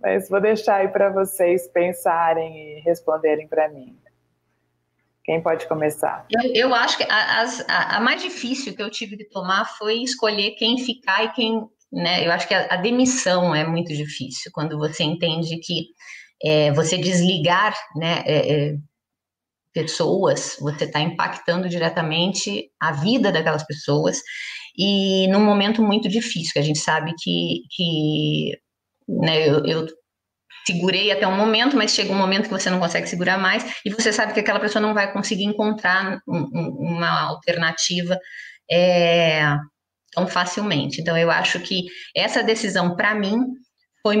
Mas 0.00 0.28
vou 0.28 0.40
deixar 0.40 0.76
aí 0.76 0.88
para 0.88 1.10
vocês 1.10 1.68
pensarem 1.68 2.78
e 2.78 2.80
responderem 2.80 3.46
para 3.46 3.68
mim. 3.68 3.98
Quem 5.24 5.42
pode 5.42 5.68
começar? 5.68 6.26
Eu, 6.30 6.54
eu 6.54 6.74
acho 6.74 6.96
que 6.96 7.04
a, 7.04 7.44
a, 7.68 7.96
a, 7.96 8.00
mais 8.00 8.22
difícil 8.22 8.74
que 8.74 8.82
eu 8.82 8.90
tive 8.90 9.16
de 9.16 9.24
tomar 9.24 9.64
foi 9.76 10.02
escolher 10.02 10.52
quem 10.52 10.78
ficar 10.78 11.24
e 11.24 11.32
quem. 11.32 11.68
Né? 11.92 12.26
Eu 12.26 12.32
acho 12.32 12.48
que 12.48 12.54
a, 12.54 12.66
a 12.74 12.76
demissão 12.76 13.54
é 13.54 13.66
muito 13.66 13.94
difícil, 13.94 14.50
quando 14.52 14.78
você 14.78 15.04
entende 15.04 15.58
que 15.58 15.88
é, 16.42 16.72
você 16.72 16.96
desligar 16.96 17.74
né, 17.96 18.22
é, 18.26 18.52
é, 18.52 18.76
pessoas, 19.72 20.56
você 20.60 20.84
está 20.84 21.00
impactando 21.00 21.68
diretamente 21.68 22.70
a 22.80 22.92
vida 22.92 23.30
daquelas 23.30 23.64
pessoas 23.64 24.20
e 24.76 25.28
num 25.28 25.44
momento 25.44 25.82
muito 25.82 26.08
difícil, 26.08 26.52
que 26.52 26.58
a 26.58 26.62
gente 26.62 26.78
sabe 26.78 27.12
que, 27.18 27.62
que 27.70 28.58
né, 29.20 29.48
eu, 29.48 29.64
eu 29.64 29.86
segurei 30.66 31.10
até 31.10 31.26
um 31.26 31.36
momento, 31.36 31.76
mas 31.76 31.92
chega 31.92 32.12
um 32.12 32.18
momento 32.18 32.44
que 32.44 32.50
você 32.50 32.70
não 32.70 32.78
consegue 32.78 33.08
segurar 33.08 33.38
mais 33.38 33.80
e 33.84 33.90
você 33.90 34.12
sabe 34.12 34.32
que 34.32 34.40
aquela 34.40 34.60
pessoa 34.60 34.80
não 34.80 34.94
vai 34.94 35.12
conseguir 35.12 35.44
encontrar 35.44 36.20
um, 36.28 36.38
um, 36.38 36.96
uma 36.96 37.20
alternativa 37.28 38.18
é, 38.70 39.56
tão 40.12 40.26
facilmente. 40.26 41.00
Então, 41.00 41.16
eu 41.16 41.30
acho 41.30 41.60
que 41.60 41.86
essa 42.14 42.42
decisão, 42.42 42.94
para 42.94 43.14
mim, 43.14 43.38
foi, 44.02 44.16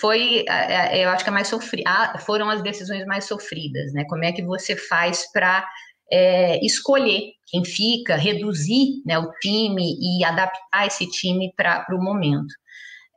foi 0.00 0.44
eu 0.92 1.08
acho 1.10 1.24
que 1.24 1.30
a 1.30 1.32
mais 1.32 1.48
sofrida, 1.48 2.18
foram 2.20 2.50
as 2.50 2.62
decisões 2.62 3.06
mais 3.06 3.24
sofridas, 3.24 3.92
né? 3.92 4.04
Como 4.08 4.24
é 4.24 4.32
que 4.32 4.42
você 4.42 4.76
faz 4.76 5.30
para 5.32 5.66
é, 6.12 6.64
escolher 6.64 7.32
quem 7.46 7.64
fica, 7.64 8.16
reduzir 8.16 9.02
né, 9.06 9.18
o 9.18 9.30
time 9.40 9.96
e 10.00 10.24
adaptar 10.24 10.86
esse 10.86 11.08
time 11.10 11.52
para 11.56 11.86
o 11.90 12.02
momento. 12.02 12.52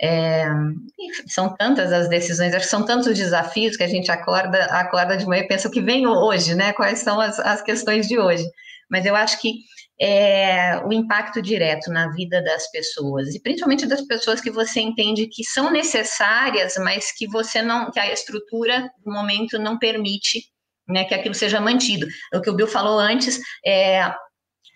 É, 0.02 0.46
são 1.28 1.56
tantas 1.56 1.94
as 1.94 2.10
decisões, 2.10 2.54
acho 2.54 2.66
que 2.66 2.72
são 2.72 2.86
tantos 2.86 3.08
os 3.08 3.18
desafios 3.18 3.78
que 3.78 3.84
a 3.84 3.88
gente 3.88 4.12
acorda, 4.12 4.66
acorda 4.66 5.16
de 5.16 5.26
manhã 5.26 5.44
e 5.44 5.48
pensa 5.48 5.68
o 5.68 5.72
que 5.72 5.82
vem 5.82 6.06
hoje, 6.06 6.54
né? 6.54 6.74
Quais 6.74 7.00
são 7.00 7.20
as, 7.20 7.40
as 7.40 7.62
questões 7.62 8.08
de 8.08 8.20
hoje. 8.20 8.46
Mas 8.90 9.06
eu 9.06 9.16
acho 9.16 9.40
que 9.42 9.54
é, 10.00 10.78
o 10.86 10.92
impacto 10.92 11.42
direto 11.42 11.90
na 11.90 12.12
vida 12.12 12.44
das 12.44 12.70
pessoas, 12.70 13.34
e 13.34 13.42
principalmente 13.42 13.86
das 13.86 14.02
pessoas 14.02 14.42
que 14.42 14.52
você 14.52 14.82
entende 14.82 15.28
que 15.28 15.44
são 15.44 15.72
necessárias, 15.72 16.76
mas 16.78 17.12
que 17.12 17.28
você 17.28 17.62
não, 17.62 17.90
que 17.90 18.00
a 18.00 18.12
estrutura 18.12 18.90
do 19.04 19.12
momento 19.12 19.58
não 19.58 19.80
permite 19.80 20.44
né, 20.88 21.06
que 21.06 21.14
aquilo 21.14 21.34
seja 21.34 21.60
mantido. 21.62 22.06
O 22.34 22.42
que 22.42 22.50
o 22.50 22.56
Bill 22.56 22.68
falou 22.68 23.00
antes 23.00 23.40
é 23.66 24.02
a 24.02 24.16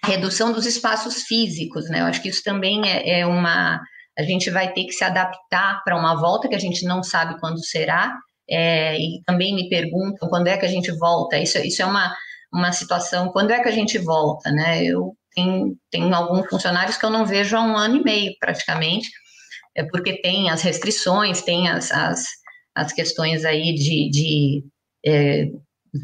redução 0.05 0.51
dos 0.53 0.65
espaços 0.65 1.23
físicos, 1.23 1.89
né? 1.89 2.01
Eu 2.01 2.05
acho 2.05 2.21
que 2.21 2.29
isso 2.29 2.43
também 2.43 2.81
é, 2.89 3.19
é 3.19 3.25
uma 3.25 3.79
a 4.19 4.23
gente 4.23 4.49
vai 4.49 4.73
ter 4.73 4.83
que 4.83 4.91
se 4.91 5.03
adaptar 5.05 5.81
para 5.81 5.95
uma 5.95 6.13
volta 6.13 6.49
que 6.49 6.55
a 6.55 6.59
gente 6.59 6.85
não 6.85 7.01
sabe 7.01 7.39
quando 7.39 7.63
será, 7.63 8.13
é, 8.49 8.99
e 8.99 9.23
também 9.25 9.55
me 9.55 9.69
perguntam 9.69 10.27
quando 10.27 10.47
é 10.47 10.57
que 10.57 10.65
a 10.65 10.69
gente 10.69 10.91
volta. 10.91 11.37
Isso, 11.37 11.57
isso 11.59 11.81
é 11.81 11.85
uma, 11.85 12.13
uma 12.53 12.73
situação, 12.73 13.29
quando 13.29 13.51
é 13.51 13.63
que 13.63 13.69
a 13.69 13.71
gente 13.71 13.97
volta, 13.97 14.51
né? 14.51 14.83
Eu 14.83 15.15
tenho, 15.33 15.77
tenho 15.89 16.13
alguns 16.13 16.49
funcionários 16.49 16.97
que 16.97 17.05
eu 17.05 17.09
não 17.09 17.25
vejo 17.25 17.55
há 17.55 17.61
um 17.61 17.77
ano 17.77 17.95
e 17.95 18.03
meio, 18.03 18.33
praticamente, 18.41 19.09
é 19.73 19.85
porque 19.85 20.21
tem 20.21 20.49
as 20.49 20.61
restrições, 20.63 21.41
tem 21.41 21.69
as, 21.69 21.89
as, 21.89 22.25
as 22.75 22.91
questões 22.91 23.45
aí 23.45 23.73
de, 23.73 24.09
de 24.09 24.63
é, 25.05 25.45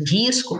risco, 0.09 0.57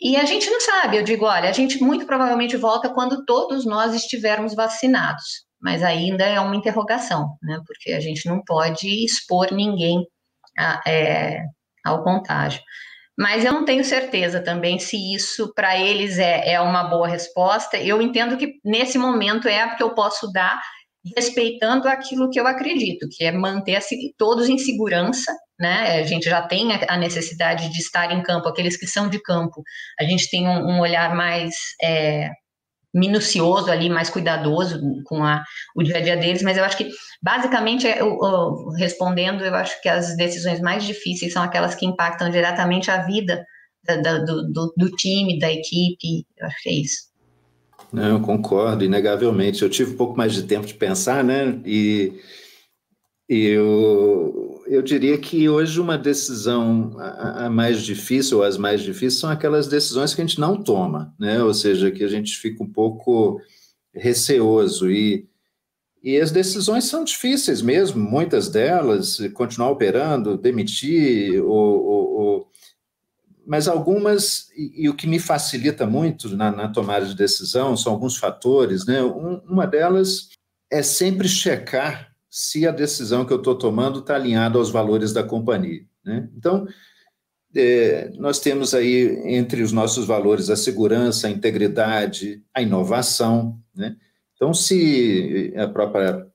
e 0.00 0.16
a 0.16 0.24
gente 0.24 0.48
não 0.48 0.60
sabe, 0.60 0.98
eu 0.98 1.02
digo, 1.02 1.24
olha, 1.24 1.48
a 1.48 1.52
gente 1.52 1.82
muito 1.82 2.06
provavelmente 2.06 2.56
volta 2.56 2.88
quando 2.88 3.24
todos 3.24 3.66
nós 3.66 3.92
estivermos 3.92 4.54
vacinados 4.54 5.50
mas 5.62 5.82
ainda 5.82 6.24
é 6.24 6.40
uma 6.40 6.56
interrogação, 6.56 7.36
né? 7.42 7.60
Porque 7.66 7.92
a 7.92 8.00
gente 8.00 8.28
não 8.28 8.42
pode 8.44 9.04
expor 9.04 9.52
ninguém 9.52 10.04
a, 10.58 10.82
é, 10.86 11.44
ao 11.84 12.02
contágio. 12.02 12.60
Mas 13.16 13.44
eu 13.44 13.52
não 13.52 13.64
tenho 13.64 13.84
certeza 13.84 14.40
também 14.40 14.78
se 14.78 14.96
isso 15.14 15.52
para 15.54 15.78
eles 15.78 16.18
é, 16.18 16.54
é 16.54 16.60
uma 16.60 16.84
boa 16.84 17.06
resposta. 17.06 17.76
Eu 17.76 18.02
entendo 18.02 18.36
que 18.36 18.54
nesse 18.64 18.98
momento 18.98 19.46
é 19.46 19.60
a 19.60 19.76
que 19.76 19.82
eu 19.82 19.94
posso 19.94 20.30
dar, 20.32 20.60
respeitando 21.16 21.88
aquilo 21.88 22.30
que 22.30 22.40
eu 22.40 22.46
acredito, 22.46 23.06
que 23.10 23.24
é 23.24 23.32
manter 23.32 23.80
todos 24.16 24.48
em 24.48 24.58
segurança, 24.58 25.32
né? 25.58 26.00
A 26.00 26.04
gente 26.04 26.28
já 26.28 26.42
tem 26.42 26.72
a 26.88 26.96
necessidade 26.96 27.70
de 27.70 27.78
estar 27.78 28.10
em 28.12 28.22
campo, 28.22 28.48
aqueles 28.48 28.76
que 28.76 28.86
são 28.86 29.08
de 29.08 29.20
campo, 29.20 29.62
a 30.00 30.04
gente 30.04 30.30
tem 30.30 30.48
um, 30.48 30.70
um 30.70 30.80
olhar 30.80 31.14
mais 31.14 31.54
é, 31.82 32.30
minucioso 32.92 33.70
ali, 33.70 33.88
mais 33.88 34.10
cuidadoso 34.10 34.80
com 35.04 35.24
a, 35.24 35.42
o 35.74 35.82
dia 35.82 35.96
a 35.96 36.00
dia 36.00 36.16
deles, 36.16 36.42
mas 36.42 36.56
eu 36.56 36.64
acho 36.64 36.76
que, 36.76 36.90
basicamente, 37.22 37.86
eu, 37.86 38.18
eu, 38.22 38.68
respondendo, 38.76 39.42
eu 39.42 39.54
acho 39.54 39.80
que 39.80 39.88
as 39.88 40.16
decisões 40.16 40.60
mais 40.60 40.84
difíceis 40.84 41.32
são 41.32 41.42
aquelas 41.42 41.74
que 41.74 41.86
impactam 41.86 42.30
diretamente 42.30 42.90
a 42.90 43.02
vida 43.02 43.44
da, 43.84 43.96
da, 43.96 44.18
do, 44.18 44.72
do, 44.76 44.90
time, 44.96 45.38
da 45.38 45.50
equipe, 45.50 46.26
eu 46.38 46.46
acho 46.46 46.62
que 46.62 46.68
é 46.68 46.72
isso. 46.74 47.12
Não, 47.92 48.08
eu 48.08 48.20
concordo, 48.20 48.84
inegavelmente. 48.84 49.62
Eu 49.62 49.68
tive 49.68 49.92
um 49.92 49.96
pouco 49.96 50.16
mais 50.16 50.32
de 50.32 50.44
tempo 50.44 50.66
de 50.66 50.74
pensar, 50.74 51.22
né, 51.24 51.60
e 51.64 52.12
eu 53.34 54.62
eu 54.66 54.80
diria 54.80 55.18
que 55.18 55.48
hoje 55.48 55.80
uma 55.80 55.98
decisão 55.98 56.96
a, 56.98 57.46
a, 57.46 57.50
mais 57.50 57.82
difícil, 57.82 58.38
ou 58.38 58.44
as 58.44 58.56
mais 58.56 58.80
difíceis, 58.80 59.20
são 59.20 59.30
aquelas 59.30 59.66
decisões 59.66 60.14
que 60.14 60.22
a 60.22 60.24
gente 60.26 60.40
não 60.40 60.62
toma, 60.62 61.14
né? 61.18 61.42
Ou 61.42 61.52
seja, 61.52 61.90
que 61.90 62.02
a 62.02 62.08
gente 62.08 62.36
fica 62.38 62.62
um 62.62 62.70
pouco 62.70 63.40
receoso 63.94 64.90
e, 64.90 65.28
e 66.02 66.18
as 66.18 66.30
decisões 66.30 66.84
são 66.84 67.04
difíceis 67.04 67.60
mesmo, 67.60 68.02
muitas 68.02 68.48
delas, 68.48 69.18
continuar 69.34 69.70
operando, 69.70 70.38
demitir, 70.38 71.42
ou, 71.42 71.84
ou, 71.84 72.12
ou 72.12 72.50
mas 73.46 73.68
algumas, 73.68 74.48
e, 74.56 74.84
e, 74.84 74.88
o 74.88 74.94
que 74.94 75.06
me 75.06 75.18
facilita 75.18 75.84
muito 75.86 76.34
na, 76.36 76.50
na, 76.50 76.68
tomada 76.68 77.04
de 77.04 77.16
decisão 77.16 77.76
são 77.76 77.92
alguns 77.92 78.16
fatores, 78.16 78.86
né? 78.86 79.02
Um, 79.02 79.38
uma 79.46 79.66
delas 79.66 80.28
é 80.70 80.82
sempre 80.82 81.28
checar 81.28 82.11
se 82.34 82.66
a 82.66 82.70
decisão 82.70 83.26
que 83.26 83.32
eu 83.32 83.36
estou 83.36 83.54
tomando 83.54 83.98
está 83.98 84.14
alinhada 84.14 84.56
aos 84.56 84.70
valores 84.70 85.12
da 85.12 85.22
companhia. 85.22 85.84
Né? 86.02 86.30
Então, 86.34 86.66
é, 87.54 88.10
nós 88.16 88.40
temos 88.40 88.72
aí 88.72 89.20
entre 89.26 89.60
os 89.60 89.70
nossos 89.70 90.06
valores 90.06 90.48
a 90.48 90.56
segurança, 90.56 91.26
a 91.26 91.30
integridade, 91.30 92.42
a 92.54 92.62
inovação. 92.62 93.60
Né? 93.74 93.96
Então, 94.34 94.54
se 94.54 95.52
a 95.58 95.68
própria 95.68 96.26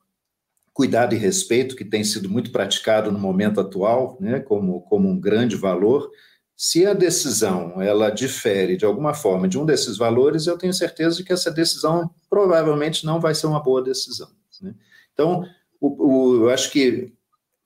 cuidado 0.72 1.16
e 1.16 1.18
respeito, 1.18 1.76
que 1.76 1.84
tem 1.84 2.04
sido 2.04 2.30
muito 2.30 2.52
praticado 2.52 3.12
no 3.12 3.18
momento 3.18 3.60
atual, 3.60 4.20
né, 4.22 4.40
como, 4.40 4.82
como 4.82 5.10
um 5.10 5.20
grande 5.20 5.56
valor, 5.56 6.12
se 6.56 6.86
a 6.86 6.94
decisão 6.94 7.82
ela 7.82 8.12
difere 8.12 8.78
de 8.78 8.86
alguma 8.86 9.16
forma 9.16 9.48
de 9.48 9.58
um 9.58 9.66
desses 9.66 9.98
valores, 9.98 10.46
eu 10.46 10.60
tenho 10.60 10.74
certeza 10.76 11.18
de 11.18 11.24
que 11.24 11.34
essa 11.34 11.50
decisão 11.50 12.08
provavelmente 12.30 13.04
não 13.04 13.20
vai 13.20 13.34
ser 13.34 13.48
uma 13.48 13.60
boa 13.60 13.82
decisão. 13.82 14.30
Né? 14.62 14.76
Então, 15.12 15.44
o, 15.80 16.08
o, 16.08 16.36
eu 16.44 16.50
acho 16.50 16.72
que 16.72 17.14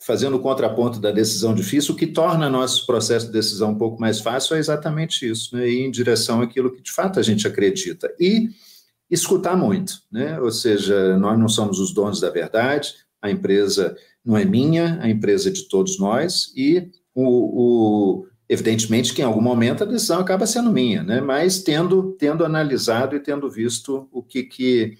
fazendo 0.01 0.35
o 0.35 0.39
contraponto 0.39 0.99
da 0.99 1.11
decisão 1.11 1.53
difícil, 1.53 1.93
o 1.93 1.97
que 1.97 2.07
torna 2.07 2.49
nosso 2.49 2.85
processo 2.87 3.27
de 3.27 3.33
decisão 3.33 3.71
um 3.71 3.77
pouco 3.77 4.01
mais 4.01 4.19
fácil 4.19 4.55
é 4.55 4.59
exatamente 4.59 5.29
isso, 5.29 5.55
né? 5.55 5.69
ir 5.69 5.81
em 5.81 5.91
direção 5.91 6.41
àquilo 6.41 6.71
que 6.71 6.81
de 6.81 6.91
fato 6.91 7.19
a 7.19 7.23
gente 7.23 7.47
acredita. 7.47 8.11
E 8.19 8.49
escutar 9.09 9.55
muito, 9.55 9.93
né? 10.11 10.39
ou 10.39 10.51
seja, 10.51 11.17
nós 11.17 11.37
não 11.37 11.47
somos 11.47 11.79
os 11.79 11.93
donos 11.93 12.19
da 12.19 12.31
verdade, 12.31 12.95
a 13.21 13.29
empresa 13.29 13.95
não 14.25 14.35
é 14.35 14.43
minha, 14.43 14.99
a 15.01 15.09
empresa 15.09 15.49
é 15.49 15.51
de 15.51 15.67
todos 15.67 15.99
nós, 15.99 16.51
e 16.55 16.89
o, 17.13 18.23
o 18.23 18.27
evidentemente 18.49 19.13
que 19.13 19.21
em 19.21 19.25
algum 19.25 19.41
momento 19.41 19.83
a 19.83 19.87
decisão 19.87 20.19
acaba 20.19 20.47
sendo 20.47 20.71
minha, 20.71 21.03
né? 21.03 21.21
mas 21.21 21.61
tendo, 21.61 22.13
tendo 22.13 22.43
analisado 22.43 23.15
e 23.15 23.19
tendo 23.19 23.49
visto 23.49 24.09
o 24.11 24.23
que, 24.23 24.43
que 24.43 24.97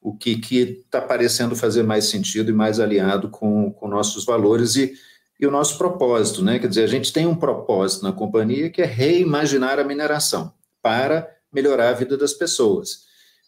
o 0.00 0.16
que 0.16 0.40
está 0.84 1.00
parecendo 1.00 1.54
fazer 1.54 1.82
mais 1.82 2.06
sentido 2.06 2.50
e 2.50 2.54
mais 2.54 2.80
alinhado 2.80 3.28
com, 3.28 3.70
com 3.72 3.86
nossos 3.86 4.24
valores 4.24 4.76
e, 4.76 4.94
e 5.38 5.46
o 5.46 5.50
nosso 5.50 5.76
propósito, 5.76 6.42
né? 6.42 6.58
Quer 6.58 6.68
dizer, 6.68 6.84
a 6.84 6.88
gente 6.88 7.12
tem 7.12 7.26
um 7.26 7.34
propósito 7.34 8.04
na 8.04 8.12
companhia 8.12 8.70
que 8.70 8.80
é 8.80 8.86
reimaginar 8.86 9.78
a 9.78 9.84
mineração 9.84 10.52
para 10.82 11.28
melhorar 11.52 11.90
a 11.90 11.94
vida 11.94 12.16
das 12.16 12.32
pessoas. 12.32 13.04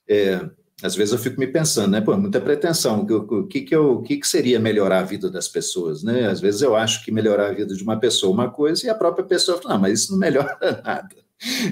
É, 0.06 0.44
às 0.82 0.94
vezes 0.94 1.12
eu 1.12 1.18
fico 1.18 1.38
me 1.38 1.46
pensando, 1.46 1.92
né? 1.92 2.00
Pô, 2.00 2.16
muita 2.16 2.40
pretensão. 2.40 3.06
O 3.08 3.46
que, 3.46 3.62
que, 3.62 3.74
eu, 3.74 4.02
que, 4.02 4.16
que 4.16 4.26
seria 4.26 4.58
melhorar 4.58 4.98
a 4.98 5.04
vida 5.04 5.30
das 5.30 5.48
pessoas, 5.48 6.02
né? 6.02 6.26
Às 6.26 6.40
vezes 6.40 6.60
eu 6.60 6.76
acho 6.76 7.04
que 7.04 7.12
melhorar 7.12 7.48
a 7.48 7.52
vida 7.52 7.74
de 7.74 7.82
uma 7.82 7.98
pessoa 7.98 8.30
é 8.30 8.34
uma 8.34 8.50
coisa 8.50 8.86
e 8.86 8.90
a 8.90 8.94
própria 8.94 9.24
pessoa 9.24 9.60
fala, 9.60 9.74
não, 9.74 9.80
mas 9.80 10.00
isso 10.00 10.12
não 10.12 10.18
melhora 10.18 10.58
nada. 10.84 11.16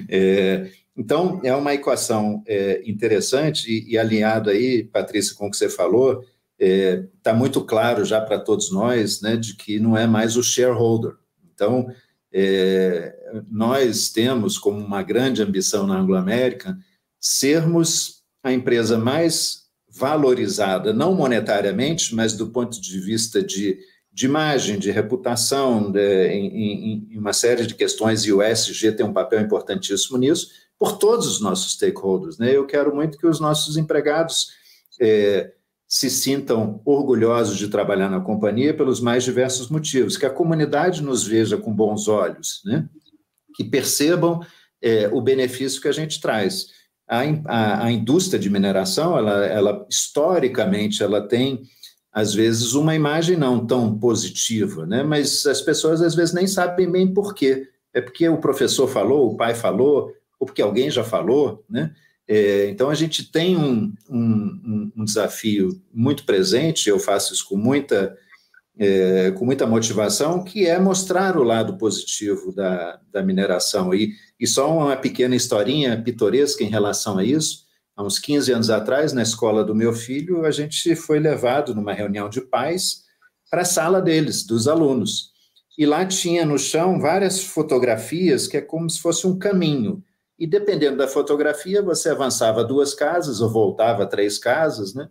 É, 0.08 0.70
então, 0.96 1.40
é 1.44 1.54
uma 1.54 1.74
equação 1.74 2.42
é, 2.46 2.82
interessante 2.84 3.70
e, 3.70 3.92
e, 3.92 3.98
alinhado 3.98 4.50
aí, 4.50 4.84
Patrícia, 4.84 5.34
com 5.34 5.46
o 5.46 5.50
que 5.50 5.56
você 5.56 5.68
falou, 5.68 6.20
está 6.20 6.28
é, 6.58 7.06
tá 7.22 7.32
muito 7.32 7.64
claro 7.64 8.04
já 8.04 8.20
para 8.20 8.38
todos 8.38 8.70
nós 8.70 9.20
né, 9.20 9.36
de 9.36 9.54
que 9.54 9.78
não 9.78 9.96
é 9.96 10.06
mais 10.06 10.36
o 10.36 10.42
shareholder. 10.42 11.14
Então, 11.54 11.90
é, 12.32 13.14
nós 13.50 14.10
temos 14.10 14.58
como 14.58 14.78
uma 14.78 15.02
grande 15.02 15.42
ambição 15.42 15.86
na 15.86 15.98
Anglo-América 15.98 16.76
sermos 17.18 18.22
a 18.42 18.52
empresa 18.52 18.96
mais 18.96 19.60
valorizada, 19.88 20.92
não 20.92 21.14
monetariamente, 21.14 22.14
mas 22.14 22.32
do 22.32 22.48
ponto 22.48 22.80
de 22.80 23.00
vista 23.00 23.42
de, 23.42 23.78
de 24.12 24.26
imagem, 24.26 24.78
de 24.78 24.90
reputação, 24.90 25.90
de, 25.90 26.28
em, 26.28 27.08
em, 27.12 27.18
uma 27.18 27.32
série 27.32 27.66
de 27.66 27.74
questões, 27.74 28.24
e 28.24 28.32
o 28.32 28.42
SG 28.42 28.92
tem 28.92 29.04
um 29.04 29.12
papel 29.12 29.40
importantíssimo 29.40 30.16
nisso, 30.16 30.48
por 30.80 30.96
todos 30.96 31.26
os 31.26 31.40
nossos 31.42 31.74
stakeholders. 31.74 32.38
Né? 32.38 32.56
Eu 32.56 32.64
quero 32.64 32.94
muito 32.94 33.18
que 33.18 33.26
os 33.26 33.38
nossos 33.38 33.76
empregados 33.76 34.52
é, 34.98 35.52
se 35.86 36.08
sintam 36.08 36.80
orgulhosos 36.86 37.58
de 37.58 37.68
trabalhar 37.68 38.08
na 38.08 38.18
companhia 38.18 38.72
pelos 38.72 38.98
mais 38.98 39.22
diversos 39.22 39.68
motivos, 39.68 40.16
que 40.16 40.24
a 40.24 40.30
comunidade 40.30 41.02
nos 41.02 41.22
veja 41.22 41.58
com 41.58 41.70
bons 41.70 42.08
olhos, 42.08 42.62
né? 42.64 42.88
que 43.54 43.62
percebam 43.62 44.40
é, 44.80 45.06
o 45.12 45.20
benefício 45.20 45.82
que 45.82 45.88
a 45.88 45.92
gente 45.92 46.18
traz. 46.18 46.68
A, 47.06 47.20
a, 47.44 47.84
a 47.84 47.92
indústria 47.92 48.40
de 48.40 48.48
mineração, 48.48 49.18
ela, 49.18 49.44
ela, 49.44 49.86
historicamente, 49.90 51.02
ela 51.02 51.20
tem 51.28 51.62
às 52.10 52.32
vezes 52.32 52.72
uma 52.72 52.94
imagem 52.94 53.36
não 53.36 53.66
tão 53.66 53.98
positiva, 53.98 54.84
né? 54.84 55.02
Mas 55.04 55.46
as 55.46 55.60
pessoas 55.60 56.02
às 56.02 56.14
vezes 56.14 56.34
nem 56.34 56.46
sabem 56.46 56.90
bem 56.90 57.12
por 57.12 57.34
quê. 57.34 57.68
É 57.92 58.00
porque 58.00 58.28
o 58.28 58.38
professor 58.38 58.88
falou, 58.88 59.30
o 59.30 59.36
pai 59.36 59.54
falou, 59.54 60.12
ou 60.40 60.46
porque 60.46 60.62
alguém 60.62 60.90
já 60.90 61.04
falou, 61.04 61.62
né? 61.68 61.94
É, 62.26 62.70
então 62.70 62.88
a 62.88 62.94
gente 62.94 63.30
tem 63.30 63.56
um, 63.56 63.92
um, 64.08 64.92
um, 64.96 65.04
desafio 65.04 65.82
muito 65.92 66.24
presente, 66.24 66.88
eu 66.88 66.98
faço 66.98 67.34
isso 67.34 67.44
com 67.48 67.56
muita, 67.56 68.16
é, 68.78 69.32
com 69.32 69.44
muita 69.44 69.66
motivação, 69.66 70.44
que 70.44 70.64
é 70.64 70.78
mostrar 70.78 71.36
o 71.36 71.42
lado 71.42 71.76
positivo 71.76 72.54
da, 72.54 73.00
da 73.10 73.20
mineração. 73.20 73.92
E, 73.92 74.14
e 74.38 74.46
só 74.46 74.72
uma 74.72 74.96
pequena 74.96 75.34
historinha 75.34 76.00
pitoresca 76.00 76.62
em 76.62 76.68
relação 76.68 77.18
a 77.18 77.24
isso. 77.24 77.64
Há 77.96 78.04
uns 78.04 78.20
15 78.20 78.52
anos 78.52 78.70
atrás, 78.70 79.12
na 79.12 79.22
escola 79.22 79.64
do 79.64 79.74
meu 79.74 79.92
filho, 79.92 80.46
a 80.46 80.52
gente 80.52 80.94
foi 80.94 81.18
levado 81.18 81.74
numa 81.74 81.92
reunião 81.92 82.28
de 82.28 82.40
pais 82.40 83.02
para 83.50 83.62
a 83.62 83.66
sala 83.66 84.00
deles, 84.00 84.44
dos 84.46 84.68
alunos. 84.68 85.30
E 85.76 85.84
lá 85.84 86.06
tinha 86.06 86.46
no 86.46 86.56
chão 86.56 87.00
várias 87.00 87.42
fotografias 87.42 88.46
que 88.46 88.56
é 88.56 88.60
como 88.60 88.88
se 88.88 89.00
fosse 89.00 89.26
um 89.26 89.36
caminho 89.36 90.00
e 90.40 90.46
dependendo 90.46 90.96
da 90.96 91.06
fotografia, 91.06 91.82
você 91.82 92.08
avançava 92.08 92.64
duas 92.64 92.94
casas 92.94 93.42
ou 93.42 93.50
voltava 93.50 94.06
três 94.06 94.38
casas, 94.38 94.94
né? 94.94 95.10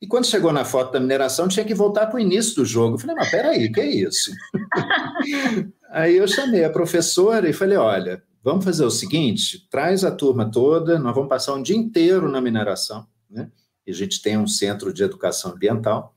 E 0.00 0.06
quando 0.06 0.26
chegou 0.26 0.52
na 0.52 0.64
foto 0.64 0.92
da 0.92 1.00
mineração, 1.00 1.48
tinha 1.48 1.66
que 1.66 1.74
voltar 1.74 2.06
para 2.06 2.16
o 2.16 2.20
início 2.20 2.54
do 2.54 2.64
jogo. 2.64 2.94
Eu 2.94 2.98
falei, 3.00 3.16
mas 3.16 3.30
peraí, 3.30 3.66
o 3.66 3.72
que 3.72 3.80
é 3.80 3.90
isso? 3.90 4.30
Aí 5.90 6.16
eu 6.16 6.28
chamei 6.28 6.64
a 6.64 6.70
professora 6.70 7.50
e 7.50 7.52
falei, 7.52 7.76
olha, 7.76 8.22
vamos 8.44 8.64
fazer 8.64 8.84
o 8.84 8.90
seguinte, 8.90 9.66
traz 9.68 10.04
a 10.04 10.10
turma 10.12 10.48
toda, 10.48 11.00
nós 11.00 11.14
vamos 11.16 11.28
passar 11.28 11.54
um 11.54 11.62
dia 11.62 11.76
inteiro 11.76 12.30
na 12.30 12.40
mineração, 12.40 13.04
né? 13.28 13.50
E 13.84 13.90
a 13.90 13.94
gente 13.94 14.22
tem 14.22 14.38
um 14.38 14.46
centro 14.46 14.92
de 14.92 15.02
educação 15.02 15.50
ambiental. 15.50 16.14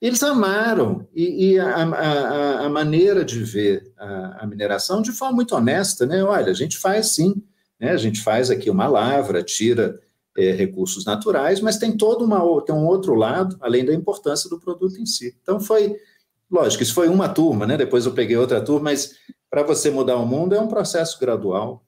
Eles 0.00 0.22
amaram, 0.24 1.06
e, 1.14 1.52
e 1.52 1.60
a, 1.60 1.76
a, 1.76 2.66
a, 2.66 2.68
maneira 2.68 3.24
de 3.24 3.42
ver 3.44 3.92
a, 3.96 4.42
a 4.42 4.46
mineração 4.48 5.00
de 5.00 5.12
forma 5.12 5.36
muito 5.36 5.54
honesta, 5.54 6.04
né? 6.04 6.24
Olha, 6.24 6.50
a 6.50 6.54
gente 6.54 6.76
faz 6.76 7.14
sim, 7.14 7.40
né? 7.80 7.90
A 7.90 7.96
gente 7.96 8.22
faz 8.22 8.50
aqui 8.50 8.70
uma 8.70 8.86
lavra, 8.86 9.42
tira 9.42 10.00
é, 10.36 10.52
recursos 10.52 11.04
naturais, 11.04 11.60
mas 11.60 11.78
tem 11.78 11.96
todo 11.96 12.24
uma, 12.24 12.64
tem 12.64 12.74
um 12.74 12.86
outro 12.86 13.14
lado, 13.14 13.56
além 13.60 13.84
da 13.84 13.94
importância 13.94 14.48
do 14.50 14.58
produto 14.58 15.00
em 15.00 15.06
si. 15.06 15.36
Então 15.42 15.60
foi, 15.60 15.94
lógico, 16.50 16.82
isso 16.82 16.94
foi 16.94 17.08
uma 17.08 17.28
turma, 17.28 17.66
né? 17.66 17.76
Depois 17.76 18.06
eu 18.06 18.12
peguei 18.12 18.36
outra 18.36 18.60
turma, 18.60 18.90
mas 18.90 19.14
para 19.50 19.62
você 19.62 19.90
mudar 19.90 20.16
o 20.16 20.26
mundo 20.26 20.54
é 20.54 20.60
um 20.60 20.68
processo 20.68 21.18
gradual. 21.20 21.82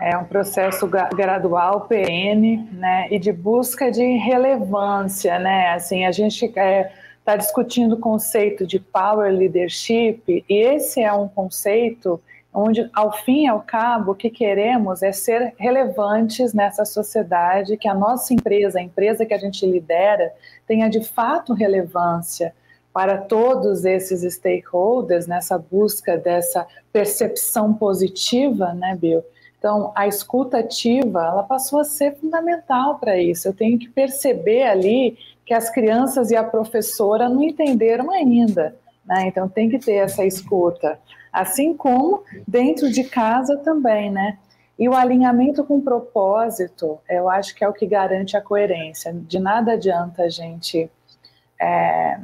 É 0.00 0.16
um 0.16 0.24
processo 0.24 0.86
gradual, 0.86 1.88
PN, 1.88 2.68
né? 2.72 3.08
E 3.10 3.18
de 3.18 3.32
busca 3.32 3.90
de 3.90 4.16
relevância, 4.16 5.38
né? 5.40 5.70
Assim, 5.70 6.06
a 6.06 6.12
gente 6.12 6.44
está 6.44 6.62
é, 6.62 6.92
tá 7.24 7.36
discutindo 7.36 7.96
o 7.96 8.00
conceito 8.00 8.64
de 8.64 8.78
power 8.78 9.30
leadership, 9.32 10.22
e 10.26 10.44
esse 10.48 11.02
é 11.02 11.12
um 11.12 11.26
conceito 11.28 12.20
onde, 12.58 12.90
ao 12.92 13.12
fim 13.12 13.44
e 13.44 13.46
ao 13.46 13.60
cabo, 13.60 14.12
o 14.12 14.14
que 14.14 14.30
queremos 14.30 15.02
é 15.02 15.12
ser 15.12 15.54
relevantes 15.56 16.52
nessa 16.52 16.84
sociedade, 16.84 17.76
que 17.76 17.86
a 17.86 17.94
nossa 17.94 18.34
empresa, 18.34 18.80
a 18.80 18.82
empresa 18.82 19.24
que 19.24 19.32
a 19.32 19.38
gente 19.38 19.64
lidera, 19.64 20.32
tenha 20.66 20.88
de 20.88 21.04
fato 21.04 21.54
relevância 21.54 22.52
para 22.92 23.16
todos 23.16 23.84
esses 23.84 24.22
stakeholders 24.34 25.28
nessa 25.28 25.56
busca 25.56 26.16
dessa 26.16 26.66
percepção 26.92 27.72
positiva, 27.72 28.74
né, 28.74 28.96
Bill? 29.00 29.22
Então, 29.56 29.92
a 29.94 30.08
escuta 30.08 30.58
ativa, 30.58 31.26
ela 31.26 31.44
passou 31.44 31.78
a 31.78 31.84
ser 31.84 32.16
fundamental 32.16 32.98
para 32.98 33.16
isso. 33.16 33.46
Eu 33.46 33.54
tenho 33.54 33.78
que 33.78 33.88
perceber 33.88 34.64
ali 34.64 35.16
que 35.46 35.54
as 35.54 35.70
crianças 35.70 36.30
e 36.30 36.36
a 36.36 36.42
professora 36.42 37.28
não 37.28 37.42
entenderam 37.42 38.10
ainda, 38.10 38.74
né? 39.04 39.26
Então, 39.26 39.48
tem 39.48 39.68
que 39.68 39.78
ter 39.78 39.94
essa 39.94 40.24
escuta. 40.24 40.98
Assim 41.38 41.72
como 41.72 42.24
dentro 42.46 42.90
de 42.90 43.04
casa 43.04 43.56
também, 43.58 44.10
né? 44.10 44.38
E 44.76 44.88
o 44.88 44.94
alinhamento 44.94 45.62
com 45.62 45.78
o 45.78 45.82
propósito, 45.82 46.98
eu 47.08 47.30
acho 47.30 47.54
que 47.54 47.62
é 47.62 47.68
o 47.68 47.72
que 47.72 47.86
garante 47.86 48.36
a 48.36 48.40
coerência. 48.40 49.12
De 49.12 49.38
nada 49.38 49.72
adianta 49.72 50.24
a 50.24 50.28
gente, 50.28 50.90
é, 51.60 52.18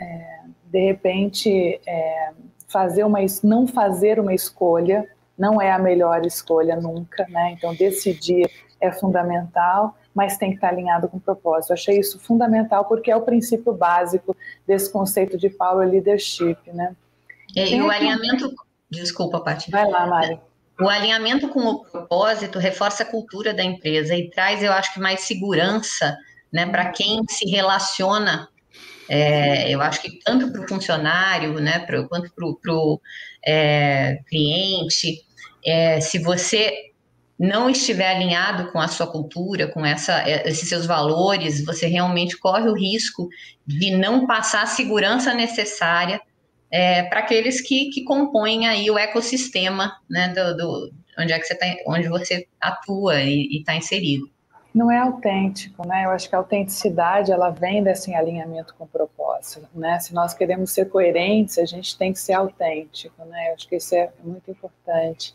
é, 0.00 0.40
de 0.66 0.86
repente, 0.86 1.80
é, 1.84 2.30
fazer 2.68 3.02
uma, 3.02 3.18
não 3.42 3.66
fazer 3.66 4.20
uma 4.20 4.32
escolha, 4.32 5.08
não 5.36 5.60
é 5.60 5.72
a 5.72 5.78
melhor 5.78 6.24
escolha 6.24 6.76
nunca, 6.76 7.26
né? 7.28 7.52
Então, 7.56 7.74
decidir 7.74 8.48
é 8.80 8.92
fundamental, 8.92 9.96
mas 10.14 10.38
tem 10.38 10.50
que 10.50 10.56
estar 10.56 10.68
alinhado 10.68 11.08
com 11.08 11.16
o 11.16 11.20
propósito. 11.20 11.70
Eu 11.70 11.74
achei 11.74 11.98
isso 11.98 12.20
fundamental 12.20 12.84
porque 12.84 13.10
é 13.10 13.16
o 13.16 13.22
princípio 13.22 13.72
básico 13.72 14.36
desse 14.64 14.92
conceito 14.92 15.36
de 15.36 15.50
power 15.50 15.88
leadership, 15.88 16.56
né? 16.72 16.94
É, 17.56 17.68
e 17.68 17.80
o 17.80 17.90
alinhamento. 17.90 18.52
Desculpa, 18.90 19.40
Paty. 19.40 19.70
Vai 19.70 19.88
lá, 19.88 20.06
Mari. 20.06 20.40
O 20.80 20.88
alinhamento 20.88 21.48
com 21.48 21.60
o 21.60 21.84
propósito 21.84 22.58
reforça 22.58 23.02
a 23.02 23.06
cultura 23.06 23.52
da 23.52 23.62
empresa 23.62 24.16
e 24.16 24.30
traz, 24.30 24.62
eu 24.62 24.72
acho 24.72 24.94
que, 24.94 25.00
mais 25.00 25.20
segurança 25.20 26.16
né, 26.50 26.66
para 26.66 26.90
quem 26.90 27.20
se 27.28 27.44
relaciona. 27.50 28.48
É, 29.08 29.68
eu 29.70 29.80
acho 29.82 30.00
que 30.00 30.20
tanto 30.20 30.50
para 30.50 30.62
o 30.62 30.68
funcionário, 30.68 31.54
né, 31.54 31.80
pro, 31.80 32.08
quanto 32.08 32.32
para 32.32 32.74
o 32.74 33.00
é, 33.44 34.20
cliente, 34.28 35.20
é, 35.64 36.00
se 36.00 36.18
você 36.18 36.72
não 37.38 37.68
estiver 37.68 38.16
alinhado 38.16 38.70
com 38.70 38.78
a 38.78 38.88
sua 38.88 39.06
cultura, 39.06 39.66
com 39.68 39.84
essa, 39.84 40.28
é, 40.28 40.48
esses 40.48 40.68
seus 40.68 40.86
valores, 40.86 41.64
você 41.64 41.86
realmente 41.86 42.38
corre 42.38 42.68
o 42.68 42.74
risco 42.74 43.28
de 43.66 43.90
não 43.96 44.26
passar 44.26 44.62
a 44.62 44.66
segurança 44.66 45.34
necessária 45.34 46.20
é, 46.70 47.02
para 47.04 47.20
aqueles 47.20 47.60
que, 47.60 47.90
que 47.90 48.04
compõem 48.04 48.66
aí 48.66 48.90
o 48.90 48.98
ecossistema 48.98 49.96
né, 50.08 50.28
do, 50.28 50.56
do 50.56 50.92
onde 51.18 51.32
é 51.32 51.38
que 51.38 51.44
você 51.46 51.54
tá, 51.54 51.66
onde 51.86 52.08
você 52.08 52.46
atua 52.60 53.20
e 53.22 53.58
está 53.58 53.74
inserido. 53.74 54.30
não 54.74 54.90
é 54.90 54.98
autêntico, 54.98 55.86
né? 55.86 56.04
Eu 56.04 56.10
acho 56.10 56.28
que 56.28 56.34
a 56.34 56.38
autenticidade 56.38 57.32
ela 57.32 57.50
vem 57.50 57.82
desse 57.82 58.14
alinhamento 58.14 58.74
com 58.76 58.84
o 58.84 58.88
propósito, 58.88 59.68
né? 59.74 59.98
Se 59.98 60.14
nós 60.14 60.32
queremos 60.32 60.70
ser 60.70 60.88
coerentes, 60.88 61.58
a 61.58 61.64
gente 61.64 61.98
tem 61.98 62.12
que 62.12 62.20
ser 62.20 62.34
autêntico, 62.34 63.24
né? 63.24 63.50
Eu 63.50 63.54
acho 63.54 63.68
que 63.68 63.76
isso 63.76 63.94
é 63.94 64.10
muito 64.22 64.50
importante. 64.50 65.34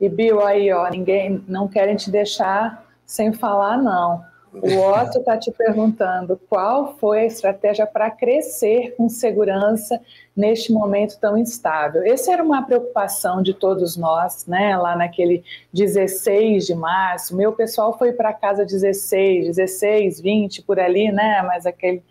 E 0.00 0.08
Bill, 0.08 0.40
aí, 0.44 0.72
ó, 0.72 0.88
ninguém 0.88 1.44
não 1.46 1.68
querem 1.68 1.94
te 1.94 2.10
deixar 2.10 2.86
sem 3.04 3.32
falar, 3.32 3.76
não. 3.76 4.24
O 4.52 4.80
Otto 4.80 5.18
está 5.18 5.36
te 5.36 5.52
perguntando 5.52 6.40
qual 6.48 6.96
foi 6.96 7.20
a 7.20 7.26
estratégia 7.26 7.86
para 7.86 8.10
crescer 8.10 8.94
com 8.96 9.08
segurança 9.08 10.00
neste 10.36 10.72
momento 10.72 11.18
tão 11.20 11.38
instável. 11.38 12.02
Essa 12.04 12.32
era 12.32 12.42
uma 12.42 12.62
preocupação 12.62 13.42
de 13.42 13.54
todos 13.54 13.96
nós, 13.96 14.46
né? 14.46 14.76
Lá 14.76 14.96
naquele 14.96 15.44
16 15.72 16.66
de 16.66 16.74
março, 16.74 17.36
meu 17.36 17.52
pessoal 17.52 17.96
foi 17.96 18.12
para 18.12 18.32
casa 18.32 18.64
16, 18.64 19.46
16, 19.46 20.20
20 20.20 20.62
por 20.62 20.80
ali, 20.80 21.12
né? 21.12 21.42
Mas 21.42 21.64
aquele 21.64 22.02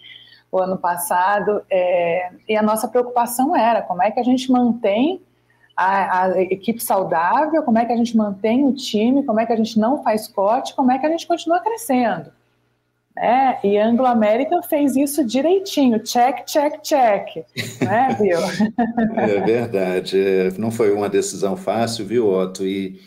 o 0.52 0.58
ano 0.60 0.78
passado, 0.78 1.62
é... 1.70 2.32
e 2.48 2.56
a 2.56 2.64
nossa 2.64 2.88
preocupação 2.88 3.56
era 3.56 3.84
como 3.84 4.02
é 4.02 4.10
que 4.10 4.20
a 4.20 4.24
gente 4.24 4.52
mantém 4.52 5.22
a, 5.80 6.24
a, 6.24 6.42
equipe 6.42 6.84
saudável, 6.84 7.64
como 7.64 7.78
é 7.78 7.86
que 7.86 7.94
a 7.94 7.96
gente 7.96 8.18
mantém 8.18 8.66
o 8.66 8.74
time, 8.74 9.24
como 9.24 9.40
é 9.40 9.46
que 9.46 9.54
a 9.54 9.56
gente 9.56 9.80
não 9.80 10.04
faz 10.04 10.28
corte, 10.28 10.76
como 10.76 10.92
é 10.92 11.00
que 11.00 11.06
a 11.06 11.10
gente 11.10 11.26
continua 11.26 11.62
crescendo. 11.62 12.32
É, 13.18 13.66
e 13.66 13.78
Anglo 13.78 14.06
American 14.06 14.62
fez 14.62 14.98
isso 14.98 15.24
direitinho, 15.24 16.00
check, 16.00 16.46
check, 16.46 16.82
check, 16.82 17.46
né, 17.82 18.18
viu? 18.20 18.40
é 19.16 19.40
verdade, 19.42 20.20
é, 20.20 20.52
não 20.58 20.70
foi 20.70 20.92
uma 20.92 21.08
decisão 21.08 21.56
fácil, 21.56 22.06
viu, 22.06 22.28
Otto? 22.28 22.66
E, 22.66 23.00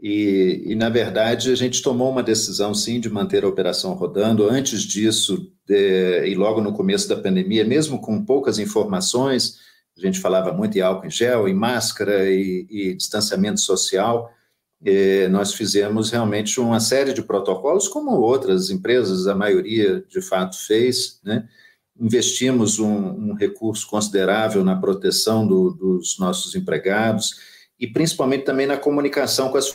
e, 0.00 0.62
e, 0.66 0.74
na 0.76 0.88
verdade, 0.88 1.50
a 1.50 1.56
gente 1.56 1.82
tomou 1.82 2.10
uma 2.10 2.22
decisão, 2.22 2.72
sim, 2.72 3.00
de 3.00 3.10
manter 3.10 3.42
a 3.44 3.48
operação 3.48 3.94
rodando. 3.94 4.48
Antes 4.48 4.82
disso, 4.82 5.52
de, 5.66 6.24
e 6.26 6.34
logo 6.36 6.60
no 6.60 6.72
começo 6.72 7.08
da 7.08 7.16
pandemia, 7.16 7.64
mesmo 7.64 8.00
com 8.00 8.24
poucas 8.24 8.58
informações, 8.58 9.58
a 9.96 10.00
gente 10.00 10.20
falava 10.20 10.52
muito 10.52 10.76
em 10.76 10.80
álcool 10.80 11.06
em 11.06 11.10
gel, 11.10 11.48
em 11.48 11.54
máscara 11.54 12.30
e, 12.30 12.66
e 12.68 12.94
distanciamento 12.94 13.60
social. 13.60 14.30
E 14.84 15.26
nós 15.28 15.54
fizemos 15.54 16.10
realmente 16.10 16.60
uma 16.60 16.80
série 16.80 17.14
de 17.14 17.22
protocolos, 17.22 17.88
como 17.88 18.10
outras 18.10 18.68
empresas, 18.68 19.26
a 19.26 19.34
maioria 19.34 20.04
de 20.08 20.20
fato 20.20 20.58
fez, 20.66 21.18
né? 21.24 21.48
investimos 21.98 22.78
um, 22.78 23.30
um 23.30 23.34
recurso 23.34 23.86
considerável 23.88 24.62
na 24.62 24.76
proteção 24.76 25.46
do, 25.46 25.70
dos 25.70 26.18
nossos 26.18 26.54
empregados 26.54 27.36
e 27.80 27.86
principalmente 27.86 28.44
também 28.44 28.66
na 28.66 28.76
comunicação 28.76 29.50
com 29.50 29.56
as 29.56 29.74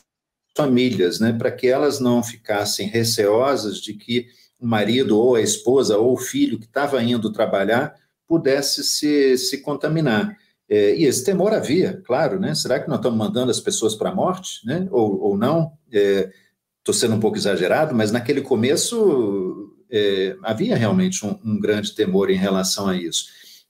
famílias, 0.56 1.20
né, 1.20 1.34
para 1.34 1.52
que 1.52 1.68
elas 1.68 2.00
não 2.00 2.22
ficassem 2.22 2.88
receosas 2.88 3.78
de 3.78 3.94
que 3.94 4.28
o 4.60 4.68
marido 4.68 5.18
ou 5.18 5.36
a 5.36 5.42
esposa 5.42 5.98
ou 5.98 6.14
o 6.14 6.18
filho 6.18 6.60
que 6.60 6.66
estava 6.66 7.02
indo 7.02 7.32
trabalhar 7.32 7.96
pudesse 8.32 8.82
se, 8.82 9.38
se 9.38 9.58
contaminar. 9.58 10.38
É, 10.70 10.96
e 10.96 11.04
esse 11.04 11.22
temor 11.26 11.52
havia, 11.54 12.02
claro, 12.06 12.40
né? 12.40 12.56
Será 12.56 12.80
que 12.80 12.88
nós 12.88 13.00
estamos 13.00 13.20
mandando 13.20 13.52
as 13.52 13.60
pessoas 13.60 13.94
para 13.94 14.10
a 14.10 14.16
morte, 14.16 14.66
né? 14.66 14.88
Ou, 14.90 15.22
ou 15.22 15.38
não? 15.38 15.74
Estou 15.92 16.94
é, 16.96 16.98
sendo 16.98 17.16
um 17.16 17.20
pouco 17.20 17.36
exagerado, 17.36 17.94
mas 17.94 18.10
naquele 18.10 18.40
começo 18.40 19.76
é, 19.92 20.38
havia 20.44 20.78
realmente 20.78 21.26
um, 21.26 21.38
um, 21.44 21.60
grande 21.60 21.94
temor 21.94 22.32
em 22.32 22.38
relação 22.38 22.88
a 22.88 22.96
isso. 22.96 23.26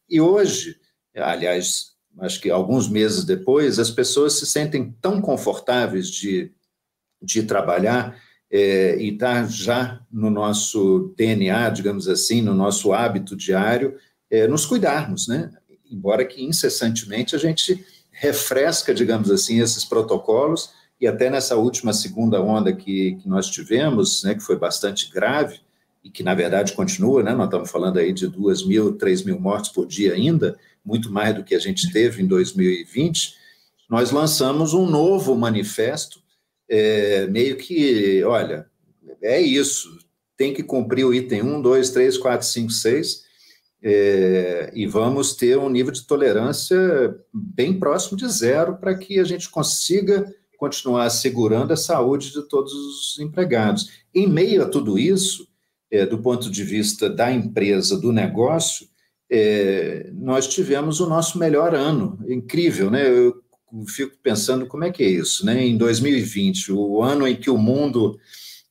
E 0.07 0.21
hoje, 0.21 0.77
aliás, 1.15 1.93
acho 2.19 2.39
que 2.39 2.51
alguns 2.51 2.87
meses 2.87 3.25
depois, 3.25 3.79
as 3.79 3.89
pessoas 3.89 4.33
se 4.33 4.45
sentem 4.45 4.95
tão 5.01 5.19
confortáveis 5.19 6.07
de, 6.07 6.51
de 7.19 7.41
trabalhar 7.41 8.15
é, 8.51 8.95
e 8.99 9.13
estar 9.13 9.41
tá 9.41 9.47
já 9.47 10.01
no 10.11 10.29
nosso 10.29 11.15
DNA, 11.17 11.67
digamos 11.71 12.07
assim, 12.07 12.43
no 12.43 12.53
nosso 12.53 12.93
hábito 12.93 13.35
diário, 13.35 13.97
é, 14.31 14.47
nos 14.47 14.65
cuidarmos, 14.65 15.27
né? 15.27 15.51
Embora 15.91 16.25
que 16.25 16.41
incessantemente 16.41 17.35
a 17.35 17.39
gente 17.39 17.85
refresca, 18.09 18.93
digamos 18.93 19.29
assim, 19.29 19.59
esses 19.59 19.83
protocolos, 19.83 20.71
e 20.99 21.05
até 21.05 21.29
nessa 21.29 21.57
última 21.57 21.91
segunda 21.91 22.41
onda 22.41 22.73
que, 22.73 23.15
que 23.15 23.27
nós 23.27 23.49
tivemos, 23.49 24.23
né, 24.23 24.35
que 24.35 24.41
foi 24.41 24.55
bastante 24.55 25.11
grave, 25.11 25.59
e 26.03 26.09
que 26.09 26.23
na 26.23 26.33
verdade 26.33 26.73
continua, 26.73 27.21
né? 27.21 27.33
Nós 27.33 27.45
estamos 27.45 27.69
falando 27.69 27.97
aí 27.97 28.11
de 28.11 28.27
duas 28.27 28.65
mil, 28.65 28.93
três 28.97 29.23
mil 29.23 29.39
mortes 29.39 29.71
por 29.71 29.85
dia 29.85 30.13
ainda, 30.13 30.57
muito 30.83 31.11
mais 31.11 31.35
do 31.35 31.43
que 31.43 31.53
a 31.53 31.59
gente 31.59 31.91
teve 31.91 32.23
em 32.23 32.27
2020. 32.27 33.35
Nós 33.89 34.11
lançamos 34.11 34.73
um 34.73 34.89
novo 34.89 35.35
manifesto, 35.35 36.21
é, 36.69 37.27
meio 37.27 37.57
que, 37.57 38.23
olha, 38.23 38.65
é 39.21 39.39
isso, 39.39 39.99
tem 40.37 40.53
que 40.53 40.63
cumprir 40.63 41.05
o 41.05 41.13
item 41.13 41.43
1, 41.43 41.61
2, 41.61 41.89
3, 41.91 42.17
4, 42.17 42.47
5, 42.47 42.71
6, 42.71 43.23
é, 43.83 44.71
e 44.75 44.85
vamos 44.85 45.35
ter 45.35 45.57
um 45.57 45.69
nível 45.69 45.91
de 45.91 46.05
tolerância 46.05 46.77
bem 47.33 47.79
próximo 47.79 48.15
de 48.15 48.27
zero 48.27 48.77
para 48.77 48.95
que 48.95 49.19
a 49.19 49.23
gente 49.23 49.49
consiga 49.49 50.31
continuar 50.57 51.05
assegurando 51.05 51.73
a 51.73 51.77
saúde 51.77 52.31
de 52.31 52.47
todos 52.47 52.71
os 52.71 53.19
empregados. 53.19 53.89
Em 54.13 54.27
meio 54.27 54.61
a 54.61 54.69
tudo 54.69 54.99
isso, 54.99 55.47
é, 55.89 56.05
do 56.05 56.19
ponto 56.19 56.51
de 56.51 56.63
vista 56.63 57.09
da 57.09 57.31
empresa, 57.31 57.99
do 57.99 58.13
negócio, 58.13 58.87
é, 59.29 60.11
nós 60.13 60.47
tivemos 60.47 60.99
o 60.99 61.09
nosso 61.09 61.39
melhor 61.39 61.73
ano. 61.73 62.19
Incrível, 62.27 62.91
né? 62.91 63.09
Eu 63.09 63.41
fico 63.87 64.15
pensando 64.21 64.67
como 64.67 64.83
é 64.83 64.91
que 64.91 65.03
é 65.03 65.09
isso, 65.09 65.45
né? 65.45 65.65
Em 65.65 65.75
2020, 65.77 66.71
o 66.73 67.01
ano 67.01 67.27
em 67.27 67.35
que 67.35 67.49
o 67.49 67.57
mundo 67.57 68.19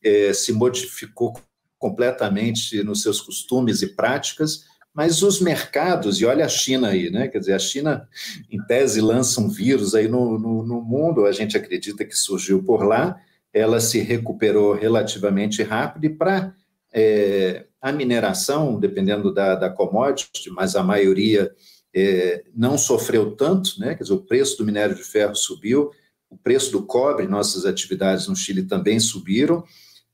é, 0.03 0.33
se 0.33 0.53
modificou 0.53 1.35
completamente 1.77 2.83
nos 2.85 3.03
seus 3.03 3.21
costumes 3.21 3.83
e 3.83 3.97
práticas, 3.97 4.65
mas 4.95 5.23
os 5.23 5.41
mercados, 5.41 6.21
e 6.21 6.27
olha 6.27 6.45
a 6.45 6.49
China 6.49 6.89
aí, 6.89 7.11
né? 7.11 7.29
Quer 7.29 7.39
dizer, 7.39 7.55
a 7.55 7.59
China, 7.59 8.09
em 8.51 8.61
tese, 8.65 9.01
lança 9.01 9.41
um 9.41 9.49
vírus 9.49 9.95
aí 9.95 10.09
no, 10.09 10.39
no, 10.39 10.65
no 10.65 10.83
mundo, 10.83 11.27
a 11.27 11.33
gente 11.33 11.57
acredita 11.57 12.05
que 12.05 12.15
surgiu 12.15 12.63
por 12.63 12.83
lá, 12.85 13.17
ela 13.53 13.81
se 13.81 14.01
recuperou 14.01 14.75
relativamente 14.75 15.63
rápido 15.63 16.05
e 16.05 16.11
para 16.11 16.55
é, 16.93 17.67
a 17.81 17.93
mineração, 17.93 18.79
dependendo 18.79 19.33
da, 19.33 19.55
da 19.55 19.71
commodity, 19.71 20.51
mas 20.51 20.75
a 20.75 20.83
maioria 20.83 21.51
é, 21.95 22.45
não 22.55 22.77
sofreu 22.77 23.35
tanto, 23.37 23.79
né? 23.79 23.95
Quer 23.95 24.03
dizer, 24.03 24.15
o 24.15 24.25
preço 24.25 24.59
do 24.59 24.65
minério 24.65 24.95
de 24.95 25.03
ferro 25.03 25.35
subiu, 25.35 25.91
o 26.29 26.37
preço 26.37 26.71
do 26.73 26.83
cobre, 26.85 27.27
nossas 27.27 27.65
atividades 27.65 28.29
no 28.29 28.37
Chile 28.37 28.63
também 28.63 29.01
subiram. 29.01 29.65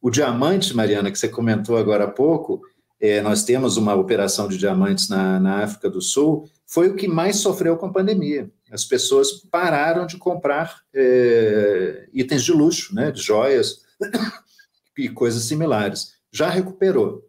O 0.00 0.10
diamante, 0.10 0.74
Mariana, 0.74 1.10
que 1.10 1.18
você 1.18 1.28
comentou 1.28 1.76
agora 1.76 2.04
há 2.04 2.10
pouco, 2.10 2.62
é, 3.00 3.20
nós 3.20 3.44
temos 3.44 3.76
uma 3.76 3.94
operação 3.94 4.48
de 4.48 4.56
diamantes 4.56 5.08
na, 5.08 5.38
na 5.38 5.62
África 5.62 5.90
do 5.90 6.00
Sul, 6.00 6.48
foi 6.66 6.88
o 6.88 6.96
que 6.96 7.06
mais 7.06 7.36
sofreu 7.36 7.76
com 7.76 7.86
a 7.86 7.92
pandemia. 7.92 8.50
As 8.70 8.84
pessoas 8.84 9.32
pararam 9.32 10.06
de 10.06 10.16
comprar 10.16 10.80
é, 10.94 12.08
itens 12.12 12.42
de 12.42 12.52
luxo, 12.52 12.94
né, 12.94 13.10
de 13.10 13.22
joias 13.22 13.82
e 14.98 15.08
coisas 15.08 15.44
similares. 15.44 16.14
Já 16.32 16.48
recuperou 16.48 17.22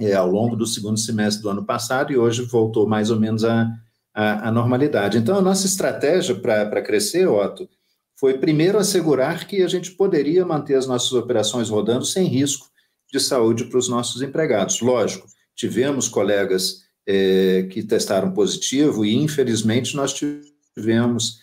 é, 0.00 0.14
ao 0.14 0.28
longo 0.28 0.56
do 0.56 0.66
segundo 0.66 0.98
semestre 0.98 1.42
do 1.42 1.50
ano 1.50 1.64
passado 1.64 2.12
e 2.12 2.16
hoje 2.16 2.42
voltou 2.42 2.88
mais 2.88 3.10
ou 3.10 3.20
menos 3.20 3.44
à, 3.44 3.70
à, 4.12 4.48
à 4.48 4.50
normalidade. 4.50 5.18
Então, 5.18 5.36
a 5.36 5.42
nossa 5.42 5.66
estratégia 5.66 6.34
para 6.34 6.82
crescer, 6.82 7.28
Otto, 7.28 7.68
foi 8.16 8.38
primeiro 8.38 8.78
assegurar 8.78 9.46
que 9.46 9.62
a 9.62 9.68
gente 9.68 9.92
poderia 9.92 10.44
manter 10.44 10.74
as 10.74 10.86
nossas 10.86 11.12
operações 11.12 11.68
rodando 11.68 12.04
sem 12.04 12.26
risco 12.26 12.71
de 13.12 13.20
saúde 13.20 13.66
para 13.66 13.78
os 13.78 13.88
nossos 13.88 14.22
empregados. 14.22 14.80
Lógico, 14.80 15.26
tivemos 15.54 16.08
colegas 16.08 16.82
é, 17.06 17.68
que 17.70 17.82
testaram 17.82 18.32
positivo 18.32 19.04
e, 19.04 19.14
infelizmente, 19.14 19.94
nós 19.94 20.14
tivemos 20.14 21.40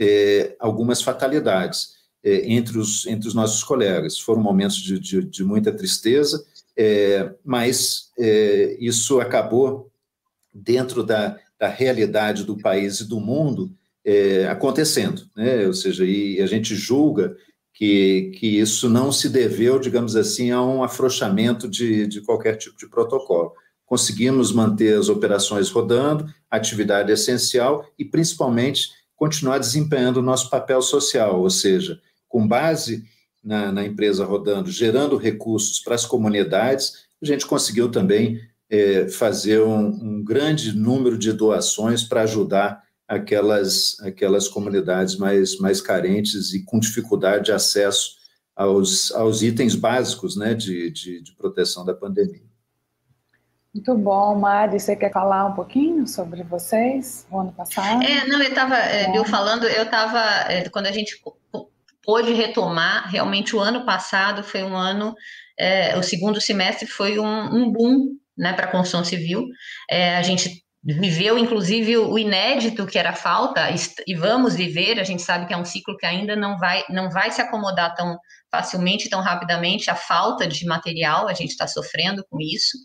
é, 0.00 0.56
algumas 0.58 1.00
fatalidades 1.00 1.92
é, 2.24 2.52
entre, 2.52 2.76
os, 2.76 3.06
entre 3.06 3.28
os 3.28 3.34
nossos 3.34 3.62
colegas. 3.62 4.18
Foram 4.18 4.42
momentos 4.42 4.76
de, 4.76 4.98
de, 4.98 5.22
de 5.22 5.44
muita 5.44 5.72
tristeza, 5.72 6.44
é, 6.76 7.32
mas 7.44 8.10
é, 8.18 8.76
isso 8.80 9.20
acabou 9.20 9.92
dentro 10.52 11.04
da, 11.04 11.38
da 11.58 11.68
realidade 11.68 12.44
do 12.44 12.58
país 12.58 13.00
e 13.00 13.08
do 13.08 13.20
mundo 13.20 13.72
é, 14.04 14.46
acontecendo, 14.48 15.22
né? 15.36 15.66
ou 15.66 15.72
seja, 15.72 16.04
e 16.04 16.42
a 16.42 16.46
gente 16.46 16.74
julga 16.74 17.36
que, 17.72 18.32
que 18.38 18.58
isso 18.58 18.88
não 18.88 19.10
se 19.10 19.28
deveu, 19.28 19.78
digamos 19.78 20.14
assim, 20.16 20.50
a 20.50 20.62
um 20.62 20.84
afrouxamento 20.84 21.68
de, 21.68 22.06
de 22.06 22.20
qualquer 22.20 22.56
tipo 22.56 22.76
de 22.76 22.88
protocolo. 22.88 23.52
Conseguimos 23.86 24.52
manter 24.52 24.98
as 24.98 25.08
operações 25.08 25.70
rodando, 25.70 26.26
atividade 26.50 27.10
essencial 27.12 27.86
e, 27.98 28.04
principalmente, 28.04 28.90
continuar 29.16 29.58
desempenhando 29.58 30.18
o 30.18 30.22
nosso 30.22 30.50
papel 30.50 30.82
social, 30.82 31.40
ou 31.40 31.50
seja, 31.50 32.00
com 32.28 32.46
base 32.46 33.04
na, 33.42 33.72
na 33.72 33.84
empresa 33.84 34.24
rodando, 34.24 34.70
gerando 34.70 35.16
recursos 35.16 35.80
para 35.80 35.94
as 35.94 36.06
comunidades, 36.06 37.06
a 37.22 37.26
gente 37.26 37.46
conseguiu 37.46 37.90
também 37.90 38.40
é, 38.70 39.08
fazer 39.08 39.60
um, 39.60 39.86
um 39.86 40.24
grande 40.24 40.72
número 40.72 41.18
de 41.18 41.32
doações 41.32 42.02
para 42.02 42.22
ajudar 42.22 42.82
aquelas, 43.12 44.00
aquelas 44.00 44.48
comunidades 44.48 45.16
mais, 45.16 45.58
mais 45.58 45.82
carentes 45.82 46.54
e 46.54 46.64
com 46.64 46.80
dificuldade 46.80 47.46
de 47.46 47.52
acesso 47.52 48.12
aos, 48.56 49.12
aos 49.12 49.42
itens 49.42 49.74
básicos 49.74 50.34
né, 50.34 50.54
de, 50.54 50.90
de, 50.90 51.22
de 51.22 51.32
proteção 51.36 51.84
da 51.84 51.92
pandemia. 51.92 52.50
Muito 53.74 53.94
bom, 53.96 54.38
Mari. 54.38 54.80
Você 54.80 54.96
quer 54.96 55.12
falar 55.12 55.44
um 55.46 55.52
pouquinho 55.52 56.06
sobre 56.06 56.42
vocês, 56.42 57.26
o 57.30 57.38
ano 57.38 57.52
passado? 57.52 58.02
É, 58.02 58.26
não, 58.26 58.42
eu 58.42 58.48
estava, 58.48 58.76
é, 58.78 59.16
eu 59.16 59.24
falando, 59.24 59.66
eu 59.66 59.84
estava, 59.84 60.50
é, 60.50 60.68
quando 60.70 60.86
a 60.86 60.92
gente 60.92 61.22
pôde 62.02 62.32
retomar, 62.32 63.10
realmente 63.10 63.54
o 63.54 63.60
ano 63.60 63.84
passado 63.84 64.42
foi 64.42 64.62
um 64.62 64.74
ano, 64.74 65.14
é, 65.58 65.96
o 65.98 66.02
segundo 66.02 66.40
semestre 66.40 66.86
foi 66.86 67.18
um, 67.18 67.26
um 67.26 67.70
boom 67.70 68.16
né, 68.36 68.54
para 68.54 68.66
a 68.66 68.70
construção 68.70 69.04
civil. 69.04 69.46
É, 69.90 70.16
a 70.16 70.22
gente 70.22 70.62
viveu, 70.84 71.38
inclusive, 71.38 71.96
o 71.96 72.18
inédito 72.18 72.86
que 72.86 72.98
era 72.98 73.12
falta, 73.12 73.68
e 74.06 74.14
vamos 74.14 74.56
viver, 74.56 74.98
a 74.98 75.04
gente 75.04 75.22
sabe 75.22 75.46
que 75.46 75.54
é 75.54 75.56
um 75.56 75.64
ciclo 75.64 75.96
que 75.96 76.04
ainda 76.04 76.34
não 76.34 76.58
vai, 76.58 76.84
não 76.90 77.08
vai 77.08 77.30
se 77.30 77.40
acomodar 77.40 77.94
tão 77.94 78.18
facilmente, 78.50 79.08
tão 79.08 79.20
rapidamente, 79.20 79.90
a 79.90 79.94
falta 79.94 80.46
de 80.46 80.66
material, 80.66 81.28
a 81.28 81.34
gente 81.34 81.50
está 81.50 81.66
sofrendo 81.68 82.24
com 82.28 82.38
isso. 82.40 82.76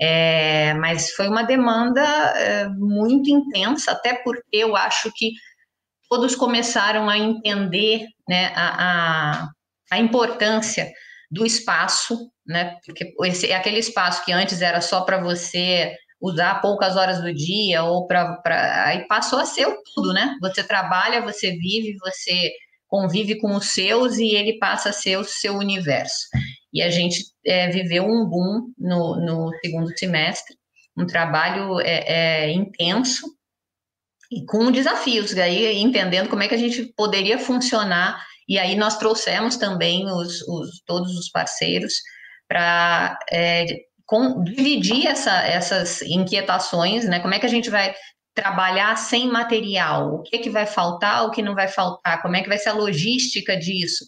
É, 0.00 0.74
mas 0.74 1.12
foi 1.12 1.28
uma 1.28 1.44
demanda 1.44 2.02
é, 2.02 2.68
muito 2.68 3.30
intensa, 3.30 3.92
até 3.92 4.14
porque 4.14 4.42
eu 4.52 4.74
acho 4.74 5.12
que 5.14 5.32
todos 6.08 6.34
começaram 6.34 7.08
a 7.08 7.16
entender 7.16 8.06
né, 8.28 8.52
a, 8.56 9.44
a, 9.44 9.48
a 9.92 9.98
importância 9.98 10.90
do 11.30 11.46
espaço, 11.46 12.30
né, 12.46 12.76
porque 12.84 13.14
esse, 13.24 13.52
aquele 13.52 13.78
espaço 13.78 14.24
que 14.24 14.32
antes 14.32 14.62
era 14.62 14.80
só 14.80 15.02
para 15.02 15.20
você 15.20 15.94
usar 16.24 16.60
poucas 16.62 16.96
horas 16.96 17.20
do 17.20 17.32
dia 17.34 17.84
ou 17.84 18.06
para 18.06 18.40
aí 18.86 19.06
passou 19.06 19.38
a 19.38 19.44
ser 19.44 19.66
tudo, 19.94 20.12
né? 20.14 20.36
Você 20.40 20.64
trabalha, 20.64 21.22
você 21.22 21.50
vive, 21.50 21.98
você 21.98 22.52
convive 22.88 23.38
com 23.40 23.54
os 23.54 23.66
seus 23.72 24.16
e 24.16 24.34
ele 24.34 24.58
passa 24.58 24.88
a 24.88 24.92
ser 24.92 25.18
o 25.18 25.24
seu 25.24 25.54
universo. 25.54 26.26
E 26.72 26.80
a 26.80 26.88
gente 26.88 27.24
é, 27.44 27.68
viveu 27.68 28.04
um 28.04 28.24
boom 28.24 28.72
no, 28.78 29.16
no, 29.16 29.50
segundo 29.60 29.96
semestre, 29.98 30.56
um 30.96 31.06
trabalho 31.06 31.78
é, 31.80 32.04
é, 32.06 32.52
intenso 32.52 33.26
e 34.30 34.46
com 34.46 34.72
desafios, 34.72 35.36
aí 35.36 35.76
entendendo 35.78 36.30
como 36.30 36.42
é 36.42 36.48
que 36.48 36.54
a 36.54 36.58
gente 36.58 36.84
poderia 36.96 37.38
funcionar. 37.38 38.24
E 38.48 38.58
aí 38.58 38.74
nós 38.76 38.96
trouxemos 38.96 39.56
também 39.56 40.06
os, 40.06 40.40
os 40.48 40.82
todos 40.86 41.16
os 41.18 41.28
parceiros 41.28 41.94
para 42.48 43.18
é, 43.30 43.66
com, 44.06 44.42
dividir 44.44 45.06
essa, 45.06 45.32
essas 45.42 46.02
inquietações, 46.02 47.04
né? 47.06 47.20
Como 47.20 47.34
é 47.34 47.38
que 47.38 47.46
a 47.46 47.50
gente 47.50 47.70
vai 47.70 47.94
trabalhar 48.34 48.96
sem 48.96 49.28
material? 49.28 50.14
O 50.14 50.22
que, 50.22 50.36
é 50.36 50.38
que 50.38 50.50
vai 50.50 50.66
faltar, 50.66 51.24
o 51.24 51.30
que 51.30 51.42
não 51.42 51.54
vai 51.54 51.68
faltar? 51.68 52.20
Como 52.20 52.36
é 52.36 52.42
que 52.42 52.48
vai 52.48 52.58
ser 52.58 52.70
a 52.70 52.74
logística 52.74 53.56
disso? 53.56 54.04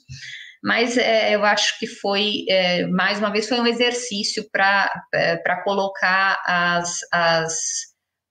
Mas 0.62 0.96
é, 0.96 1.34
eu 1.34 1.44
acho 1.44 1.78
que 1.78 1.86
foi, 1.86 2.44
é, 2.48 2.86
mais 2.88 3.18
uma 3.18 3.30
vez, 3.30 3.48
foi 3.48 3.60
um 3.60 3.66
exercício 3.66 4.44
para 4.50 4.90
é, 5.14 5.36
colocar 5.62 6.42
as, 6.44 6.98
as 7.12 7.54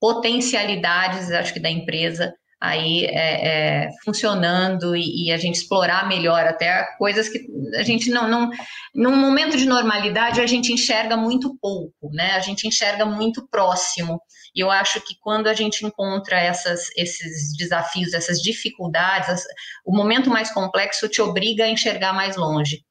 potencialidades, 0.00 1.30
acho 1.30 1.52
que, 1.54 1.60
da 1.60 1.70
empresa 1.70 2.34
aí 2.60 3.04
é, 3.04 3.84
é, 3.84 3.88
funcionando 4.04 4.96
e, 4.96 5.26
e, 5.26 5.32
a 5.32 5.36
gente 5.36 5.56
explorar 5.56 6.08
melhor 6.08 6.46
até 6.46 6.84
coisas 6.96 7.28
que 7.28 7.46
a 7.76 7.82
gente 7.82 8.10
não, 8.10 8.28
não 8.28 8.50
num 8.94 9.16
momento 9.16 9.56
de 9.58 9.66
normalidade 9.66 10.40
a 10.40 10.46
gente 10.46 10.72
enxerga 10.72 11.16
muito 11.16 11.56
pouco, 11.60 12.10
né? 12.12 12.32
A 12.32 12.40
gente 12.40 12.66
enxerga 12.66 13.04
muito 13.04 13.46
próximo. 13.48 14.20
E 14.54 14.60
eu 14.60 14.70
acho 14.70 15.00
que 15.02 15.14
quando 15.20 15.48
a 15.48 15.54
gente 15.54 15.84
encontra 15.84 16.40
essas, 16.40 16.88
esses 16.96 17.54
desafios, 17.58 18.14
essas 18.14 18.40
dificuldades, 18.40 19.44
o 19.84 19.94
momento 19.94 20.30
mais 20.30 20.50
complexo 20.50 21.08
te 21.08 21.20
obriga 21.20 21.64
a 21.64 21.68
enxergar 21.68 22.14
mais 22.14 22.36
longe. 22.36 22.82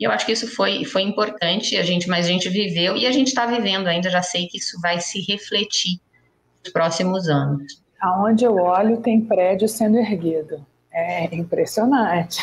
E 0.00 0.04
eu 0.04 0.10
acho 0.10 0.24
que 0.24 0.32
isso 0.32 0.48
foi, 0.48 0.84
foi 0.84 1.02
importante, 1.02 1.76
a 1.76 1.82
gente, 1.82 2.08
mas 2.08 2.26
a 2.26 2.30
gente 2.30 2.48
viveu 2.48 2.96
e 2.96 3.06
a 3.06 3.12
gente 3.12 3.28
está 3.28 3.44
vivendo 3.44 3.88
ainda, 3.88 4.08
já 4.08 4.22
sei 4.22 4.46
que 4.46 4.56
isso 4.56 4.80
vai 4.80 5.00
se 5.00 5.20
refletir 5.20 6.00
nos 6.64 6.72
próximos 6.72 7.28
anos 7.28 7.81
aonde 8.02 8.44
eu 8.44 8.56
olho 8.56 8.96
tem 8.96 9.20
prédio 9.20 9.68
sendo 9.68 9.96
erguido. 9.96 10.66
É 10.92 11.34
impressionante. 11.34 12.42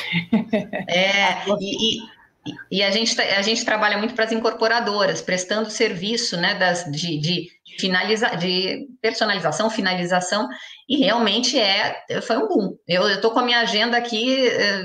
É, 0.88 1.45
e, 1.60 1.99
e, 1.99 2.78
e 2.80 2.84
a, 2.84 2.89
gente, 2.89 3.20
a 3.22 3.41
gente 3.41 3.66
trabalha 3.66 3.97
muito 3.97 4.16
para 4.16 4.26
as 4.26 4.32
incorporadoras, 4.32 5.22
prestando 5.22 5.70
serviço 5.70 6.38
né, 6.38 6.55
das, 6.55 6.86
de, 6.86 7.20
de, 7.20 7.47
finaliza, 7.78 8.30
de 8.38 8.88
personalização, 9.01 9.70
finalização, 9.70 10.47
e 10.88 10.97
realmente 10.97 11.60
é, 11.60 12.03
foi 12.22 12.38
um 12.38 12.47
boom. 12.47 12.78
Eu 12.88 13.07
estou 13.10 13.32
com 13.32 13.39
a 13.39 13.43
minha 13.43 13.60
agenda 13.60 13.97
aqui 13.97 14.47
é, 14.47 14.84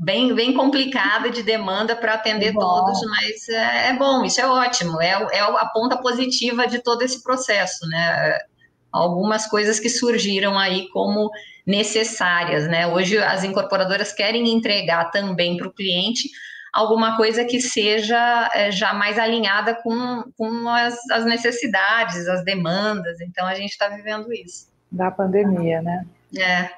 bem, 0.00 0.34
bem 0.34 0.54
complicada 0.54 1.30
de 1.30 1.42
demanda 1.42 1.94
para 1.94 2.14
atender 2.14 2.54
todos, 2.54 3.00
mas 3.02 3.48
é, 3.50 3.88
é, 3.90 3.92
bom, 3.92 4.24
isso 4.24 4.40
é 4.40 4.46
ótimo, 4.46 5.00
é, 5.00 5.10
é 5.32 5.40
a 5.40 5.66
ponta 5.72 5.96
positiva 5.98 6.66
de 6.66 6.82
todo 6.82 7.02
esse 7.02 7.22
processo, 7.22 7.86
né? 7.86 8.38
Algumas 8.92 9.46
coisas 9.46 9.78
que 9.78 9.88
surgiram 9.88 10.58
aí 10.58 10.88
como 10.88 11.30
necessárias, 11.66 12.68
né? 12.68 12.86
Hoje 12.86 13.18
as 13.18 13.44
incorporadoras 13.44 14.12
querem 14.12 14.48
entregar 14.48 15.10
também 15.10 15.56
para 15.56 15.68
o 15.68 15.72
cliente 15.72 16.30
alguma 16.72 17.16
coisa 17.16 17.44
que 17.44 17.58
seja 17.58 18.50
é, 18.54 18.70
já 18.70 18.92
mais 18.92 19.18
alinhada 19.18 19.74
com, 19.74 20.24
com 20.36 20.68
as, 20.68 20.94
as, 21.10 21.24
necessidades, 21.24 22.28
as 22.28 22.44
demandas. 22.44 23.18
Então 23.20 23.46
a 23.46 23.54
gente 23.54 23.70
está 23.70 23.88
vivendo 23.88 24.30
isso. 24.32 24.68
Da 24.92 25.10
pandemia, 25.10 25.80
né? 25.80 26.06
É. 26.38 26.70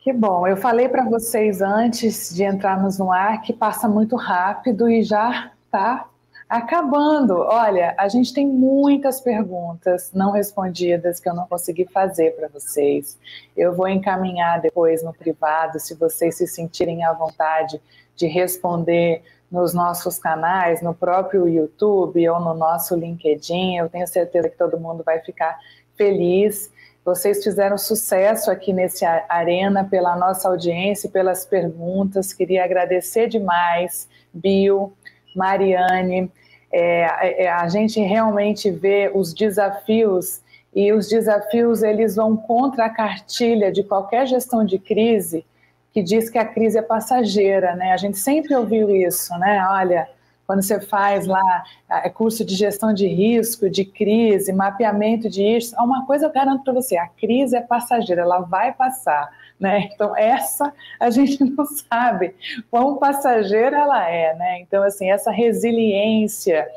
Que 0.00 0.12
bom. 0.14 0.46
Eu 0.46 0.56
falei 0.56 0.88
para 0.88 1.04
vocês 1.04 1.60
antes 1.60 2.34
de 2.34 2.42
entrarmos 2.42 2.98
no 2.98 3.12
ar 3.12 3.42
que 3.42 3.52
passa 3.52 3.86
muito 3.86 4.16
rápido 4.16 4.88
e 4.88 5.02
já 5.02 5.52
está 5.66 6.08
Acabando, 6.48 7.34
olha, 7.40 7.94
a 7.98 8.08
gente 8.08 8.32
tem 8.32 8.46
muitas 8.46 9.20
perguntas 9.20 10.10
não 10.14 10.30
respondidas 10.30 11.20
que 11.20 11.28
eu 11.28 11.34
não 11.34 11.46
consegui 11.46 11.84
fazer 11.84 12.34
para 12.36 12.48
vocês. 12.48 13.18
Eu 13.54 13.74
vou 13.74 13.86
encaminhar 13.86 14.58
depois 14.58 15.02
no 15.02 15.12
privado, 15.12 15.78
se 15.78 15.94
vocês 15.94 16.36
se 16.36 16.46
sentirem 16.46 17.04
à 17.04 17.12
vontade 17.12 17.78
de 18.16 18.26
responder 18.26 19.22
nos 19.50 19.74
nossos 19.74 20.18
canais, 20.18 20.80
no 20.80 20.94
próprio 20.94 21.46
YouTube 21.46 22.26
ou 22.28 22.40
no 22.40 22.54
nosso 22.54 22.94
LinkedIn. 22.94 23.76
Eu 23.76 23.88
tenho 23.90 24.06
certeza 24.06 24.48
que 24.48 24.56
todo 24.56 24.80
mundo 24.80 25.02
vai 25.04 25.20
ficar 25.20 25.58
feliz. 25.96 26.70
Vocês 27.04 27.42
fizeram 27.42 27.78
sucesso 27.78 28.50
aqui 28.50 28.72
nesse 28.72 29.04
Arena 29.04 29.82
pela 29.82 30.14
nossa 30.16 30.48
audiência, 30.48 31.08
pelas 31.08 31.46
perguntas. 31.46 32.34
Queria 32.34 32.64
agradecer 32.64 33.28
demais, 33.28 34.08
Bill. 34.32 34.92
Mariane, 35.34 36.30
é, 36.70 37.44
é, 37.44 37.50
a 37.50 37.68
gente 37.68 38.00
realmente 38.00 38.70
vê 38.70 39.10
os 39.14 39.32
desafios 39.32 40.40
e 40.74 40.92
os 40.92 41.08
desafios 41.08 41.82
eles 41.82 42.16
vão 42.16 42.36
contra 42.36 42.86
a 42.86 42.90
cartilha 42.90 43.72
de 43.72 43.82
qualquer 43.82 44.26
gestão 44.26 44.64
de 44.64 44.78
crise 44.78 45.44
que 45.92 46.02
diz 46.02 46.28
que 46.28 46.38
a 46.38 46.44
crise 46.44 46.78
é 46.78 46.82
passageira, 46.82 47.74
né? 47.74 47.92
A 47.92 47.96
gente 47.96 48.18
sempre 48.18 48.54
ouviu 48.54 48.90
isso, 48.90 49.36
né? 49.38 49.66
Olha, 49.70 50.08
quando 50.46 50.62
você 50.62 50.80
faz 50.80 51.26
lá 51.26 51.64
é, 51.90 52.08
curso 52.08 52.44
de 52.44 52.54
gestão 52.54 52.92
de 52.92 53.06
risco, 53.06 53.68
de 53.68 53.84
crise, 53.84 54.52
mapeamento 54.52 55.28
de 55.28 55.42
isso, 55.42 55.74
uma 55.78 56.06
coisa 56.06 56.26
eu 56.26 56.32
garanto 56.32 56.64
para 56.64 56.72
você, 56.72 56.96
a 56.96 57.08
crise 57.08 57.56
é 57.56 57.60
passageira, 57.60 58.22
ela 58.22 58.40
vai 58.40 58.72
passar. 58.72 59.28
Né? 59.58 59.88
Então, 59.92 60.16
essa 60.16 60.72
a 61.00 61.10
gente 61.10 61.42
não 61.44 61.66
sabe 61.66 62.34
quão 62.70 62.96
passageira 62.96 63.78
ela 63.78 64.08
é. 64.08 64.34
Né? 64.34 64.60
Então, 64.60 64.82
assim, 64.82 65.10
essa 65.10 65.30
resiliência 65.30 66.68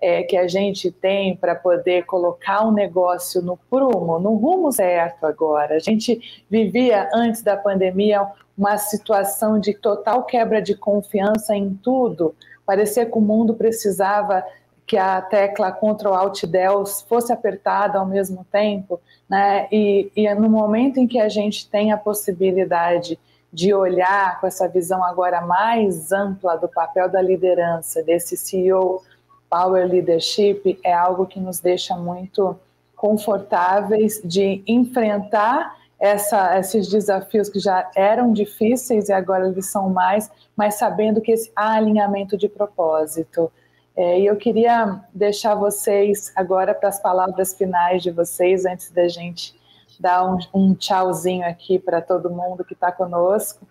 é, 0.00 0.24
que 0.24 0.36
a 0.36 0.48
gente 0.48 0.90
tem 0.90 1.36
para 1.36 1.54
poder 1.54 2.04
colocar 2.04 2.64
o 2.64 2.70
um 2.70 2.72
negócio 2.72 3.40
no 3.40 3.56
prumo, 3.70 4.18
no 4.18 4.34
rumo 4.34 4.72
certo 4.72 5.24
agora. 5.24 5.76
A 5.76 5.78
gente 5.78 6.44
vivia, 6.50 7.08
antes 7.14 7.42
da 7.42 7.56
pandemia, 7.56 8.26
uma 8.58 8.76
situação 8.78 9.60
de 9.60 9.74
total 9.74 10.24
quebra 10.24 10.60
de 10.60 10.74
confiança 10.74 11.54
em 11.54 11.74
tudo. 11.74 12.34
Parecia 12.66 13.06
que 13.06 13.16
o 13.16 13.20
mundo 13.20 13.54
precisava 13.54 14.44
que 14.84 14.96
a 14.96 15.22
tecla 15.22 15.70
Ctrl 15.70 16.12
Alt 16.12 16.44
Del 16.46 16.84
fosse 16.84 17.32
apertada 17.32 17.98
ao 17.98 18.06
mesmo 18.06 18.44
tempo, 18.50 19.00
né? 19.32 19.66
E, 19.72 20.12
e 20.14 20.34
no 20.34 20.46
momento 20.46 21.00
em 21.00 21.06
que 21.06 21.18
a 21.18 21.26
gente 21.26 21.66
tem 21.66 21.90
a 21.90 21.96
possibilidade 21.96 23.18
de 23.50 23.72
olhar 23.72 24.38
com 24.38 24.46
essa 24.46 24.68
visão 24.68 25.02
agora 25.02 25.40
mais 25.40 26.12
ampla 26.12 26.54
do 26.56 26.68
papel 26.68 27.08
da 27.08 27.22
liderança, 27.22 28.02
desse 28.02 28.36
CEO 28.36 29.02
Power 29.48 29.88
Leadership, 29.88 30.78
é 30.84 30.92
algo 30.92 31.24
que 31.24 31.40
nos 31.40 31.60
deixa 31.60 31.96
muito 31.96 32.54
confortáveis 32.94 34.20
de 34.22 34.62
enfrentar 34.66 35.78
essa, 35.98 36.58
esses 36.58 36.86
desafios 36.90 37.48
que 37.48 37.58
já 37.58 37.90
eram 37.96 38.34
difíceis 38.34 39.08
e 39.08 39.14
agora 39.14 39.48
eles 39.48 39.70
são 39.70 39.88
mais, 39.88 40.30
mas 40.54 40.74
sabendo 40.74 41.22
que 41.22 41.32
esse 41.32 41.50
alinhamento 41.56 42.36
de 42.36 42.50
propósito. 42.50 43.50
É, 43.96 44.20
e 44.20 44.26
eu 44.26 44.36
queria 44.36 45.00
deixar 45.12 45.54
vocês 45.54 46.32
agora 46.34 46.74
para 46.74 46.88
as 46.88 47.00
palavras 47.00 47.54
finais 47.54 48.02
de 48.02 48.10
vocês, 48.10 48.64
antes 48.64 48.90
da 48.90 49.06
gente 49.06 49.54
dar 50.00 50.24
um, 50.24 50.38
um 50.54 50.74
tchauzinho 50.74 51.46
aqui 51.46 51.78
para 51.78 52.00
todo 52.00 52.30
mundo 52.30 52.64
que 52.64 52.74
está 52.74 52.90
conosco. 52.90 53.66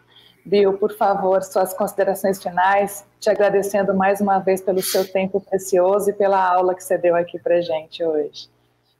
Bill, 0.45 0.73
por 0.73 0.95
favor, 0.95 1.43
suas 1.43 1.73
considerações 1.73 2.41
finais, 2.41 3.05
te 3.19 3.29
agradecendo 3.29 3.93
mais 3.93 4.21
uma 4.21 4.39
vez 4.39 4.61
pelo 4.61 4.81
seu 4.81 5.05
tempo 5.05 5.39
precioso 5.39 6.09
e 6.09 6.13
pela 6.13 6.43
aula 6.43 6.73
que 6.73 6.83
você 6.83 6.97
deu 6.97 7.15
aqui 7.15 7.37
para 7.37 7.61
gente 7.61 8.03
hoje. 8.03 8.49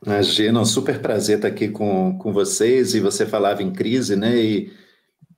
Imagina, 0.05 0.59
um 0.59 0.65
super 0.65 0.99
prazer 0.99 1.37
estar 1.37 1.47
aqui 1.47 1.69
com, 1.69 2.17
com 2.17 2.33
vocês, 2.33 2.93
e 2.95 2.99
você 2.99 3.25
falava 3.25 3.61
em 3.61 3.71
crise, 3.71 4.15
né, 4.15 4.35
e, 4.35 4.71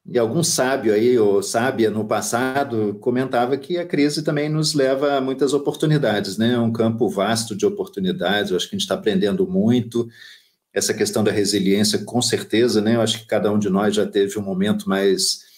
e 0.06 0.20
algum 0.20 0.44
sábio 0.44 0.94
aí, 0.94 1.18
ou 1.18 1.42
sábia 1.42 1.90
no 1.90 2.06
passado, 2.06 2.96
comentava 2.96 3.58
que 3.58 3.78
a 3.78 3.86
crise 3.86 4.22
também 4.22 4.50
nos 4.50 4.74
leva 4.74 5.16
a 5.16 5.22
muitas 5.22 5.54
oportunidades, 5.54 6.38
né, 6.38 6.54
é 6.54 6.60
um 6.60 6.72
campo 6.72 7.10
vasto 7.10 7.56
de 7.56 7.66
oportunidades, 7.66 8.52
eu 8.52 8.58
acho 8.58 8.70
que 8.70 8.76
a 8.76 8.78
gente 8.78 8.86
está 8.86 8.96
aprendendo 8.96 9.48
muito, 9.48 10.08
essa 10.74 10.94
questão 10.94 11.24
da 11.24 11.32
resiliência, 11.32 12.00
com 12.00 12.22
certeza, 12.22 12.82
né, 12.82 12.96
eu 12.96 13.02
acho 13.02 13.20
que 13.20 13.28
cada 13.28 13.52
um 13.52 13.60
de 13.60 13.70
nós 13.70 13.96
já 13.96 14.06
teve 14.06 14.38
um 14.38 14.44
momento 14.44 14.90
mais 14.90 15.52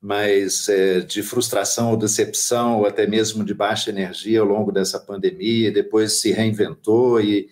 mas 0.00 0.68
é, 0.68 1.00
de 1.00 1.22
frustração 1.22 1.90
ou 1.90 1.96
decepção, 1.96 2.78
ou 2.78 2.86
até 2.86 3.06
mesmo 3.06 3.44
de 3.44 3.52
baixa 3.52 3.90
energia 3.90 4.40
ao 4.40 4.46
longo 4.46 4.70
dessa 4.70 4.98
pandemia, 5.00 5.72
depois 5.72 6.20
se 6.20 6.30
reinventou 6.30 7.20
e, 7.20 7.48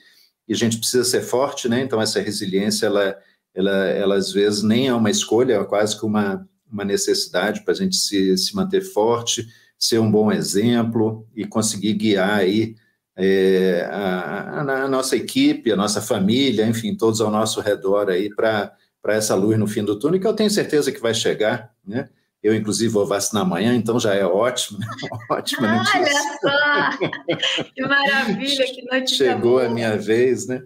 e, 0.46 0.52
a 0.52 0.56
gente 0.56 0.78
precisa 0.78 1.04
ser 1.04 1.22
forte, 1.22 1.68
né? 1.68 1.80
Então 1.82 2.00
essa 2.00 2.20
resiliência, 2.20 2.86
ela, 2.86 3.18
ela, 3.56 3.86
ela 3.88 4.14
às 4.16 4.30
vezes 4.30 4.62
nem 4.62 4.86
é 4.86 4.94
uma 4.94 5.10
escolha, 5.10 5.54
é 5.54 5.64
quase 5.64 5.98
que 5.98 6.04
uma, 6.04 6.46
uma 6.70 6.84
necessidade 6.84 7.64
para 7.64 7.72
a 7.72 7.76
gente 7.76 7.96
se, 7.96 8.36
se 8.36 8.54
manter 8.54 8.82
forte, 8.82 9.46
ser 9.78 9.98
um 9.98 10.10
bom 10.10 10.30
exemplo 10.30 11.26
e 11.34 11.46
conseguir 11.46 11.94
guiar 11.94 12.38
aí 12.38 12.76
é, 13.16 13.88
a, 13.90 14.60
a, 14.60 14.88
nossa 14.88 15.16
equipe, 15.16 15.72
a 15.72 15.76
nossa 15.76 16.02
família, 16.02 16.66
enfim, 16.66 16.94
todos 16.94 17.20
ao 17.22 17.30
nosso 17.30 17.62
redor 17.62 18.10
aí 18.10 18.28
para 18.34 18.76
essa 19.06 19.34
luz 19.34 19.58
no 19.58 19.66
fim 19.66 19.82
do 19.82 19.98
túnel, 19.98 20.20
que 20.20 20.26
eu 20.26 20.34
tenho 20.34 20.50
certeza 20.50 20.92
que 20.92 21.00
vai 21.00 21.14
chegar, 21.14 21.72
né? 21.86 22.10
Eu, 22.42 22.54
inclusive, 22.54 22.92
vou 22.92 23.04
vacinar 23.04 23.42
amanhã, 23.42 23.74
então 23.74 23.98
já 23.98 24.14
é 24.14 24.24
ótimo. 24.24 24.78
Né? 24.86 24.86
Ótima 25.30 25.78
notícia. 25.78 26.00
Olha 26.00 26.12
só! 26.40 27.64
Que 27.74 27.82
maravilha, 27.82 28.66
que 28.66 28.82
notícia 28.84 29.32
Chegou 29.32 29.52
boa. 29.52 29.66
a 29.66 29.68
minha 29.68 29.96
vez, 29.96 30.46
né? 30.46 30.62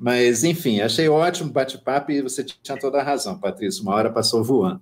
Mas, 0.00 0.44
enfim, 0.44 0.80
achei 0.80 1.10
ótimo 1.10 1.50
o 1.50 1.52
bate-papo 1.52 2.10
e 2.10 2.22
você 2.22 2.42
tinha 2.42 2.78
toda 2.78 2.98
a 2.98 3.02
razão, 3.02 3.38
Patrícia. 3.38 3.82
Uma 3.82 3.94
hora 3.94 4.10
passou 4.10 4.42
voando. 4.42 4.80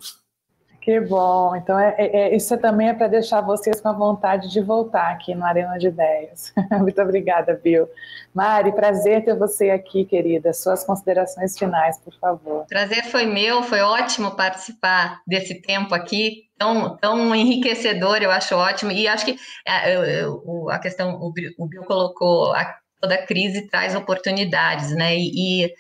Que 0.80 1.00
bom. 1.00 1.56
Então, 1.56 1.76
é, 1.76 1.94
é, 1.98 2.16
é 2.16 2.36
isso 2.36 2.56
também 2.56 2.88
é 2.88 2.94
para 2.94 3.08
deixar 3.08 3.40
vocês 3.40 3.80
com 3.80 3.88
a 3.88 3.92
vontade 3.92 4.48
de 4.48 4.60
voltar 4.60 5.10
aqui 5.10 5.34
no 5.34 5.44
Arena 5.44 5.76
de 5.76 5.88
Ideias. 5.88 6.52
Muito 6.80 7.02
obrigada, 7.02 7.60
Bill. 7.62 7.88
Mari, 8.32 8.70
prazer 8.72 9.24
ter 9.24 9.36
você 9.36 9.70
aqui, 9.70 10.04
querida. 10.04 10.52
Suas 10.52 10.84
considerações 10.84 11.58
finais, 11.58 11.98
por 11.98 12.14
favor. 12.20 12.64
Prazer 12.68 13.04
foi 13.06 13.26
meu, 13.26 13.64
foi 13.64 13.80
ótimo 13.80 14.36
participar 14.36 15.20
desse 15.26 15.60
tempo 15.60 15.94
aqui, 15.96 16.44
tão, 16.56 16.96
tão 16.96 17.34
enriquecedor, 17.34 18.18
eu 18.22 18.30
acho 18.30 18.54
ótimo. 18.54 18.92
E 18.92 19.08
acho 19.08 19.26
que 19.26 19.36
a, 19.66 19.90
é, 19.90 20.22
a 20.70 20.78
questão, 20.78 21.20
o 21.20 21.32
Bill 21.32 21.84
colocou, 21.86 22.54
a, 22.54 22.78
toda 23.00 23.24
crise 23.26 23.68
traz 23.68 23.94
oportunidades, 23.94 24.94
né? 24.94 25.16
E, 25.16 25.72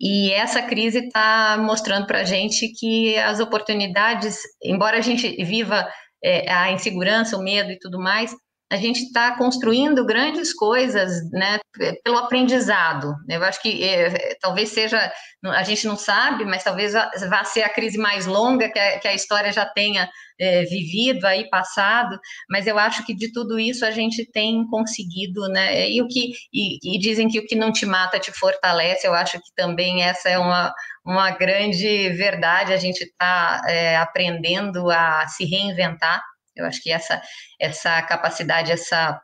e 0.00 0.32
essa 0.32 0.62
crise 0.62 1.06
está 1.06 1.56
mostrando 1.58 2.06
para 2.06 2.20
a 2.20 2.24
gente 2.24 2.68
que 2.68 3.16
as 3.18 3.40
oportunidades, 3.40 4.38
embora 4.62 4.98
a 4.98 5.02
gente 5.02 5.28
viva 5.44 5.88
é, 6.22 6.50
a 6.50 6.72
insegurança, 6.72 7.36
o 7.36 7.42
medo 7.42 7.70
e 7.70 7.78
tudo 7.78 7.98
mais, 7.98 8.34
a 8.70 8.76
gente 8.76 9.02
está 9.02 9.36
construindo 9.36 10.04
grandes 10.04 10.52
coisas 10.52 11.12
né, 11.30 11.58
pelo 12.02 12.18
aprendizado. 12.18 13.14
Eu 13.28 13.42
acho 13.44 13.62
que 13.62 13.84
é, 13.84 14.36
talvez 14.40 14.70
seja, 14.70 15.12
a 15.44 15.62
gente 15.62 15.86
não 15.86 15.96
sabe, 15.96 16.44
mas 16.44 16.64
talvez 16.64 16.92
vá 16.92 17.44
ser 17.44 17.62
a 17.62 17.68
crise 17.68 17.96
mais 17.96 18.26
longa 18.26 18.68
que 18.68 18.78
a, 18.78 18.98
que 18.98 19.06
a 19.06 19.14
história 19.14 19.52
já 19.52 19.64
tenha 19.64 20.10
é, 20.38 20.64
vivido 20.64 21.24
aí, 21.26 21.48
passado, 21.48 22.18
mas 22.50 22.66
eu 22.66 22.76
acho 22.76 23.06
que 23.06 23.14
de 23.14 23.32
tudo 23.32 23.58
isso 23.58 23.86
a 23.86 23.92
gente 23.92 24.28
tem 24.32 24.66
conseguido, 24.66 25.48
né? 25.48 25.88
E, 25.88 26.02
o 26.02 26.08
que, 26.08 26.32
e, 26.52 26.96
e 26.96 26.98
dizem 26.98 27.28
que 27.28 27.38
o 27.38 27.46
que 27.46 27.54
não 27.54 27.72
te 27.72 27.86
mata 27.86 28.18
te 28.18 28.32
fortalece, 28.32 29.06
eu 29.06 29.14
acho 29.14 29.38
que 29.38 29.54
também 29.54 30.02
essa 30.02 30.28
é 30.28 30.38
uma, 30.38 30.74
uma 31.04 31.30
grande 31.30 32.10
verdade, 32.10 32.72
a 32.72 32.76
gente 32.76 33.02
está 33.02 33.62
é, 33.68 33.96
aprendendo 33.96 34.90
a 34.90 35.26
se 35.28 35.44
reinventar 35.44 36.20
eu 36.56 36.64
acho 36.66 36.82
que 36.82 36.90
essa, 36.90 37.20
essa 37.60 38.02
capacidade, 38.02 38.72
essa 38.72 39.20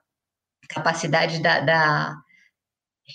capacidade 0.69 1.41
da, 1.43 1.61
da 1.61 2.15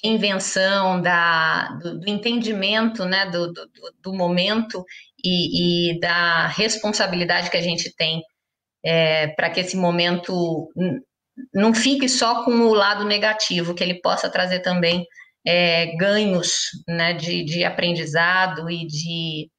reinvenção, 0.04 1.02
da, 1.02 1.70
do, 1.82 2.00
do, 2.00 2.10
entendimento 2.10 3.06
né, 3.06 3.26
do, 3.28 3.52
do, 3.52 3.70
do 4.02 4.14
momento 4.14 4.84
e, 5.24 5.92
e, 5.92 6.00
da 6.00 6.48
responsabilidade 6.48 7.50
que 7.50 7.58
a 7.58 7.62
gente 7.62 7.94
tem 7.96 8.22
é, 8.84 9.28
para 9.28 9.50
que 9.50 9.60
esse 9.60 9.76
momento 9.76 10.70
não 11.54 11.74
fique 11.74 12.08
só 12.08 12.44
com 12.44 12.52
o 12.52 12.74
lado 12.74 13.06
negativo, 13.06 13.74
que 13.74 13.84
ele 13.84 14.02
possa 14.02 14.30
trazer 14.30 14.60
também 14.62 15.06
é, 15.46 15.96
ganhos 15.96 16.70
né, 16.88 17.14
de, 17.14 17.44
de 17.44 17.64
aprendizado 17.64 18.70
e 18.70 18.86
de, 18.86 19.50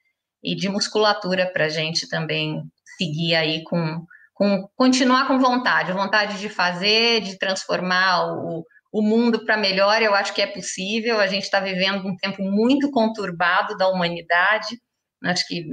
e 0.42 0.54
de 0.54 0.68
musculatura 0.68 1.50
para 1.52 1.66
a 1.66 1.68
gente 1.68 2.08
também 2.08 2.62
seguir 2.96 3.34
aí 3.34 3.62
com, 3.64 4.04
com 4.38 4.68
continuar 4.76 5.26
com 5.26 5.36
vontade, 5.40 5.92
vontade 5.92 6.38
de 6.38 6.48
fazer, 6.48 7.20
de 7.22 7.36
transformar 7.36 8.24
o, 8.24 8.64
o 8.92 9.02
mundo 9.02 9.44
para 9.44 9.56
melhor, 9.56 10.00
eu 10.00 10.14
acho 10.14 10.32
que 10.32 10.40
é 10.40 10.46
possível. 10.46 11.18
A 11.18 11.26
gente 11.26 11.42
está 11.42 11.58
vivendo 11.58 12.06
um 12.06 12.16
tempo 12.16 12.40
muito 12.40 12.88
conturbado 12.92 13.76
da 13.76 13.88
humanidade, 13.88 14.80
acho 15.24 15.44
que 15.48 15.66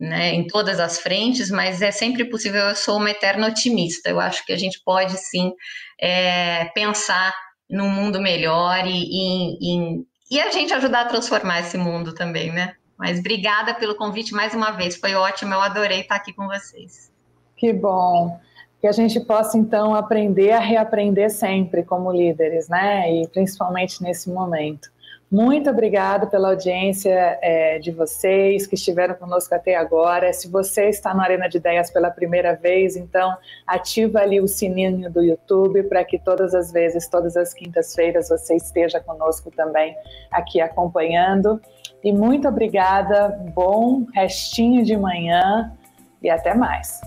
né, 0.00 0.34
em 0.34 0.44
todas 0.44 0.80
as 0.80 0.98
frentes, 0.98 1.52
mas 1.52 1.80
é 1.80 1.92
sempre 1.92 2.24
possível. 2.24 2.62
Eu 2.62 2.74
sou 2.74 2.96
uma 2.96 3.12
eterna 3.12 3.46
otimista. 3.46 4.10
Eu 4.10 4.18
acho 4.18 4.44
que 4.44 4.52
a 4.52 4.58
gente 4.58 4.82
pode 4.84 5.16
sim 5.16 5.52
é, 6.00 6.64
pensar 6.74 7.32
num 7.70 7.88
mundo 7.88 8.20
melhor 8.20 8.84
e, 8.84 8.90
e, 8.90 9.58
e, 9.60 10.04
e 10.32 10.40
a 10.40 10.50
gente 10.50 10.74
ajudar 10.74 11.02
a 11.02 11.08
transformar 11.08 11.60
esse 11.60 11.78
mundo 11.78 12.12
também, 12.12 12.50
né? 12.52 12.74
Mas 12.98 13.20
obrigada 13.20 13.72
pelo 13.72 13.94
convite 13.94 14.32
mais 14.34 14.52
uma 14.52 14.72
vez, 14.72 14.96
foi 14.96 15.14
ótimo, 15.14 15.54
eu 15.54 15.60
adorei 15.60 16.00
estar 16.00 16.16
aqui 16.16 16.32
com 16.32 16.46
vocês. 16.46 17.13
Que 17.64 17.72
bom. 17.72 18.38
Que 18.78 18.86
a 18.86 18.92
gente 18.92 19.18
possa, 19.20 19.56
então, 19.56 19.94
aprender 19.94 20.50
a 20.50 20.58
reaprender 20.58 21.30
sempre 21.30 21.82
como 21.82 22.12
líderes, 22.12 22.68
né? 22.68 23.10
E 23.10 23.26
principalmente 23.26 24.02
nesse 24.02 24.30
momento. 24.30 24.92
Muito 25.32 25.70
obrigada 25.70 26.26
pela 26.26 26.50
audiência 26.50 27.38
é, 27.40 27.78
de 27.78 27.90
vocês 27.90 28.66
que 28.66 28.74
estiveram 28.74 29.14
conosco 29.14 29.54
até 29.54 29.76
agora. 29.76 30.30
Se 30.34 30.46
você 30.46 30.90
está 30.90 31.14
na 31.14 31.22
Arena 31.22 31.48
de 31.48 31.56
Ideias 31.56 31.90
pela 31.90 32.10
primeira 32.10 32.54
vez, 32.54 32.96
então 32.96 33.34
ativa 33.66 34.18
ali 34.20 34.42
o 34.42 34.46
sininho 34.46 35.10
do 35.10 35.22
YouTube 35.22 35.84
para 35.84 36.04
que 36.04 36.18
todas 36.18 36.54
as 36.54 36.70
vezes, 36.70 37.08
todas 37.08 37.34
as 37.34 37.54
quintas-feiras, 37.54 38.28
você 38.28 38.56
esteja 38.56 39.00
conosco 39.00 39.50
também 39.50 39.96
aqui 40.30 40.60
acompanhando. 40.60 41.58
E 42.04 42.12
muito 42.12 42.46
obrigada, 42.46 43.30
bom 43.54 44.04
restinho 44.12 44.84
de 44.84 44.94
manhã 44.98 45.72
e 46.22 46.28
até 46.28 46.54
mais. 46.54 47.00